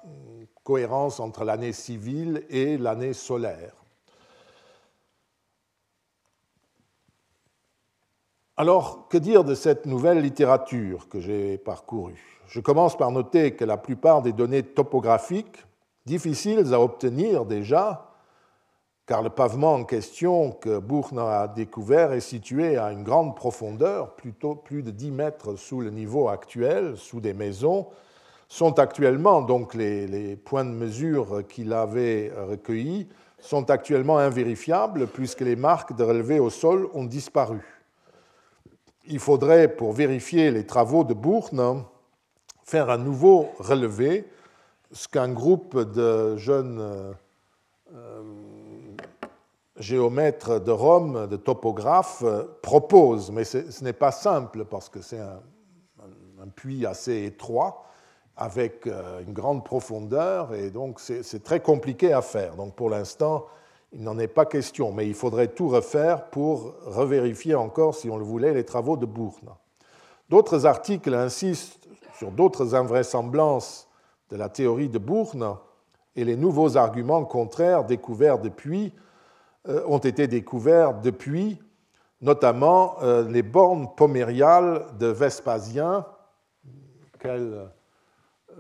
cohérence 0.63 1.19
entre 1.19 1.43
l'année 1.43 1.73
civile 1.73 2.43
et 2.49 2.77
l'année 2.77 3.13
solaire. 3.13 3.80
Alors, 8.61 9.07
que 9.09 9.17
dire 9.17 9.43
de 9.43 9.55
cette 9.55 9.87
nouvelle 9.87 10.21
littérature 10.21 11.09
que 11.09 11.19
j'ai 11.19 11.57
parcourue? 11.57 12.37
Je 12.47 12.59
commence 12.59 12.95
par 12.95 13.09
noter 13.09 13.55
que 13.55 13.65
la 13.65 13.75
plupart 13.75 14.21
des 14.21 14.33
données 14.33 14.61
topographiques, 14.61 15.65
difficiles 16.05 16.71
à 16.71 16.79
obtenir 16.79 17.45
déjà, 17.45 18.11
car 19.07 19.23
le 19.23 19.31
pavement 19.31 19.73
en 19.73 19.83
question 19.83 20.51
que 20.51 20.77
Buchner 20.77 21.21
a 21.21 21.47
découvert 21.47 22.13
est 22.13 22.19
situé 22.19 22.77
à 22.77 22.91
une 22.91 23.01
grande 23.01 23.35
profondeur, 23.35 24.13
plutôt 24.13 24.53
plus 24.53 24.83
de 24.83 24.91
10 24.91 25.09
mètres 25.09 25.55
sous 25.55 25.81
le 25.81 25.89
niveau 25.89 26.29
actuel, 26.29 26.97
sous 26.97 27.19
des 27.19 27.33
maisons, 27.33 27.87
sont 28.47 28.77
actuellement, 28.77 29.41
donc 29.41 29.73
les, 29.73 30.05
les 30.05 30.35
points 30.35 30.65
de 30.65 30.69
mesure 30.69 31.47
qu'il 31.49 31.73
avait 31.73 32.31
recueillis, 32.47 33.07
sont 33.39 33.71
actuellement 33.71 34.19
invérifiables 34.19 35.07
puisque 35.07 35.41
les 35.41 35.55
marques 35.55 35.95
de 35.95 36.03
relevé 36.03 36.39
au 36.39 36.51
sol 36.51 36.89
ont 36.93 37.05
disparu. 37.05 37.80
Il 39.11 39.19
faudrait, 39.19 39.67
pour 39.67 39.91
vérifier 39.91 40.51
les 40.51 40.65
travaux 40.65 41.03
de 41.03 41.13
Buchner, 41.13 41.73
faire 42.63 42.89
un 42.89 42.97
nouveau 42.97 43.49
relevé, 43.59 44.25
ce 44.93 45.09
qu'un 45.09 45.33
groupe 45.33 45.77
de 45.77 46.37
jeunes 46.37 46.79
euh, 46.79 47.11
euh, 47.93 48.23
géomètres 49.75 50.61
de 50.61 50.71
Rome, 50.71 51.27
de 51.27 51.35
topographes, 51.35 52.23
euh, 52.23 52.43
propose. 52.61 53.31
Mais 53.31 53.43
ce 53.43 53.83
n'est 53.83 53.91
pas 53.91 54.13
simple 54.13 54.63
parce 54.63 54.87
que 54.87 55.01
c'est 55.01 55.19
un, 55.19 55.41
puits 56.55 56.85
assez 56.85 57.25
étroit 57.25 57.83
avec 58.37 58.87
une 58.87 59.33
grande 59.33 59.63
profondeur 59.63 60.55
et 60.55 60.71
donc 60.71 60.99
c'est 60.99 61.43
très 61.43 61.59
compliqué 61.59 62.13
à 62.13 62.21
faire. 62.23 62.55
Donc 62.55 62.75
pour 62.75 62.89
l'instant, 62.89 63.45
il 63.93 64.03
n'en 64.03 64.17
est 64.19 64.27
pas 64.27 64.45
question, 64.45 64.91
mais 64.91 65.07
il 65.07 65.13
faudrait 65.13 65.49
tout 65.49 65.67
refaire 65.67 66.29
pour 66.29 66.75
revérifier 66.85 67.55
encore, 67.55 67.95
si 67.95 68.09
on 68.09 68.17
le 68.17 68.23
voulait, 68.23 68.53
les 68.53 68.63
travaux 68.63 68.97
de 68.97 69.05
Bourne. 69.05 69.49
D'autres 70.29 70.65
articles 70.65 71.13
insistent 71.13 71.89
sur 72.17 72.31
d'autres 72.31 72.73
invraisemblances 72.73 73.89
de 74.29 74.37
la 74.37 74.47
théorie 74.47 74.87
de 74.87 74.97
Bourne 74.97 75.57
et 76.15 76.23
les 76.23 76.37
nouveaux 76.37 76.77
arguments 76.77 77.25
contraires 77.25 77.83
découverts 77.83 78.39
depuis 78.39 78.93
euh, 79.67 79.83
ont 79.87 79.97
été 79.97 80.27
découverts 80.27 81.01
depuis, 81.01 81.59
notamment 82.21 82.95
euh, 83.01 83.27
les 83.29 83.43
bornes 83.43 83.93
pomériales 83.95 84.85
de 84.99 85.07
Vespasien, 85.07 86.05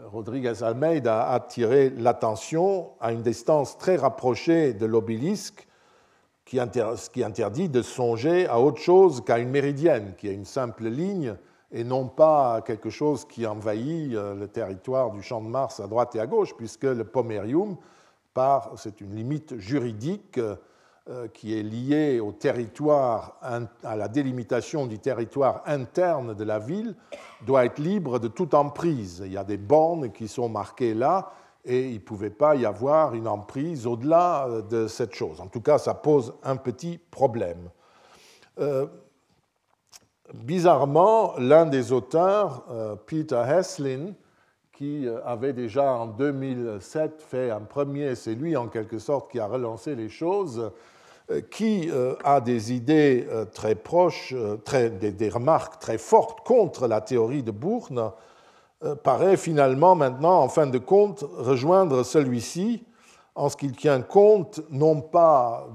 Rodriguez 0.05 0.63
Almeida 0.63 1.23
a 1.23 1.35
attiré 1.35 1.89
l'attention 1.89 2.91
à 2.99 3.11
une 3.11 3.21
distance 3.21 3.77
très 3.77 3.95
rapprochée 3.95 4.73
de 4.73 4.85
l'obélisque, 4.85 5.67
qui 6.45 6.59
interdit 6.59 7.69
de 7.69 7.81
songer 7.81 8.45
à 8.47 8.59
autre 8.59 8.81
chose 8.81 9.23
qu'à 9.23 9.39
une 9.39 9.49
méridienne, 9.49 10.15
qui 10.17 10.27
est 10.27 10.33
une 10.33 10.45
simple 10.45 10.87
ligne 10.87 11.35
et 11.71 11.83
non 11.83 12.07
pas 12.07 12.61
quelque 12.61 12.89
chose 12.89 13.25
qui 13.25 13.47
envahit 13.47 14.13
euh, 14.13 14.35
le 14.35 14.47
territoire 14.47 15.11
du 15.11 15.21
champ 15.21 15.41
de 15.41 15.47
Mars 15.47 15.79
à 15.79 15.87
droite 15.87 16.15
et 16.15 16.19
à 16.19 16.27
gauche, 16.27 16.53
puisque 16.57 16.83
le 16.83 17.05
pomerium, 17.05 17.77
c'est 18.75 18.99
une 19.01 19.15
limite 19.15 19.57
juridique 19.57 20.37
euh, 20.37 20.55
qui 21.33 21.57
est 21.57 21.63
liée 21.63 22.19
au 22.19 22.31
territoire, 22.31 23.39
à 23.41 23.95
la 23.95 24.07
délimitation 24.07 24.85
du 24.85 24.99
territoire 24.99 25.63
interne 25.65 26.35
de 26.35 26.43
la 26.43 26.59
ville, 26.59 26.95
doit 27.45 27.65
être 27.65 27.79
libre 27.79 28.19
de 28.19 28.27
toute 28.27 28.53
emprise. 28.53 29.23
Il 29.25 29.31
y 29.31 29.37
a 29.37 29.43
des 29.43 29.57
bornes 29.57 30.11
qui 30.11 30.27
sont 30.27 30.47
marquées 30.47 30.93
là, 30.93 31.31
et 31.65 31.89
il 31.89 31.95
ne 31.95 31.99
pouvait 31.99 32.29
pas 32.29 32.55
y 32.55 32.65
avoir 32.65 33.13
une 33.13 33.27
emprise 33.27 33.87
au-delà 33.87 34.47
euh, 34.47 34.61
de 34.61 34.87
cette 34.87 35.13
chose. 35.13 35.41
En 35.41 35.47
tout 35.47 35.61
cas, 35.61 35.77
ça 35.77 35.93
pose 35.93 36.33
un 36.43 36.55
petit 36.55 36.99
problème 37.09 37.69
bizarrement, 40.33 41.33
l'un 41.37 41.65
des 41.65 41.91
auteurs, 41.91 42.65
euh, 42.69 42.95
Peter 42.95 43.41
Heslin, 43.47 44.13
qui 44.73 45.07
euh, 45.07 45.23
avait 45.25 45.53
déjà 45.53 45.91
en 45.93 46.07
2007 46.07 47.21
fait 47.21 47.51
un 47.51 47.61
premier, 47.61 48.15
c'est 48.15 48.35
lui 48.35 48.55
en 48.55 48.67
quelque 48.67 48.99
sorte 48.99 49.31
qui 49.31 49.39
a 49.39 49.47
relancé 49.47 49.95
les 49.95 50.09
choses, 50.09 50.59
euh, 50.59 50.69
qui 51.49 51.89
a 52.23 52.41
des 52.41 52.73
idées 52.73 53.27
très 53.53 53.75
proches, 53.75 54.33
des, 54.33 55.29
remarques 55.29 55.79
très 55.79 55.97
fortes 55.97 56.45
contre 56.45 56.87
la 56.87 57.01
théorie 57.01 57.43
de 57.43 57.51
Bourne, 57.51 58.11
paraît 59.03 59.37
finalement 59.37 59.95
maintenant, 59.95 60.41
en 60.41 60.49
fin 60.49 60.67
de 60.67 60.77
compte, 60.77 61.23
rejoindre 61.37 62.03
celui-ci 62.03 62.83
en 63.35 63.49
ce 63.49 63.57
qu'il 63.57 63.75
tient 63.75 64.01
compte 64.01 64.61
non 64.69 65.01
pas 65.01 65.67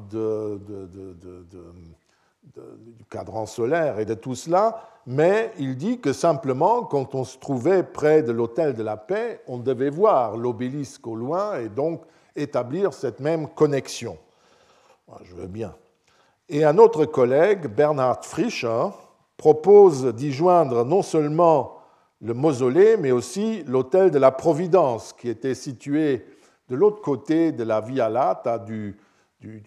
du 2.55 3.05
cadran 3.11 3.47
solaire 3.47 3.99
et 3.99 4.05
de 4.05 4.15
tout 4.15 4.35
cela, 4.35 4.83
mais 5.07 5.53
il 5.59 5.77
dit 5.77 6.01
que 6.01 6.13
simplement, 6.13 6.83
quand 6.83 7.15
on 7.15 7.25
se 7.25 7.39
trouvait 7.39 7.85
près 7.85 8.23
de 8.23 8.33
l'hôtel 8.33 8.75
de 8.75 8.83
la 8.83 8.97
paix, 8.97 9.41
on 9.47 9.59
devait 9.59 9.91
voir 9.91 10.37
l'obélisque 10.37 11.07
au 11.07 11.15
loin 11.15 11.59
et 11.59 11.69
donc 11.69 12.03
établir 12.35 12.93
cette 12.93 13.21
même 13.21 13.49
connexion. 13.49 14.19
Je 15.25 15.35
veux 15.35 15.47
bien. 15.47 15.75
Et 16.49 16.65
un 16.65 16.79
autre 16.79 17.05
collègue, 17.05 17.67
Bernhard 17.67 18.25
Frischer, 18.25 18.89
propose 19.37 20.15
d'y 20.15 20.33
joindre 20.33 20.85
non 20.85 21.03
seulement 21.03 21.77
le 22.21 22.35
mausolée, 22.35 22.97
mais 22.97 23.13
aussi 23.13 23.63
l'hôtel 23.65 24.11
de 24.11 24.19
la 24.19 24.31
Providence, 24.31 25.13
qui 25.13 25.29
était 25.29 25.55
situé 25.55 26.27
de 26.69 26.77
l'autre 26.77 27.03
côté 27.03 27.53
de 27.53 27.63
la 27.63 27.81
Via 27.81 28.09
Lata 28.09 28.59
du, 28.59 28.97
du, 29.41 29.63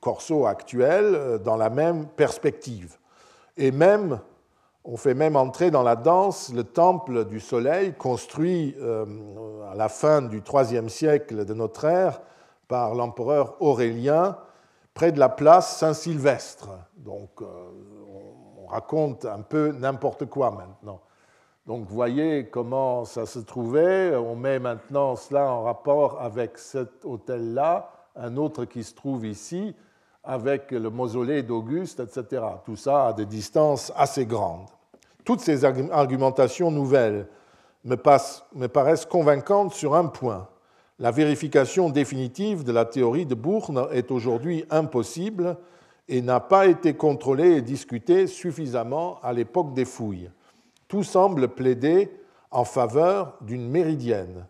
Corso 0.00 0.46
actuel, 0.46 1.14
euh, 1.14 1.38
dans 1.38 1.56
la 1.56 1.68
même 1.68 2.06
perspective. 2.06 2.96
Et 3.56 3.70
même, 3.70 4.20
on 4.84 4.96
fait 4.96 5.14
même 5.14 5.36
entrer 5.36 5.70
dans 5.70 5.82
la 5.82 5.96
danse 5.96 6.52
le 6.54 6.64
temple 6.64 7.26
du 7.26 7.40
soleil, 7.40 7.92
construit 7.92 8.74
euh, 8.80 9.04
à 9.70 9.74
la 9.74 9.88
fin 9.88 10.22
du 10.22 10.40
IIIe 10.40 10.88
siècle 10.88 11.44
de 11.44 11.52
notre 11.52 11.84
ère 11.84 12.22
par 12.68 12.94
l'empereur 12.94 13.56
Aurélien, 13.60 14.38
près 14.94 15.12
de 15.12 15.18
la 15.18 15.28
place 15.28 15.78
Saint-Sylvestre. 15.78 16.68
Donc, 16.96 17.30
euh, 17.40 17.46
on 18.64 18.66
raconte 18.66 19.24
un 19.24 19.42
peu 19.42 19.72
n'importe 19.72 20.26
quoi 20.26 20.50
maintenant. 20.50 21.00
Donc, 21.66 21.86
voyez 21.88 22.48
comment 22.48 23.04
ça 23.04 23.26
se 23.26 23.38
trouvait. 23.38 24.14
On 24.16 24.34
met 24.34 24.58
maintenant 24.58 25.16
cela 25.16 25.50
en 25.50 25.62
rapport 25.62 26.20
avec 26.20 26.58
cet 26.58 27.04
hôtel-là, 27.04 27.90
un 28.16 28.36
autre 28.36 28.64
qui 28.64 28.82
se 28.82 28.94
trouve 28.94 29.26
ici, 29.26 29.74
avec 30.24 30.70
le 30.70 30.90
mausolée 30.90 31.42
d'Auguste, 31.42 32.00
etc. 32.00 32.42
Tout 32.64 32.76
ça 32.76 33.08
à 33.08 33.12
des 33.12 33.26
distances 33.26 33.92
assez 33.96 34.26
grandes. 34.26 34.66
Toutes 35.24 35.40
ces 35.40 35.64
argumentations 35.64 36.70
nouvelles 36.70 37.28
me, 37.84 37.96
me 38.54 38.66
paraissent 38.66 39.06
convaincantes 39.06 39.72
sur 39.72 39.94
un 39.94 40.06
point. 40.06 40.48
La 41.00 41.12
vérification 41.12 41.88
définitive 41.88 42.62
de 42.62 42.72
la 42.72 42.84
théorie 42.84 43.24
de 43.24 43.34
Bourne 43.34 43.88
est 43.90 44.10
aujourd'hui 44.10 44.66
impossible 44.68 45.56
et 46.10 46.20
n'a 46.20 46.40
pas 46.40 46.66
été 46.66 46.92
contrôlée 46.92 47.52
et 47.56 47.62
discutée 47.62 48.26
suffisamment 48.26 49.18
à 49.22 49.32
l'époque 49.32 49.72
des 49.72 49.86
fouilles. 49.86 50.30
Tout 50.88 51.02
semble 51.02 51.48
plaider 51.48 52.10
en 52.50 52.64
faveur 52.64 53.38
d'une 53.40 53.66
méridienne. 53.66 54.46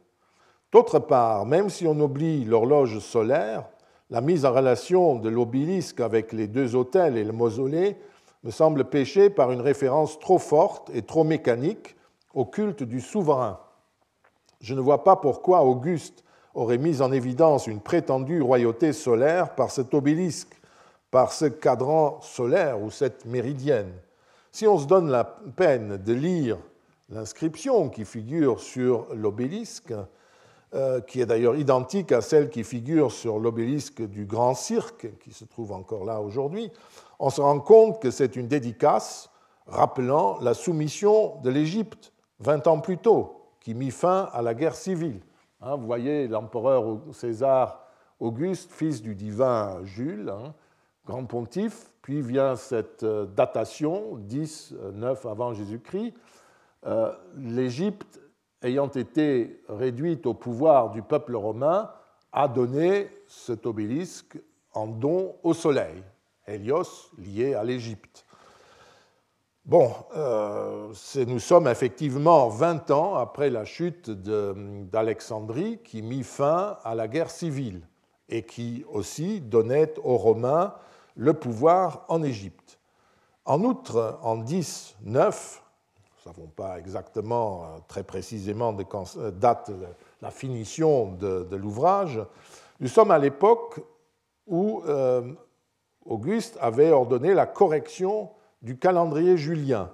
D'autre 0.73 0.99
part, 0.99 1.47
même 1.47 1.71
si 1.71 1.87
on 1.87 2.01
oublie 2.01 2.45
l'horloge 2.45 2.99
solaire, 2.99 3.69
la 4.11 4.21
mise 4.21 4.45
en 4.45 4.53
relation 4.53 5.15
de 5.15 5.29
l'obélisque 5.29 6.01
avec 6.01 6.33
les 6.33 6.49
deux 6.49 6.75
hôtels 6.75 7.17
et 7.17 7.23
le 7.23 7.33
mausolée 7.33 7.97
me 8.43 8.51
semble 8.51 8.87
pécher 8.87 9.31
par 9.31 9.53
une 9.53 9.61
référence 9.61 10.19
trop 10.19 10.39
forte 10.39 10.91
et 10.93 11.03
trop 11.03 11.23
mécanique 11.23 11.95
au 12.35 12.45
culte 12.45 12.83
du 12.83 13.01
souverain. 13.01 13.61
Je 14.61 14.75
ne 14.75 14.81
vois 14.81 15.05
pas 15.05 15.15
pourquoi 15.15 15.63
Auguste 15.63 16.25
aurait 16.55 16.79
mis 16.79 17.03
en 17.03 17.13
évidence 17.13 17.67
une 17.67 17.81
prétendue 17.81 18.43
royauté 18.43 18.93
solaire 18.93 19.55
par 19.55 19.71
cet 19.71 19.95
obélisque, 19.95 20.61
par 21.11 21.33
ce 21.33 21.47
cadran 21.47 22.21
solaire 22.21 22.81
ou 22.83 22.91
cette 22.91 23.25
méridienne. 23.25 23.93
Si 24.53 24.67
on 24.67 24.79
se 24.79 24.87
donne 24.87 25.11
la 25.11 25.25
peine 25.25 25.97
de 25.97 26.13
lire 26.13 26.59
l'inscription 27.09 27.89
qui 27.89 28.05
figure 28.05 28.61
sur 28.61 29.07
l'obélisque, 29.15 29.95
euh, 30.75 31.01
qui 31.01 31.21
est 31.21 31.27
d'ailleurs 31.27 31.57
identique 31.57 32.13
à 32.13 32.21
celle 32.21 32.49
qui 32.49 32.63
figure 32.63 33.11
sur 33.11 33.39
l'obélisque 33.39 34.03
du 34.03 34.25
Grand 34.25 34.55
Cirque, 34.55 35.09
qui 35.19 35.33
se 35.33 35.45
trouve 35.45 35.73
encore 35.73 36.05
là 36.05 36.21
aujourd'hui, 36.21 36.71
on 37.19 37.31
se 37.31 37.41
rend 37.41 37.61
compte 37.61 38.01
que 38.01 38.11
c'est 38.11 38.37
une 38.37 38.47
dédicace 38.47 39.31
rappelant 39.67 40.39
la 40.41 40.55
soumission 40.55 41.41
de 41.43 41.51
l'Égypte 41.51 42.13
20 42.41 42.67
ans 42.67 42.81
plus 42.81 42.99
tôt, 42.99 43.49
qui 43.61 43.75
mit 43.75 43.91
fin 43.91 44.29
à 44.33 44.43
la 44.43 44.55
guerre 44.55 44.75
civile. 44.75 45.21
Hein, 45.63 45.77
vous 45.77 45.87
voyez 45.87 46.27
l'empereur 46.27 46.99
César 47.13 47.85
Auguste, 48.19 48.71
fils 48.73 49.03
du 49.03 49.15
divin 49.15 49.81
Jules, 49.85 50.31
hein, 50.31 50.55
grand 51.07 51.25
pontife, 51.25 51.91
puis 52.03 52.23
vient 52.23 52.57
cette 52.57 53.03
euh, 53.03 53.27
datation, 53.27 54.17
10, 54.17 54.75
9 54.95 55.27
avant 55.27 55.53
Jésus-Christ. 55.53 56.15
Euh, 56.87 57.13
L'Égypte, 57.37 58.21
ayant 58.63 58.89
été 58.89 59.63
réduite 59.69 60.27
au 60.27 60.35
pouvoir 60.35 60.91
du 60.91 61.03
peuple 61.03 61.37
romain, 61.37 61.91
a 62.33 62.49
donné 62.49 63.09
cet 63.27 63.67
obélisque 63.67 64.39
en 64.73 64.87
don 64.87 65.35
au 65.43 65.53
soleil, 65.53 66.03
Hélios 66.47 67.11
lié 67.19 67.55
à 67.55 67.65
l'Égypte. 67.65 68.25
Bon, 69.71 69.95
euh, 70.17 70.93
nous 71.29 71.39
sommes 71.39 71.69
effectivement 71.69 72.49
20 72.49 72.91
ans 72.91 73.15
après 73.15 73.51
la 73.51 73.65
chute 73.65 74.11
d'Alexandrie 74.11 75.79
qui 75.85 76.03
mit 76.03 76.25
fin 76.25 76.79
à 76.83 76.97
la 76.97 77.07
guerre 77.07 77.31
civile 77.31 77.83
et 78.29 78.43
qui 78.43 78.85
aussi 78.93 79.41
donnait 79.41 79.95
aux 80.03 80.17
Romains 80.17 80.75
le 81.15 81.35
pouvoir 81.35 82.05
en 82.09 82.25
Égypte. 82.25 82.81
En 83.45 83.63
outre, 83.63 84.19
en 84.23 84.39
10, 84.39 84.97
9, 85.05 85.63
nous 85.95 86.33
ne 86.33 86.35
savons 86.35 86.49
pas 86.49 86.77
exactement, 86.81 87.63
euh, 87.63 87.79
très 87.87 88.03
précisément, 88.03 88.73
de 88.73 88.83
quand 88.83 89.17
euh, 89.19 89.31
date 89.31 89.71
la 90.21 90.33
finition 90.33 91.13
de, 91.13 91.55
l'ouvrage, 91.55 92.21
nous 92.81 92.89
sommes 92.89 93.13
à 93.13 93.19
l'époque 93.21 93.79
où 94.49 94.83
Auguste 96.05 96.59
avait 96.61 96.91
ordonné 96.91 97.35
la 97.35 97.47
correction 97.47 98.31
du 98.63 98.79
calendrier 98.79 99.37
julien, 99.37 99.91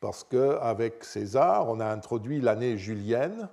parce 0.00 0.24
qu'avec 0.24 1.04
César, 1.04 1.68
on 1.68 1.80
a 1.80 1.86
introduit 1.86 2.40
l'année 2.40 2.76
julienne, 2.76 3.48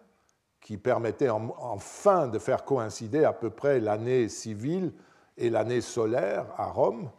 qui 0.61 0.77
permettait 0.77 1.29
enfin 1.29 2.27
de 2.27 2.37
faire 2.37 2.65
coïncider 2.65 3.23
à 3.23 3.33
peu 3.33 3.49
près 3.49 3.79
l'année 3.79 4.29
civile 4.29 4.91
et 5.37 5.49
l'année 5.49 5.81
solaire 5.81 6.45
à 6.57 6.65
Rome. 6.65 7.09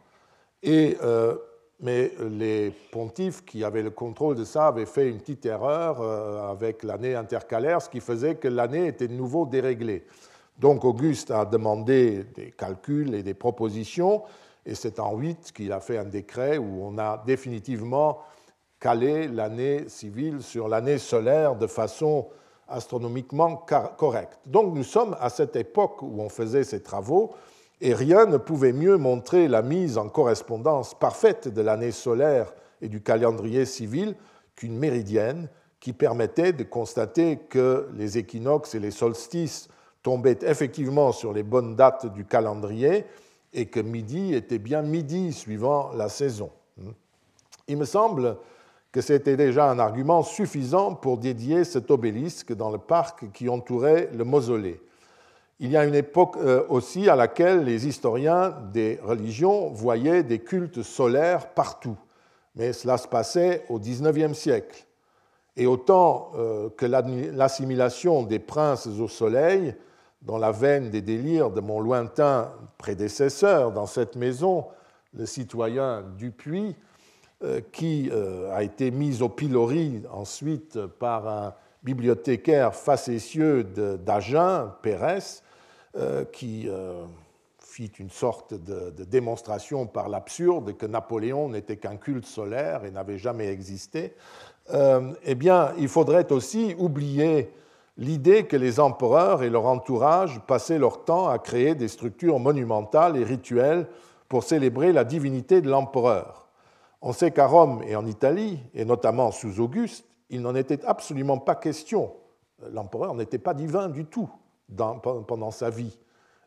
Et, 0.63 0.97
euh, 1.01 1.35
mais 1.79 2.11
les 2.29 2.71
pontifes 2.91 3.43
qui 3.43 3.63
avaient 3.63 3.81
le 3.81 3.89
contrôle 3.89 4.35
de 4.35 4.45
ça 4.45 4.67
avaient 4.67 4.85
fait 4.85 5.09
une 5.09 5.17
petite 5.17 5.45
erreur 5.45 5.99
euh, 5.99 6.51
avec 6.51 6.83
l'année 6.83 7.15
intercalaire, 7.15 7.81
ce 7.81 7.89
qui 7.89 7.99
faisait 7.99 8.35
que 8.35 8.47
l'année 8.47 8.87
était 8.87 9.07
de 9.07 9.13
nouveau 9.13 9.45
déréglée. 9.45 10.05
Donc 10.59 10.85
Auguste 10.85 11.31
a 11.31 11.43
demandé 11.43 12.23
des 12.35 12.51
calculs 12.51 13.15
et 13.15 13.23
des 13.23 13.33
propositions, 13.33 14.21
et 14.65 14.75
c'est 14.75 14.99
en 14.99 15.15
8 15.15 15.51
qu'il 15.53 15.71
a 15.71 15.79
fait 15.79 15.97
un 15.97 16.05
décret 16.05 16.57
où 16.57 16.83
on 16.83 16.97
a 16.97 17.23
définitivement 17.25 18.19
calé 18.79 19.27
l'année 19.27 19.87
civile 19.87 20.41
sur 20.41 20.67
l'année 20.67 20.97
solaire 20.97 21.55
de 21.55 21.67
façon 21.67 22.27
astronomiquement 22.67 23.57
correcte. 23.97 24.39
Donc 24.45 24.73
nous 24.73 24.83
sommes 24.83 25.15
à 25.19 25.29
cette 25.29 25.55
époque 25.55 26.01
où 26.01 26.19
on 26.19 26.29
faisait 26.29 26.63
ces 26.63 26.81
travaux 26.81 27.31
et 27.81 27.93
rien 27.93 28.25
ne 28.25 28.37
pouvait 28.37 28.73
mieux 28.73 28.97
montrer 28.97 29.47
la 29.47 29.61
mise 29.61 29.97
en 29.97 30.07
correspondance 30.07 30.93
parfaite 30.97 31.47
de 31.47 31.61
l'année 31.61 31.91
solaire 31.91 32.53
et 32.81 32.89
du 32.89 33.01
calendrier 33.01 33.65
civil 33.65 34.15
qu'une 34.55 34.77
méridienne 34.77 35.49
qui 35.79 35.93
permettait 35.93 36.53
de 36.53 36.63
constater 36.63 37.37
que 37.37 37.89
les 37.95 38.17
équinoxes 38.17 38.75
et 38.75 38.79
les 38.79 38.91
solstices 38.91 39.67
tombaient 40.03 40.39
effectivement 40.43 41.11
sur 41.11 41.33
les 41.33 41.43
bonnes 41.43 41.75
dates 41.75 42.11
du 42.13 42.25
calendrier 42.25 43.05
et 43.53 43.65
que 43.65 43.79
midi 43.79 44.33
était 44.33 44.59
bien 44.59 44.81
midi 44.81 45.33
suivant 45.33 45.91
la 45.93 46.09
saison. 46.09 46.51
Il 47.67 47.77
me 47.77 47.85
semble 47.85 48.37
que 48.91 49.01
c'était 49.01 49.37
déjà 49.37 49.69
un 49.69 49.79
argument 49.79 50.23
suffisant 50.23 50.95
pour 50.95 51.17
dédier 51.17 51.63
cet 51.63 51.91
obélisque 51.91 52.53
dans 52.53 52.69
le 52.69 52.77
parc 52.77 53.31
qui 53.31 53.47
entourait 53.47 54.09
le 54.13 54.25
mausolée. 54.25 54.81
Il 55.59 55.71
y 55.71 55.77
a 55.77 55.85
une 55.85 55.95
époque 55.95 56.37
euh, 56.37 56.63
aussi 56.69 57.07
à 57.07 57.15
laquelle 57.15 57.63
les 57.63 57.87
historiens 57.87 58.55
des 58.73 58.99
religions 59.03 59.69
voyaient 59.69 60.23
des 60.23 60.39
cultes 60.39 60.81
solaires 60.81 61.49
partout, 61.53 61.95
mais 62.55 62.73
cela 62.73 62.97
se 62.97 63.07
passait 63.07 63.63
au 63.69 63.79
XIXe 63.79 64.33
siècle. 64.33 64.85
Et 65.55 65.67
autant 65.67 66.31
euh, 66.35 66.69
que 66.75 66.85
l'assimilation 66.85 68.23
des 68.23 68.39
princes 68.39 68.87
au 68.87 69.07
soleil 69.07 69.75
dans 70.21 70.37
la 70.37 70.51
veine 70.51 70.89
des 70.89 71.01
délires 71.01 71.49
de 71.49 71.61
mon 71.61 71.79
lointain 71.79 72.51
prédécesseur 72.77 73.71
dans 73.71 73.87
cette 73.87 74.15
maison, 74.15 74.65
le 75.13 75.25
citoyen 75.25 76.03
Dupuis, 76.17 76.75
euh, 77.43 77.59
qui 77.71 78.09
euh, 78.11 78.53
a 78.53 78.61
été 78.61 78.91
mis 78.91 79.23
au 79.23 79.29
pilori 79.29 80.03
ensuite 80.11 80.79
par 80.85 81.27
un 81.27 81.53
bibliothécaire 81.81 82.75
facétieux 82.75 83.63
d'Agen, 83.63 84.71
Pérez, 84.83 85.41
euh, 85.97 86.23
qui 86.25 86.69
fit 87.57 87.91
une 87.97 88.11
sorte 88.11 88.53
de, 88.53 88.91
de 88.91 89.03
démonstration 89.03 89.87
par 89.87 90.07
l'absurde 90.07 90.77
que 90.77 90.85
Napoléon 90.85 91.49
n'était 91.49 91.77
qu'un 91.77 91.95
culte 91.95 92.27
solaire 92.27 92.85
et 92.85 92.91
n'avait 92.91 93.17
jamais 93.17 93.47
existé, 93.47 94.13
eh 94.71 95.35
bien, 95.35 95.73
il 95.77 95.87
faudrait 95.87 96.31
aussi 96.31 96.75
oublier 96.77 97.51
l'idée 97.97 98.45
que 98.47 98.57
les 98.57 98.79
empereurs 98.79 99.43
et 99.43 99.49
leur 99.49 99.65
entourage 99.65 100.39
passaient 100.47 100.79
leur 100.79 101.03
temps 101.03 101.27
à 101.27 101.39
créer 101.39 101.75
des 101.75 101.87
structures 101.87 102.39
monumentales 102.39 103.17
et 103.17 103.23
rituelles 103.23 103.87
pour 104.29 104.43
célébrer 104.43 104.91
la 104.91 105.03
divinité 105.03 105.61
de 105.61 105.69
l'empereur. 105.69 106.49
On 107.01 107.13
sait 107.13 107.31
qu'à 107.31 107.47
Rome 107.47 107.81
et 107.85 107.95
en 107.95 108.05
Italie, 108.05 108.59
et 108.73 108.85
notamment 108.85 109.31
sous 109.31 109.59
Auguste, 109.59 110.05
il 110.29 110.41
n'en 110.41 110.55
était 110.55 110.85
absolument 110.85 111.37
pas 111.37 111.55
question. 111.55 112.13
L'empereur 112.71 113.15
n'était 113.15 113.39
pas 113.39 113.53
divin 113.53 113.89
du 113.89 114.05
tout 114.05 114.29
pendant 115.27 115.51
sa 115.51 115.69
vie. 115.69 115.99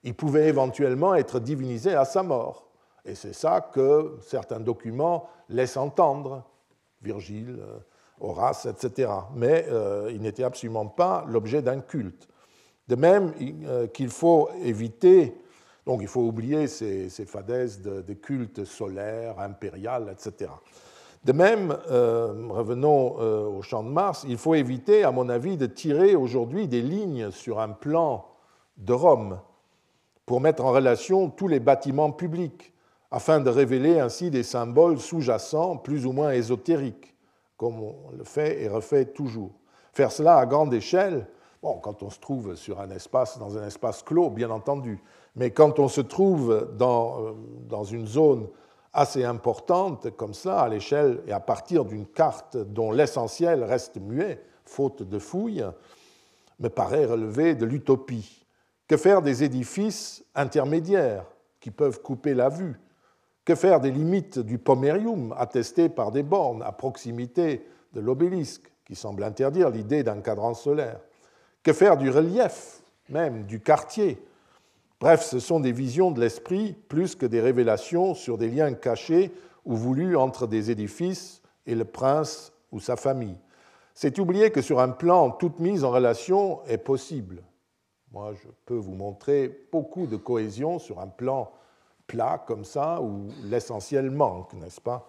il 0.03 0.15
pouvait 0.15 0.49
éventuellement 0.49 1.15
être 1.15 1.41
divinisé 1.41 1.95
à 1.95 2.05
sa 2.05 2.23
mort. 2.23 2.69
Et 3.05 3.15
c'est 3.15 3.35
ça 3.35 3.61
que 3.61 4.17
certains 4.23 4.61
documents 4.61 5.29
laissent 5.49 5.77
entendre, 5.77 6.43
Virgile, 7.03 7.59
euh, 7.61 7.79
Horace, 8.21 8.67
etc. 8.67 9.11
Mais 9.35 9.67
euh, 9.71 10.11
il 10.13 10.21
n'était 10.21 10.45
absolument 10.45 10.87
pas 10.87 11.25
l'objet 11.29 11.63
d'un 11.63 11.81
culte. 11.81 12.29
De 12.89 12.97
même 12.97 13.33
euh, 13.41 13.87
qu'il 13.87 14.11
faut 14.11 14.49
éviter, 14.63 15.35
donc 15.87 16.01
il 16.03 16.09
faut 16.09 16.23
oublier 16.23 16.67
ces, 16.67 17.09
fadaises 17.27 17.83
de, 17.83 18.13
culte 18.15 18.65
solaire, 18.65 19.39
impérial, 19.39 20.13
etc. 20.13 20.51
De 21.25 21.33
même, 21.33 21.75
revenons 22.51 23.17
au 23.57 23.63
champ 23.63 23.83
de 23.83 23.89
Mars, 23.89 24.27
il 24.29 24.37
faut 24.37 24.55
éviter, 24.55 25.05
à 25.05 25.11
mon 25.11 25.31
avis, 25.31 25.57
de 25.57 25.65
tirer 25.65 26.15
aujourd'hui 26.15 26.69
des 26.69 26.83
lignes 26.83 27.31
sur 27.31 27.61
un 27.61 27.71
plan 27.71 28.27
de 28.77 28.93
Rome 28.93 29.39
pour 30.27 30.41
mettre 30.41 30.65
en 30.65 30.73
relation 30.73 31.29
tous 31.31 31.49
les 31.49 31.61
bâtiments 31.61 32.11
publics, 32.11 32.73
afin 33.11 33.41
de 33.41 33.51
révéler 33.51 34.01
ainsi 34.01 34.31
des 34.31 34.43
symboles 34.43 34.99
sous-jacents 34.99 35.77
plus 35.77 36.07
ou 36.07 36.13
moins 36.13 36.33
ésotériques, 36.33 37.14
comme 37.57 37.81
on 37.81 38.11
le 38.17 38.25
fait 38.25 38.63
et 38.63 38.69
refait 38.69 39.07
toujours. 39.07 39.53
Faire 39.93 40.11
cela 40.11 40.37
à 40.39 40.47
grande 40.47 40.75
échelle, 40.75 41.27
bon, 41.63 41.79
quand 41.79 42.03
on 42.03 42.11
se 42.11 42.19
trouve 42.19 42.57
sur 42.57 42.81
un 42.81 42.91
espace, 42.91 43.39
dans 43.39 43.57
un 43.57 43.67
espace 43.67 44.03
clos, 44.03 44.31
bien 44.31 44.51
entendu, 44.51 45.01
mais 45.37 45.51
quand 45.51 45.79
on 45.79 45.89
se 45.89 46.01
trouve 46.01 46.71
dans, 46.77 47.21
euh, 47.21 47.33
dans 47.69 47.85
une 47.85 48.07
zone 48.07 48.49
assez 48.93 49.25
importante 49.25 50.11
comme 50.17 50.35
cela, 50.35 50.61
à 50.61 50.69
l'échelle 50.69 51.23
et 51.27 51.33
à 51.33 51.41
partir 51.41 51.85
d'une 51.85 52.07
carte 52.07 52.57
dont 52.57 52.93
l'essentiel 52.93 53.65
reste 53.65 53.97
muet, 53.97 54.41
faute 54.65 55.03
de 55.03 55.19
fouilles, 55.19 55.65
me 56.61 56.69
paraît 56.69 57.05
relever 57.05 57.55
de 57.55 57.67
l'utopie. 57.67 58.47
Que 58.87 58.97
faire 58.97 59.23
des 59.23 59.43
édifices 59.43 60.25
intermédiaires 60.35 61.27
qui 61.61 61.71
peuvent 61.71 62.01
couper 62.03 62.35
la 62.35 62.49
vue 62.49 62.79
Que 63.45 63.55
faire 63.55 63.81
des 63.81 63.91
limites 63.91 64.39
du 64.39 64.59
pomerium 64.59 65.35
attestées 65.37 65.89
par 65.89 66.13
des 66.13 66.23
bornes 66.23 66.63
à 66.63 66.73
proximité 66.73 67.67
de 67.93 68.01
l'obélisque 68.01 68.73
qui 68.87 68.95
semble 68.95 69.23
interdire 69.23 69.69
l'idée 69.69 70.03
d'un 70.03 70.21
cadran 70.21 70.55
solaire? 70.55 71.01
Que 71.63 71.73
faire 71.73 71.97
du 71.97 72.11
relief, 72.11 72.83
même 73.09 73.45
du 73.45 73.61
quartier? 73.61 74.19
Bref, 75.01 75.23
ce 75.23 75.41
sont 75.41 75.61
des 75.61 75.73
visions 75.73 76.11
de 76.11 76.21
l'esprit 76.21 76.73
plus 76.89 77.15
que 77.15 77.27
des 77.27 77.41
révélations 77.41 78.15
sur 78.15 78.39
des 78.39 78.49
liens 78.49 78.73
cachés 78.73 79.31
ou 79.67 79.77
voulus 79.77 80.17
entre 80.17 80.47
des 80.47 80.71
édifices 80.71 81.43
et 81.67 81.75
le 81.75 81.85
prince 81.85 82.53
ou 82.73 82.81
sa 82.81 82.97
famille. 82.97 83.37
C'est 83.93 84.19
oublier 84.19 84.51
que 84.51 84.63
sur 84.63 84.81
un 84.81 84.89
plan, 84.89 85.31
toute 85.31 85.61
mise 85.61 85.85
en 85.85 85.91
relation 85.91 86.65
est 86.67 86.79
possible. 86.79 87.43
Moi, 88.11 88.33
je 88.35 88.49
peux 88.65 88.75
vous 88.77 88.95
montrer 88.95 89.67
beaucoup 89.71 90.07
de 90.07 90.17
cohésion 90.17 90.79
sur 90.79 91.01
un 91.01 91.09
plan 91.09 91.51
plat 92.07 92.43
comme 92.47 92.65
ça, 92.65 93.01
où 93.01 93.29
l'essentiel 93.45 94.11
manque, 94.11 94.53
n'est-ce 94.55 94.81
pas? 94.81 95.09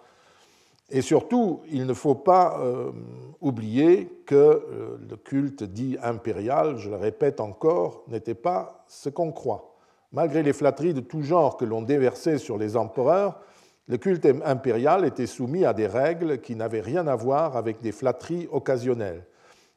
Et 0.88 1.02
surtout, 1.02 1.62
il 1.68 1.84
ne 1.84 1.94
faut 1.94 2.14
pas 2.14 2.60
euh, 2.60 2.92
oublier 3.40 4.22
que 4.24 4.34
euh, 4.34 4.98
le 5.08 5.16
culte 5.16 5.64
dit 5.64 5.96
impérial, 6.00 6.76
je 6.78 6.90
le 6.90 6.96
répète 6.96 7.40
encore, 7.40 8.04
n'était 8.06 8.34
pas 8.34 8.84
ce 8.86 9.08
qu'on 9.08 9.32
croit. 9.32 9.74
Malgré 10.12 10.44
les 10.44 10.52
flatteries 10.52 10.94
de 10.94 11.00
tout 11.00 11.22
genre 11.22 11.56
que 11.56 11.64
l'on 11.64 11.82
déversait 11.82 12.38
sur 12.38 12.56
les 12.56 12.76
empereurs, 12.76 13.40
le 13.88 13.98
culte 13.98 14.26
impérial 14.44 15.04
était 15.04 15.26
soumis 15.26 15.64
à 15.64 15.72
des 15.72 15.88
règles 15.88 16.40
qui 16.40 16.54
n'avaient 16.54 16.80
rien 16.80 17.06
à 17.08 17.16
voir 17.16 17.56
avec 17.56 17.80
des 17.80 17.92
flatteries 17.92 18.48
occasionnelles. 18.52 19.24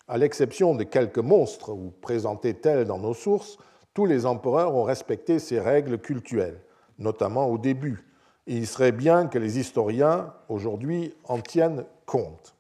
À 0.08 0.18
l'exception 0.18 0.76
de 0.76 0.84
quelques 0.84 1.20
monstres, 1.20 1.72
ou 1.72 1.92
présentés 2.02 2.56
tels 2.56 2.86
dans 2.86 2.98
nos 3.00 3.14
sources, 3.14 3.58
tous 3.94 4.06
les 4.06 4.26
empereurs 4.26 4.76
ont 4.76 4.84
respecté 4.84 5.40
ces 5.40 5.60
règles 5.60 6.00
cultuelles, 6.00 6.62
notamment 7.00 7.48
au 7.48 7.58
début. 7.58 8.06
Il 8.46 8.68
serait 8.68 8.92
bien 8.92 9.28
que 9.28 9.40
les 9.40 9.58
historiens, 9.58 10.34
aujourd'hui, 10.50 11.14
en 11.24 11.40
tiennent 11.40 11.86
compte. 12.06 12.54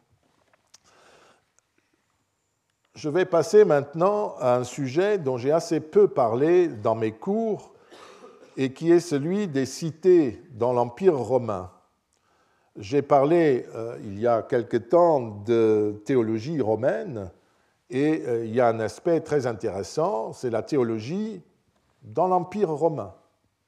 Je 2.95 3.09
vais 3.09 3.25
passer 3.25 3.65
maintenant 3.65 4.35
à 4.39 4.55
un 4.55 4.63
sujet 4.63 5.17
dont 5.17 5.37
j'ai 5.37 5.51
assez 5.51 5.79
peu 5.79 6.07
parlé 6.07 6.67
dans 6.67 6.95
mes 6.95 7.11
cours 7.11 7.71
et 8.57 8.73
qui 8.73 8.91
est 8.91 8.99
celui 8.99 9.47
des 9.47 9.65
cités 9.65 10.41
dans 10.51 10.73
l'Empire 10.73 11.17
romain. 11.17 11.71
J'ai 12.75 13.01
parlé 13.01 13.65
euh, 13.73 13.97
il 14.03 14.19
y 14.19 14.27
a 14.27 14.41
quelque 14.41 14.77
temps 14.77 15.21
de 15.45 16.01
théologie 16.05 16.59
romaine 16.59 17.31
et 17.89 18.23
euh, 18.27 18.45
il 18.45 18.53
y 18.53 18.59
a 18.59 18.67
un 18.67 18.79
aspect 18.79 19.21
très 19.21 19.47
intéressant, 19.47 20.33
c'est 20.33 20.49
la 20.49 20.61
théologie 20.61 21.41
dans 22.03 22.27
l'Empire 22.27 22.69
romain, 22.69 23.13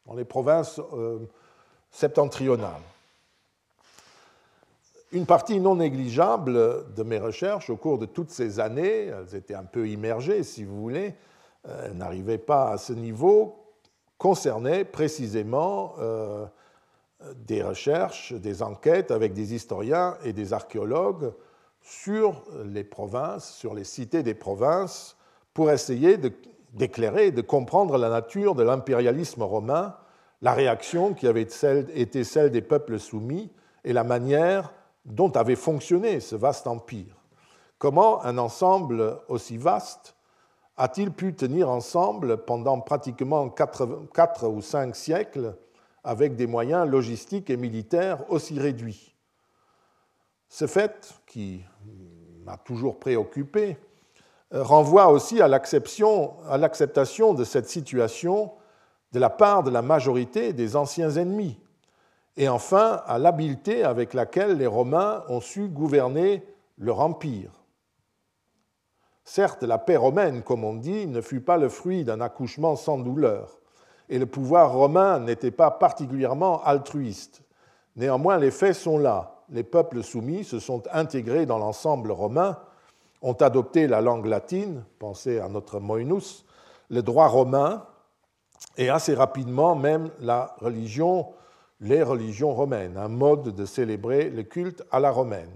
dans 0.06 0.14
les 0.14 0.26
provinces 0.26 0.80
euh, 0.94 1.20
septentrionales. 1.92 2.82
Une 5.12 5.26
partie 5.26 5.60
non 5.60 5.76
négligeable 5.76 6.94
de 6.94 7.04
mes 7.04 7.20
recherches 7.20 7.70
au 7.70 7.76
cours 7.76 7.98
de 7.98 8.06
toutes 8.06 8.30
ces 8.30 8.60
années, 8.60 9.08
elles 9.08 9.36
étaient 9.36 9.56
un 9.56 9.66
peu 9.66 9.88
immergées 9.90 10.44
si 10.44 10.64
vous 10.64 10.82
voulez, 10.82 11.16
euh, 11.68 11.88
elles 11.88 11.98
n'arrivaient 11.98 12.38
pas 12.38 12.72
à 12.72 12.78
ce 12.78 12.94
niveau, 12.94 13.58
concernait 14.18 14.86
précisément 14.86 15.96
des 17.36 17.64
recherches, 17.64 18.34
des 18.34 18.62
enquêtes 18.62 19.10
avec 19.10 19.34
des 19.34 19.56
historiens 19.56 20.16
et 20.24 20.32
des 20.32 20.54
archéologues 20.54 21.34
sur 21.82 22.44
les 22.64 22.84
provinces, 22.84 23.52
sur 23.52 23.74
les 23.74 23.84
cités 23.84 24.22
des 24.22 24.36
provinces, 24.36 25.18
pour 25.54 25.72
essayer 25.72 26.18
d'éclairer, 26.74 27.32
de, 27.32 27.42
comprendre 27.42 27.98
la 27.98 28.10
nature 28.10 28.56
de 28.56 28.64
l'impérialisme 28.64 29.44
romain, 29.44 29.96
la 30.42 30.54
réaction 30.54 31.14
qui 31.14 31.28
avait 31.28 31.42
été 31.42 32.24
celle 32.24 32.52
des 32.52 32.62
peuples 32.62 33.00
soumis 33.00 33.52
et 33.84 33.94
la 33.94 34.04
manière 34.04 34.74
dont 35.06 35.32
avait 35.32 35.56
fonctionné 35.56 36.20
ce 36.20 36.36
vaste 36.36 36.68
empire. 36.68 37.16
Comment 37.78 38.24
un 38.24 38.38
ensemble 38.38 39.20
aussi 39.28 39.58
vaste 39.58 40.16
a-t-il 40.78 41.12
pu 41.12 41.36
tenir 41.36 41.70
ensemble 41.70 42.46
pendant 42.46 42.80
pratiquement 42.80 43.50
quatre 43.50 44.48
ou 44.48 44.62
cinq 44.62 44.96
siècles 44.96 45.56
avec 46.04 46.36
des 46.36 46.48
moyens 46.48 46.88
logistiques 46.88 47.50
et 47.50 47.58
militaires 47.58 48.30
aussi 48.30 48.60
réduits? 48.60 49.16
Ce 50.48 50.68
fait, 50.68 51.14
qui 51.28 51.64
m'a 52.44 52.58
toujours 52.58 53.00
préoccupé, 53.00 53.78
renvoie 54.52 55.08
aussi 55.08 55.42
à 55.42 55.48
l'acceptation 55.48 57.34
de 57.34 57.44
cette 57.44 57.70
situation 57.70 58.52
de 59.14 59.20
la 59.20 59.30
part 59.30 59.64
de 59.64 59.70
la 59.70 59.82
majorité 59.82 60.54
des 60.54 60.76
anciens 60.76 61.12
ennemis, 61.12 61.60
et 62.38 62.48
enfin 62.48 63.02
à 63.06 63.18
l'habileté 63.18 63.84
avec 63.84 64.14
laquelle 64.14 64.58
les 64.58 64.68
Romains 64.68 65.24
ont 65.28 65.42
su 65.42 65.68
gouverner 65.68 66.46
leur 66.78 67.02
empire. 67.02 67.52
Certes, 69.24 69.64
la 69.64 69.78
paix 69.78 69.98
romaine, 69.98 70.42
comme 70.42 70.64
on 70.64 70.74
dit, 70.74 71.08
ne 71.08 71.22
fut 71.22 71.42
pas 71.42 71.58
le 71.58 71.70
fruit 71.70 72.04
d'un 72.04 72.22
accouchement 72.22 72.76
sans 72.76 72.98
douleur, 72.98 73.60
et 74.10 74.18
le 74.18 74.26
pouvoir 74.26 74.74
romain 74.74 75.20
n'était 75.20 75.52
pas 75.52 75.72
particulièrement 75.72 76.64
altruiste. 76.64 77.42
Néanmoins, 77.96 78.38
les 78.38 78.52
faits 78.52 78.76
sont 78.76 78.98
là 78.98 79.42
les 79.52 79.64
peuples 79.64 80.02
soumis 80.02 80.44
se 80.44 80.60
sont 80.60 80.84
intégrés 80.92 81.46
dans 81.46 81.58
l'ensemble 81.58 82.12
romain, 82.12 82.58
ont 83.22 83.34
adopté 83.34 83.88
la 83.88 84.02
langue 84.02 84.26
latine, 84.26 84.84
pensez 85.00 85.40
à 85.40 85.48
notre 85.48 85.80
Moinus, 85.80 86.46
le 86.90 87.02
droit 87.02 87.28
romain, 87.28 87.86
et 88.78 88.90
assez 88.90 89.14
rapidement 89.14 89.76
même 89.76 90.10
la 90.20 90.56
religion, 90.60 91.28
les 91.80 92.04
religions 92.04 92.54
romaines, 92.54 92.98
un 92.98 93.08
mode 93.08 93.56
de 93.56 93.66
célébrer 93.66 94.30
le 94.30 94.44
culte 94.44 94.84
à 94.92 95.00
la 95.00 95.12
romaine. 95.12 95.50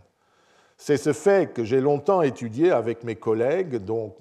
C'est 0.78 0.97
ce 0.97 1.13
fait 1.13 1.53
que 1.53 1.63
j'ai 1.63 1.80
longtemps 1.80 2.22
étudié 2.22 2.72
avec 2.72 3.03
mes 3.03 3.16
collègues, 3.16 3.78
dont, 3.78 4.13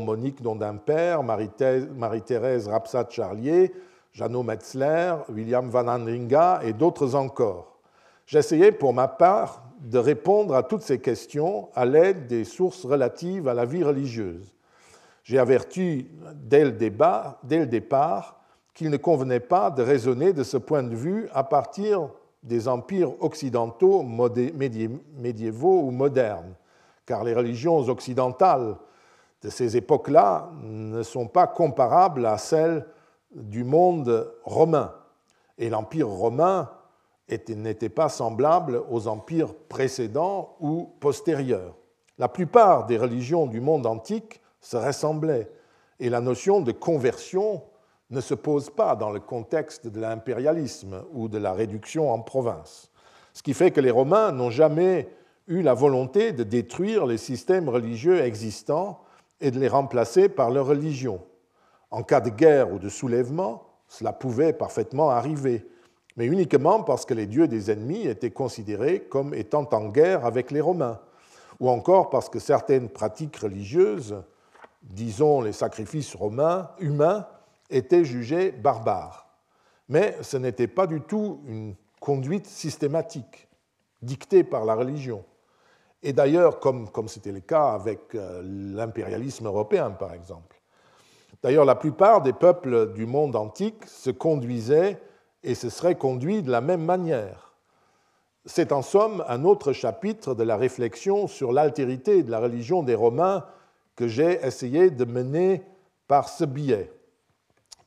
Monique 0.00 0.42
Dondimper, 0.42 1.22
Marie-Thérèse 1.22 2.68
Rapsat-Charlier, 2.68 3.72
Jeannot 4.12 4.42
Metzler, 4.42 5.14
William 5.28 5.68
Van 5.68 5.86
Andringa 5.86 6.62
et 6.64 6.72
d'autres 6.72 7.14
encore. 7.14 7.78
J'essayais 8.26 8.72
pour 8.72 8.92
ma 8.92 9.06
part 9.06 9.62
de 9.80 9.98
répondre 9.98 10.54
à 10.54 10.62
toutes 10.62 10.82
ces 10.82 10.98
questions 10.98 11.68
à 11.74 11.84
l'aide 11.84 12.26
des 12.26 12.44
sources 12.44 12.84
relatives 12.84 13.48
à 13.48 13.54
la 13.54 13.64
vie 13.64 13.82
religieuse. 13.82 14.54
J'ai 15.24 15.38
averti 15.38 16.08
dès 16.34 16.64
le, 16.64 16.72
dès 16.72 17.58
le 17.58 17.66
départ 17.66 18.40
qu'il 18.74 18.90
ne 18.90 18.96
convenait 18.96 19.40
pas 19.40 19.70
de 19.70 19.82
raisonner 19.82 20.32
de 20.32 20.42
ce 20.42 20.56
point 20.56 20.82
de 20.82 20.94
vue 20.94 21.28
à 21.32 21.44
partir 21.44 22.08
des 22.42 22.68
empires 22.68 23.12
occidentaux 23.22 24.02
médiévaux 24.02 25.82
ou 25.82 25.90
modernes, 25.90 26.54
car 27.04 27.24
les 27.24 27.34
religions 27.34 27.78
occidentales 27.78 28.76
de 29.42 29.48
ces 29.48 29.76
époques-là 29.76 30.50
ne 30.62 31.02
sont 31.02 31.26
pas 31.26 31.46
comparables 31.46 32.26
à 32.26 32.38
celles 32.38 32.86
du 33.34 33.64
monde 33.64 34.32
romain. 34.44 34.92
Et 35.58 35.68
l'empire 35.68 36.08
romain 36.08 36.70
n'étaient 37.48 37.88
pas 37.88 38.08
semblables 38.08 38.82
aux 38.90 39.08
empires 39.08 39.54
précédents 39.68 40.56
ou 40.60 40.90
postérieurs. 41.00 41.76
La 42.18 42.28
plupart 42.28 42.86
des 42.86 42.98
religions 42.98 43.46
du 43.46 43.60
monde 43.60 43.86
antique 43.86 44.40
se 44.60 44.76
ressemblaient, 44.76 45.50
et 46.00 46.10
la 46.10 46.20
notion 46.20 46.60
de 46.60 46.72
conversion 46.72 47.62
ne 48.10 48.20
se 48.20 48.34
pose 48.34 48.70
pas 48.70 48.96
dans 48.96 49.10
le 49.10 49.20
contexte 49.20 49.86
de 49.86 50.00
l'impérialisme 50.00 51.02
ou 51.12 51.28
de 51.28 51.38
la 51.38 51.52
réduction 51.52 52.10
en 52.10 52.20
province. 52.20 52.90
Ce 53.32 53.42
qui 53.42 53.54
fait 53.54 53.70
que 53.70 53.80
les 53.80 53.90
Romains 53.90 54.32
n'ont 54.32 54.50
jamais 54.50 55.08
eu 55.46 55.62
la 55.62 55.74
volonté 55.74 56.32
de 56.32 56.42
détruire 56.42 57.06
les 57.06 57.18
systèmes 57.18 57.68
religieux 57.68 58.20
existants 58.22 59.00
et 59.40 59.50
de 59.50 59.58
les 59.58 59.68
remplacer 59.68 60.28
par 60.28 60.50
leur 60.50 60.66
religion. 60.66 61.20
En 61.90 62.02
cas 62.02 62.20
de 62.20 62.30
guerre 62.30 62.72
ou 62.72 62.78
de 62.78 62.88
soulèvement, 62.88 63.64
cela 63.88 64.12
pouvait 64.12 64.52
parfaitement 64.52 65.10
arriver, 65.10 65.66
mais 66.16 66.26
uniquement 66.26 66.82
parce 66.82 67.04
que 67.04 67.14
les 67.14 67.26
dieux 67.26 67.48
des 67.48 67.70
ennemis 67.70 68.06
étaient 68.06 68.30
considérés 68.30 69.00
comme 69.00 69.34
étant 69.34 69.68
en 69.72 69.88
guerre 69.88 70.24
avec 70.24 70.50
les 70.50 70.60
Romains, 70.60 70.98
ou 71.60 71.68
encore 71.68 72.10
parce 72.10 72.28
que 72.28 72.38
certaines 72.38 72.88
pratiques 72.88 73.36
religieuses, 73.36 74.22
disons 74.82 75.42
les 75.42 75.52
sacrifices 75.52 76.14
romains, 76.14 76.70
humains, 76.78 77.26
étaient 77.68 78.04
jugées 78.04 78.50
barbares. 78.50 79.28
Mais 79.88 80.16
ce 80.22 80.36
n'était 80.36 80.68
pas 80.68 80.86
du 80.86 81.00
tout 81.00 81.42
une 81.46 81.74
conduite 82.00 82.46
systématique, 82.46 83.48
dictée 84.02 84.42
par 84.42 84.64
la 84.64 84.74
religion. 84.74 85.24
Et 86.02 86.12
d'ailleurs, 86.14 86.60
comme 86.60 86.88
c'était 87.08 87.32
le 87.32 87.40
cas 87.40 87.72
avec 87.72 88.14
euh, 88.14 88.40
l'impérialisme 88.42 89.46
européen, 89.46 89.90
par 89.90 90.14
exemple. 90.14 90.56
D'ailleurs, 91.42 91.66
la 91.66 91.74
plupart 91.74 92.22
des 92.22 92.32
peuples 92.32 92.92
du 92.94 93.06
monde 93.06 93.36
antique 93.36 93.84
se 93.86 94.10
conduisaient 94.10 94.98
et 95.42 95.54
se 95.54 95.70
seraient 95.70 95.96
conduits 95.96 96.42
de 96.42 96.50
la 96.50 96.60
même 96.60 96.84
manière. 96.84 97.54
C'est 98.46 98.72
en 98.72 98.82
somme 98.82 99.24
un 99.28 99.44
autre 99.44 99.72
chapitre 99.72 100.34
de 100.34 100.42
la 100.42 100.56
réflexion 100.56 101.26
sur 101.26 101.52
l'altérité 101.52 102.22
de 102.22 102.30
la 102.30 102.40
religion 102.40 102.82
des 102.82 102.94
Romains 102.94 103.44
que 103.96 104.08
j'ai 104.08 104.44
essayé 104.44 104.90
de 104.90 105.04
mener 105.04 105.62
par 106.08 106.28
ce 106.28 106.44
biais. 106.44 106.90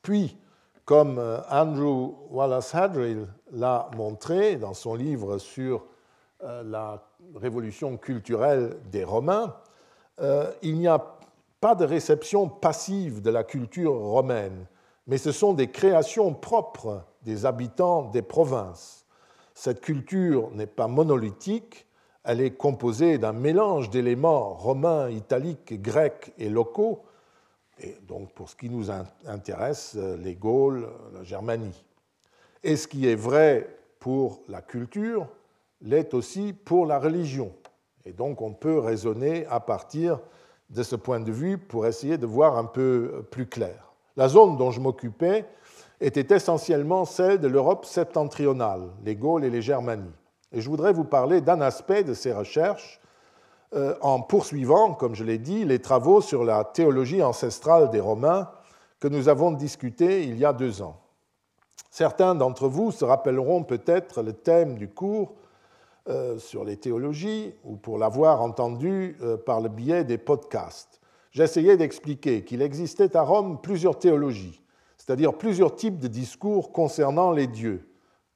Puis, 0.01 0.37
comme 0.85 1.17
euh, 1.17 1.39
Andrew 1.49 2.13
Wallace 2.29 2.75
Hadrill 2.75 3.27
l'a 3.51 3.89
montré 3.95 4.57
dans 4.57 4.73
son 4.73 4.95
livre 4.95 5.37
sur 5.37 5.85
euh, 6.43 6.61
la 6.63 7.03
révolution 7.35 7.97
culturelle 7.97 8.77
des 8.91 9.03
Romains, 9.03 9.55
euh, 10.21 10.51
il 10.61 10.77
n'y 10.77 10.87
a 10.87 11.03
pas 11.59 11.73
de 11.73 11.85
réception 11.85 12.47
passive 12.47 13.21
de 13.21 13.29
la 13.29 13.43
culture 13.43 13.93
romaine, 13.93 14.65
mais 15.07 15.17
ce 15.17 15.31
sont 15.31 15.53
des 15.53 15.71
créations 15.71 16.33
propres 16.33 17.03
des 17.23 17.45
habitants 17.45 18.09
des 18.09 18.21
provinces. 18.21 19.05
Cette 19.53 19.81
culture 19.81 20.51
n'est 20.51 20.67
pas 20.67 20.87
monolithique, 20.87 21.87
elle 22.23 22.41
est 22.41 22.55
composée 22.55 23.17
d'un 23.17 23.33
mélange 23.33 23.89
d'éléments 23.89 24.53
romains, 24.53 25.09
italiques, 25.09 25.81
grecs 25.81 26.33
et 26.37 26.49
locaux, 26.49 27.03
et 27.79 27.97
donc 28.07 28.31
pour 28.33 28.49
ce 28.49 28.55
qui 28.55 28.69
nous 28.69 28.89
intéresse, 29.25 29.95
les 29.95 30.35
Gaules, 30.35 30.87
la 31.13 31.23
Germanie. 31.23 31.83
Et 32.63 32.77
ce 32.77 32.87
qui 32.87 33.07
est 33.07 33.15
vrai 33.15 33.77
pour 33.99 34.41
la 34.47 34.61
culture 34.61 35.27
l'est 35.81 36.13
aussi 36.13 36.53
pour 36.53 36.85
la 36.85 36.97
religion. 36.97 37.51
Et 38.05 38.13
donc 38.13 38.41
on 38.41 38.53
peut 38.53 38.79
raisonner 38.79 39.45
à 39.47 39.59
partir 39.59 40.19
de 40.69 40.81
ce 40.81 40.95
point 40.95 41.19
de 41.19 41.31
vue 41.31 41.57
pour 41.57 41.85
essayer 41.85 42.17
de 42.17 42.25
voir 42.25 42.57
un 42.57 42.65
peu 42.65 43.25
plus 43.31 43.47
clair. 43.47 43.93
La 44.15 44.29
zone 44.29 44.57
dont 44.57 44.71
je 44.71 44.79
m'occupais 44.79 45.45
était 46.03 46.35
essentiellement 46.35 47.05
celle 47.05 47.39
de 47.39 47.47
l'Europe 47.47 47.85
septentrionale, 47.85 48.89
les 49.05 49.15
Gaules 49.15 49.45
et 49.45 49.49
les 49.49 49.61
Germanies. 49.61 50.11
Et 50.51 50.61
je 50.61 50.69
voudrais 50.69 50.93
vous 50.93 51.05
parler 51.05 51.41
d'un 51.41 51.61
aspect 51.61 52.03
de 52.03 52.13
ces 52.13 52.33
recherches 52.33 52.99
euh, 53.73 53.95
en 54.01 54.21
poursuivant, 54.21 54.93
comme 54.93 55.15
je 55.15 55.23
l'ai 55.23 55.37
dit, 55.37 55.63
les 55.65 55.79
travaux 55.79 56.21
sur 56.21 56.43
la 56.43 56.63
théologie 56.65 57.23
ancestrale 57.23 57.89
des 57.89 58.01
Romains 58.01 58.51
que 58.99 59.07
nous 59.07 59.29
avons 59.29 59.51
discutés 59.51 60.23
il 60.23 60.37
y 60.37 60.45
a 60.45 60.53
deux 60.53 60.81
ans. 60.81 60.99
Certains 61.89 62.35
d'entre 62.35 62.67
vous 62.67 62.91
se 62.91 63.05
rappelleront 63.05 63.63
peut-être 63.63 64.21
le 64.21 64.33
thème 64.33 64.77
du 64.77 64.89
cours 64.89 65.33
euh, 66.09 66.37
sur 66.37 66.65
les 66.65 66.77
théologies 66.77 67.53
ou 67.63 67.77
pour 67.77 67.97
l'avoir 67.97 68.41
entendu 68.41 69.17
euh, 69.21 69.37
par 69.37 69.61
le 69.61 69.69
biais 69.69 70.03
des 70.03 70.17
podcasts. 70.17 70.99
J'essayais 71.31 71.77
d'expliquer 71.77 72.43
qu'il 72.43 72.61
existait 72.61 73.15
à 73.15 73.21
Rome 73.21 73.59
plusieurs 73.61 73.97
théologies, 73.97 74.62
c'est-à-dire 75.05 75.33
plusieurs 75.33 75.75
types 75.75 75.99
de 75.99 76.07
discours 76.07 76.71
concernant 76.71 77.31
les 77.31 77.47
dieux, 77.47 77.89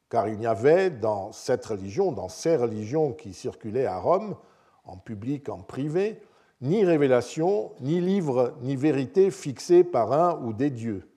car 0.10 0.28
il 0.28 0.38
n'y 0.38 0.48
avait 0.48 0.90
dans 0.90 1.32
cette 1.32 1.66
religion, 1.66 2.12
dans 2.12 2.28
ces 2.28 2.58
religions 2.58 3.14
qui 3.14 3.34
circulaient 3.34 3.86
à 3.86 4.00
Rome, 4.00 4.36
en 4.84 4.98
public, 4.98 5.48
en 5.48 5.60
privé, 5.60 6.20
ni 6.60 6.84
révélation, 6.84 7.72
ni 7.80 8.02
livre, 8.02 8.54
ni 8.62 8.76
vérité 8.76 9.32
fixée 9.32 9.86
par 9.86 10.12
un 10.12 10.42
ou 10.44 10.52
des 10.52 10.70
dieux. 10.70 11.08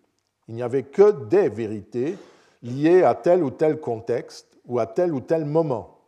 Il 0.47 0.55
n'y 0.55 0.63
avait 0.63 0.85
que 0.85 1.11
des 1.25 1.49
vérités 1.49 2.17
liées 2.63 3.03
à 3.03 3.17
tel 3.17 3.43
ou 3.43 3.51
tel 3.51 3.81
contexte 3.81 4.57
ou 4.67 4.79
à 4.79 4.87
tel 4.87 5.13
ou 5.13 5.21
tel 5.21 5.45
moment. 5.47 5.99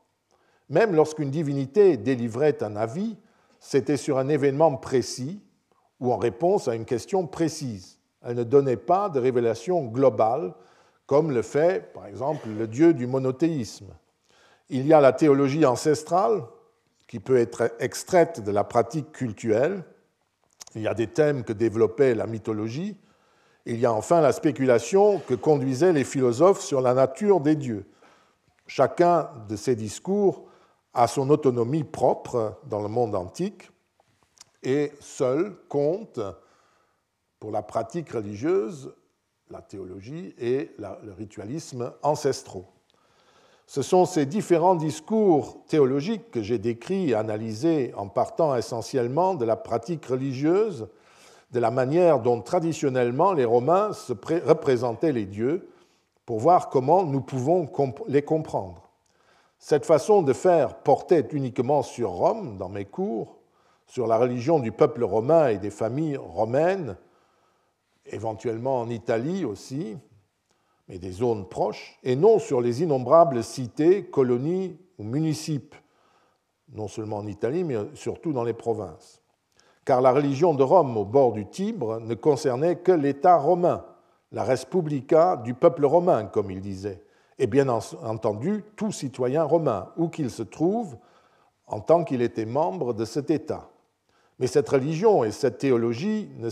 Même 0.68 0.94
lorsqu'une 0.94 1.30
divinité 1.30 1.96
délivrait 1.96 2.62
un 2.62 2.76
avis, 2.76 3.16
c'était 3.58 3.96
sur 3.96 4.18
un 4.18 4.28
événement 4.28 4.76
précis 4.76 5.40
ou 5.98 6.12
en 6.12 6.16
réponse 6.16 6.68
à 6.68 6.76
une 6.76 6.84
question 6.84 7.26
précise. 7.26 7.98
Elle 8.24 8.36
ne 8.36 8.44
donnait 8.44 8.76
pas 8.76 9.08
de 9.08 9.18
révélation 9.18 9.84
globale, 9.84 10.54
comme 11.06 11.30
le 11.30 11.42
fait, 11.42 11.92
par 11.92 12.06
exemple, 12.06 12.48
le 12.48 12.66
Dieu 12.66 12.94
du 12.94 13.06
monothéisme. 13.06 13.88
Il 14.70 14.86
y 14.86 14.92
a 14.92 15.00
la 15.00 15.12
théologie 15.12 15.66
ancestrale, 15.66 16.42
qui 17.06 17.20
peut 17.20 17.36
être 17.36 17.72
extraite 17.78 18.42
de 18.42 18.50
la 18.50 18.64
pratique 18.64 19.12
cultuelle. 19.12 19.84
Il 20.74 20.80
y 20.82 20.88
a 20.88 20.94
des 20.94 21.08
thèmes 21.08 21.44
que 21.44 21.52
développait 21.52 22.14
la 22.14 22.26
mythologie. 22.26 22.96
Il 23.66 23.78
y 23.78 23.84
a 23.84 23.92
enfin 23.92 24.22
la 24.22 24.32
spéculation 24.32 25.18
que 25.18 25.34
conduisaient 25.34 25.92
les 25.92 26.04
philosophes 26.04 26.62
sur 26.62 26.80
la 26.80 26.94
nature 26.94 27.40
des 27.40 27.54
dieux. 27.54 27.84
Chacun 28.66 29.28
de 29.48 29.56
ces 29.56 29.76
discours 29.76 30.46
a 30.94 31.06
son 31.06 31.28
autonomie 31.28 31.84
propre 31.84 32.58
dans 32.64 32.80
le 32.80 32.88
monde 32.88 33.14
antique 33.14 33.70
et 34.62 34.92
seul 35.00 35.54
compte 35.68 36.20
pour 37.42 37.50
la 37.50 37.62
pratique 37.62 38.10
religieuse, 38.10 38.94
la 39.50 39.62
théologie 39.62 40.32
et 40.38 40.70
le 40.78 41.12
ritualisme 41.12 41.92
ancestraux. 42.04 42.66
Ce 43.66 43.82
sont 43.82 44.04
ces 44.04 44.26
différents 44.26 44.76
discours 44.76 45.64
théologiques 45.66 46.30
que 46.30 46.40
j'ai 46.40 46.58
décrits 46.58 47.10
et 47.10 47.14
analysés 47.14 47.92
en 47.96 48.06
partant 48.06 48.54
essentiellement 48.54 49.34
de 49.34 49.44
la 49.44 49.56
pratique 49.56 50.06
religieuse, 50.06 50.86
de 51.50 51.58
la 51.58 51.72
manière 51.72 52.20
dont 52.20 52.40
traditionnellement 52.40 53.32
les 53.32 53.44
Romains 53.44 53.92
se 53.92 54.12
représentaient 54.12 55.10
les 55.10 55.26
dieux, 55.26 55.68
pour 56.24 56.38
voir 56.38 56.68
comment 56.68 57.02
nous 57.02 57.22
pouvons 57.22 57.68
les 58.06 58.22
comprendre. 58.22 58.88
Cette 59.58 59.84
façon 59.84 60.22
de 60.22 60.32
faire 60.32 60.76
portait 60.76 61.26
uniquement 61.32 61.82
sur 61.82 62.10
Rome 62.10 62.56
dans 62.56 62.68
mes 62.68 62.84
cours, 62.84 63.38
sur 63.88 64.06
la 64.06 64.16
religion 64.16 64.60
du 64.60 64.70
peuple 64.70 65.02
romain 65.02 65.48
et 65.48 65.58
des 65.58 65.70
familles 65.70 66.16
romaines, 66.16 66.96
éventuellement 68.06 68.80
en 68.80 68.90
Italie 68.90 69.44
aussi, 69.44 69.96
mais 70.88 70.98
des 70.98 71.12
zones 71.12 71.48
proches, 71.48 71.98
et 72.02 72.16
non 72.16 72.38
sur 72.38 72.60
les 72.60 72.82
innombrables 72.82 73.42
cités, 73.42 74.04
colonies 74.04 74.76
ou 74.98 75.04
municipes, 75.04 75.74
non 76.72 76.88
seulement 76.88 77.18
en 77.18 77.26
Italie, 77.26 77.64
mais 77.64 77.76
surtout 77.94 78.32
dans 78.32 78.44
les 78.44 78.52
provinces. 78.52 79.22
Car 79.84 80.00
la 80.00 80.12
religion 80.12 80.54
de 80.54 80.62
Rome 80.62 80.96
au 80.96 81.04
bord 81.04 81.32
du 81.32 81.46
Tibre 81.46 82.00
ne 82.00 82.14
concernait 82.14 82.76
que 82.76 82.92
l'État 82.92 83.36
romain, 83.36 83.84
la 84.30 84.44
respublica 84.44 85.36
du 85.36 85.54
peuple 85.54 85.84
romain, 85.84 86.26
comme 86.26 86.50
il 86.50 86.60
disait, 86.60 87.02
et 87.38 87.46
bien 87.46 87.68
entendu 87.68 88.64
tout 88.76 88.92
citoyen 88.92 89.44
romain, 89.44 89.92
où 89.96 90.08
qu'il 90.08 90.30
se 90.30 90.42
trouve, 90.42 90.96
en 91.66 91.80
tant 91.80 92.04
qu'il 92.04 92.22
était 92.22 92.46
membre 92.46 92.92
de 92.92 93.04
cet 93.04 93.30
État. 93.30 93.71
Mais 94.42 94.48
cette 94.48 94.70
religion 94.70 95.22
et 95.22 95.30
cette 95.30 95.58
théologie 95.58 96.28
ne 96.40 96.50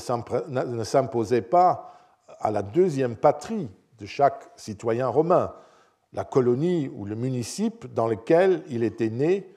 s'imposaient 0.84 1.43
pas 1.43 1.93
à 2.38 2.53
la 2.53 2.62
deuxième 2.62 3.16
patrie 3.16 3.68
de 3.99 4.07
chaque 4.07 4.49
citoyen 4.55 5.09
romain, 5.09 5.55
la 6.12 6.22
colonie 6.22 6.88
ou 6.95 7.05
le 7.05 7.16
municipe 7.16 7.93
dans 7.93 8.07
lequel 8.07 8.62
il 8.68 8.84
était 8.84 9.11
né 9.11 9.53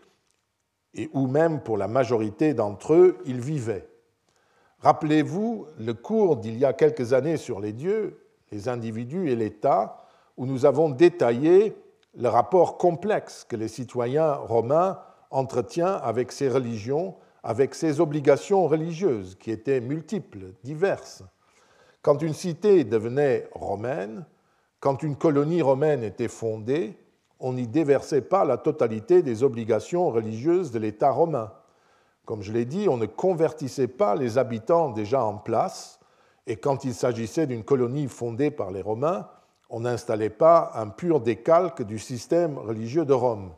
et 0.96 1.12
où 1.14 1.28
même 1.28 1.62
pour 1.62 1.78
la 1.78 1.88
majorité 1.88 2.56
d'entre 2.56 2.96
eux 2.96 3.20
il 3.28 3.40
vivait. 3.40 3.88
Rappelez-vous 4.80 5.68
le 5.78 5.94
cours 5.94 6.38
d'il 6.38 6.58
y 6.58 6.66
a 6.66 6.74
quelques 6.74 7.14
années 7.14 7.38
sur 7.38 7.60
les 7.60 7.72
dieux, 7.72 8.26
les 8.52 8.68
individus 8.68 9.30
et 9.30 9.36
l'État, 9.36 9.98
où 10.38 10.48
nous 10.48 10.66
avons 10.66 10.90
détaillé 10.90 11.78
le 12.18 12.30
rapport 12.30 12.80
complexe 12.80 13.46
que 13.48 13.56
les 13.56 13.68
citoyens 13.68 14.34
romains 14.34 15.00
entretiennent 15.30 16.00
avec 16.02 16.32
ces 16.32 16.50
religions, 16.50 17.14
avec 17.44 17.76
ces 17.76 18.00
obligations 18.00 18.68
religieuses 18.68 19.36
qui 19.36 19.52
étaient 19.52 19.82
multiples, 19.82 20.54
diverses. 20.64 21.24
Quand 22.02 22.22
une 22.22 22.34
cité 22.34 22.84
devenait 22.84 23.50
romaine, 23.54 24.26
quand 24.80 25.04
une 25.04 25.16
colonie 25.16 25.62
romaine 25.62 26.04
était 26.04 26.28
fondée, 26.28 26.98
on 27.40 27.54
n'y 27.54 27.68
déversait 27.68 28.22
pas 28.22 28.46
la 28.46 28.58
totalité 28.58 29.22
des 29.22 29.44
obligations 29.44 30.10
religieuses 30.10 30.72
de 30.72 30.80
l'État 30.80 31.12
romain. 31.12 31.52
Comme 32.26 32.42
je 32.42 32.54
l'ai 32.54 32.66
dit, 32.66 32.88
on 32.88 32.98
ne 32.98 33.06
convertissait 33.06 33.88
pas 33.88 34.16
les 34.16 34.38
habitants 34.38 34.90
déjà 34.90 35.24
en 35.24 35.38
place, 35.38 36.00
Et 36.46 36.58
quand 36.58 36.84
il 36.84 36.94
s'agissait 36.94 37.48
d'une 37.48 37.64
colonie 37.64 38.08
fondée 38.08 38.52
par 38.52 38.72
les 38.72 38.82
Romains, 38.82 39.30
on 39.70 39.82
n'installait 39.82 40.30
pas 40.30 40.72
un 40.76 40.90
pur 40.90 41.22
décalque 41.22 41.84
du 41.84 42.00
système 42.00 42.58
religieux 42.58 43.06
de 43.06 43.14
Rome. 43.14 43.52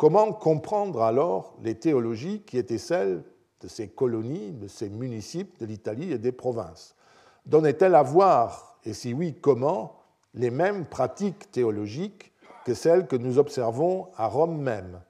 Comment 0.00 0.32
comprendre 0.32 1.02
alors 1.02 1.58
les 1.62 1.74
théologies 1.74 2.40
qui 2.40 2.56
étaient 2.56 2.78
celles 2.78 3.22
de 3.60 3.68
ces 3.68 3.88
colonies, 3.88 4.52
de 4.52 4.66
ces 4.66 4.88
municipes 4.88 5.60
de 5.60 5.66
l'Italie 5.66 6.10
et 6.10 6.16
des 6.16 6.32
provinces? 6.32 6.96
Donnaient-elles 7.44 7.94
à 7.94 8.02
voir, 8.02 8.78
et 8.86 8.94
si 8.94 9.12
oui, 9.12 9.36
comment, 9.38 9.98
les 10.32 10.50
mêmes 10.50 10.86
pratiques 10.86 11.50
théologiques 11.50 12.32
que 12.64 12.72
celles 12.72 13.08
que 13.08 13.16
nous 13.16 13.38
observons 13.38 14.08
à 14.16 14.26
Rome 14.26 14.62
même? 14.62 15.02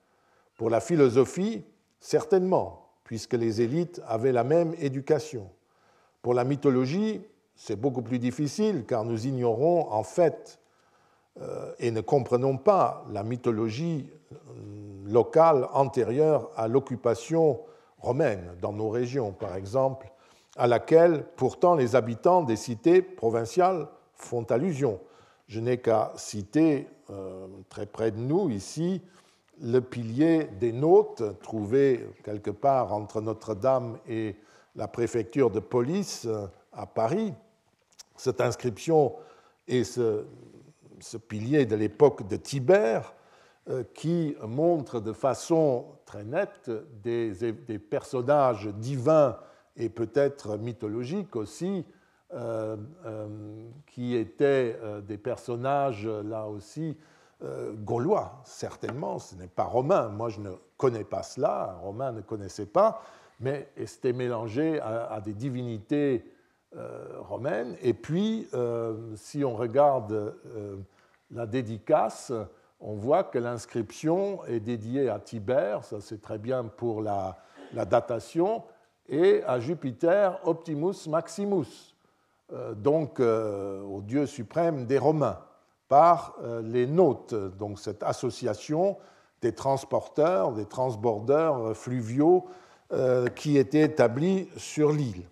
Pour 0.56 0.70
la 0.70 0.80
philosophie, 0.80 1.62
certainement, 2.00 2.88
puisque 3.04 3.34
les 3.34 3.60
élites 3.60 4.02
avaient 4.08 4.32
la 4.32 4.42
même 4.42 4.74
éducation. 4.80 5.48
Pour 6.20 6.34
la 6.34 6.42
mythologie, 6.42 7.24
c'est 7.54 7.80
beaucoup 7.80 8.02
plus 8.02 8.18
difficile 8.18 8.84
car 8.88 9.04
nous 9.04 9.28
ignorons 9.28 9.88
en 9.92 10.02
fait 10.02 10.58
euh, 11.40 11.72
et 11.78 11.92
ne 11.92 12.00
comprenons 12.00 12.56
pas 12.56 13.04
la 13.12 13.22
mythologie 13.22 14.10
euh, 14.32 14.36
locale 15.06 15.68
antérieure 15.72 16.50
à 16.56 16.68
l'occupation 16.68 17.60
romaine 17.98 18.56
dans 18.60 18.72
nos 18.72 18.88
régions, 18.88 19.32
par 19.32 19.56
exemple, 19.56 20.10
à 20.56 20.66
laquelle 20.66 21.24
pourtant 21.36 21.74
les 21.74 21.96
habitants 21.96 22.42
des 22.42 22.56
cités 22.56 23.02
provinciales 23.02 23.88
font 24.14 24.44
allusion. 24.44 25.00
Je 25.46 25.60
n'ai 25.60 25.78
qu'à 25.78 26.12
citer 26.16 26.88
euh, 27.10 27.46
très 27.68 27.86
près 27.86 28.10
de 28.10 28.18
nous 28.18 28.50
ici 28.50 29.02
le 29.62 29.80
pilier 29.80 30.44
des 30.58 30.72
Nautes, 30.72 31.22
trouvé 31.42 32.08
quelque 32.24 32.50
part 32.50 32.94
entre 32.94 33.20
Notre-Dame 33.20 33.98
et 34.08 34.36
la 34.74 34.88
préfecture 34.88 35.50
de 35.50 35.60
police 35.60 36.26
à 36.72 36.86
Paris, 36.86 37.34
cette 38.16 38.40
inscription 38.40 39.14
et 39.68 39.84
ce, 39.84 40.24
pilier 41.28 41.66
de 41.66 41.76
l'époque 41.76 42.26
de 42.28 42.36
Tibère 42.36 43.12
euh, 43.12 43.19
qui 43.94 44.36
montre 44.46 45.00
de 45.00 45.12
façon 45.12 45.86
très 46.04 46.24
nette 46.24 46.70
des, 47.02 47.78
personnages 47.78 48.66
divins 48.66 49.36
et 49.76 49.88
peut-être 49.88 50.56
mythologiques 50.56 51.36
aussi, 51.36 51.84
euh, 52.32 52.76
euh, 53.06 53.28
qui 53.86 54.16
étaient 54.16 54.76
des 55.06 55.18
personnages 55.18 56.06
là 56.06 56.46
aussi 56.46 56.96
gaulois, 57.84 58.42
certainement, 58.44 59.18
ce 59.18 59.34
n'est 59.34 59.46
pas 59.46 59.64
romain. 59.64 60.08
Moi, 60.08 60.28
je 60.28 60.40
ne 60.40 60.50
connais 60.76 61.04
pas 61.04 61.22
cela, 61.22 61.74
un 61.74 61.78
romain 61.78 62.12
ne 62.12 62.20
connaissait 62.20 62.66
pas, 62.66 63.02
mais 63.38 63.70
c'était 63.86 64.12
mélangé 64.12 64.78
à 64.80 65.20
des 65.24 65.32
divinités 65.32 66.24
euh, 66.76 67.18
romaine. 67.18 67.76
Et 67.82 67.92
puis, 67.92 68.46
euh, 68.54 69.16
si 69.16 69.44
on 69.44 69.56
regarde 69.56 70.12
euh, 70.12 70.76
la 71.32 71.44
dédicace, 71.44 72.32
on 72.80 72.94
voit 72.94 73.24
que 73.24 73.38
l'inscription 73.38 74.44
est 74.46 74.60
dédiée 74.60 75.08
à 75.08 75.18
Tibère, 75.18 75.84
ça 75.84 76.00
c'est 76.00 76.20
très 76.20 76.38
bien 76.38 76.64
pour 76.64 77.02
la, 77.02 77.36
datation, 77.72 78.62
et 79.08 79.42
à 79.44 79.60
Jupiter 79.60 80.40
Optimus 80.44 81.06
Maximus, 81.08 81.94
donc 82.76 83.20
au 83.20 84.00
dieu 84.02 84.26
suprême 84.26 84.86
des 84.86 84.98
Romains, 84.98 85.38
par 85.88 86.36
les 86.62 86.86
Nautes, 86.86 87.34
donc 87.34 87.78
cette 87.78 88.02
association 88.02 88.96
des 89.42 89.52
transporteurs, 89.52 90.52
des 90.52 90.66
transbordeurs 90.66 91.76
fluviaux 91.76 92.46
qui 93.36 93.56
étaient 93.56 93.82
établis 93.82 94.48
sur 94.56 94.92
l'île. 94.92 95.24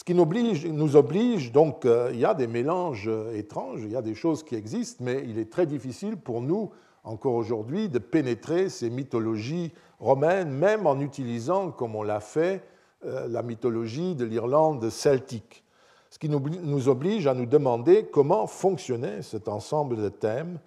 Ce 0.00 0.04
qui 0.04 0.14
nous 0.14 0.96
oblige, 0.96 1.52
donc 1.52 1.84
euh, 1.84 2.08
il 2.14 2.20
y 2.20 2.24
a 2.24 2.32
des 2.32 2.46
mélanges 2.46 3.06
euh, 3.06 3.36
étranges, 3.36 3.82
il 3.84 3.90
y 3.90 3.96
a 3.96 4.00
des 4.00 4.14
choses 4.14 4.42
qui 4.42 4.54
existent, 4.54 5.04
mais 5.04 5.22
il 5.26 5.38
est 5.38 5.52
très 5.52 5.66
difficile 5.66 6.16
pour 6.16 6.40
nous, 6.40 6.70
encore 7.04 7.34
aujourd'hui, 7.34 7.90
de 7.90 7.98
pénétrer 7.98 8.70
ces 8.70 8.88
mythologies 8.88 9.74
romaines, 9.98 10.52
même 10.52 10.86
en 10.86 10.98
utilisant, 11.00 11.70
comme 11.70 11.96
on 11.96 12.02
l'a 12.02 12.20
fait, 12.20 12.64
euh, 13.04 13.28
la 13.28 13.42
mythologie 13.42 14.14
de 14.14 14.24
l'Irlande 14.24 14.88
celtique. 14.88 15.64
Ce 16.08 16.18
qui 16.18 16.30
nous 16.30 16.88
oblige 16.88 17.26
à 17.26 17.34
nous 17.34 17.44
demander 17.44 18.06
comment 18.06 18.46
fonctionnait 18.46 19.20
cet 19.20 19.48
ensemble 19.48 19.96
de 19.98 20.08
thèmes, 20.08 20.60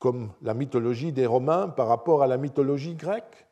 comme 0.00 0.30
la 0.42 0.52
mythologie 0.52 1.12
des 1.12 1.26
Romains 1.26 1.68
par 1.68 1.86
rapport 1.86 2.24
à 2.24 2.26
la 2.26 2.38
mythologie 2.38 2.96
grecque, 2.96 3.46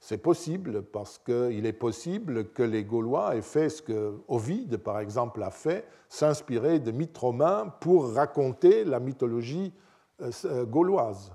c'est 0.00 0.18
possible 0.18 0.82
parce 0.82 1.18
qu'il 1.18 1.66
est 1.66 1.72
possible 1.72 2.50
que 2.50 2.62
les 2.62 2.84
Gaulois 2.84 3.34
aient 3.36 3.42
fait 3.42 3.68
ce 3.68 3.82
que 3.82 4.18
Ovide, 4.28 4.76
par 4.76 5.00
exemple, 5.00 5.42
a 5.42 5.50
fait, 5.50 5.86
s'inspirer 6.08 6.78
de 6.78 6.90
mythes 6.90 7.16
romains 7.16 7.72
pour 7.80 8.12
raconter 8.12 8.84
la 8.84 9.00
mythologie 9.00 9.72
euh, 10.20 10.30
euh, 10.44 10.64
gauloise 10.64 11.32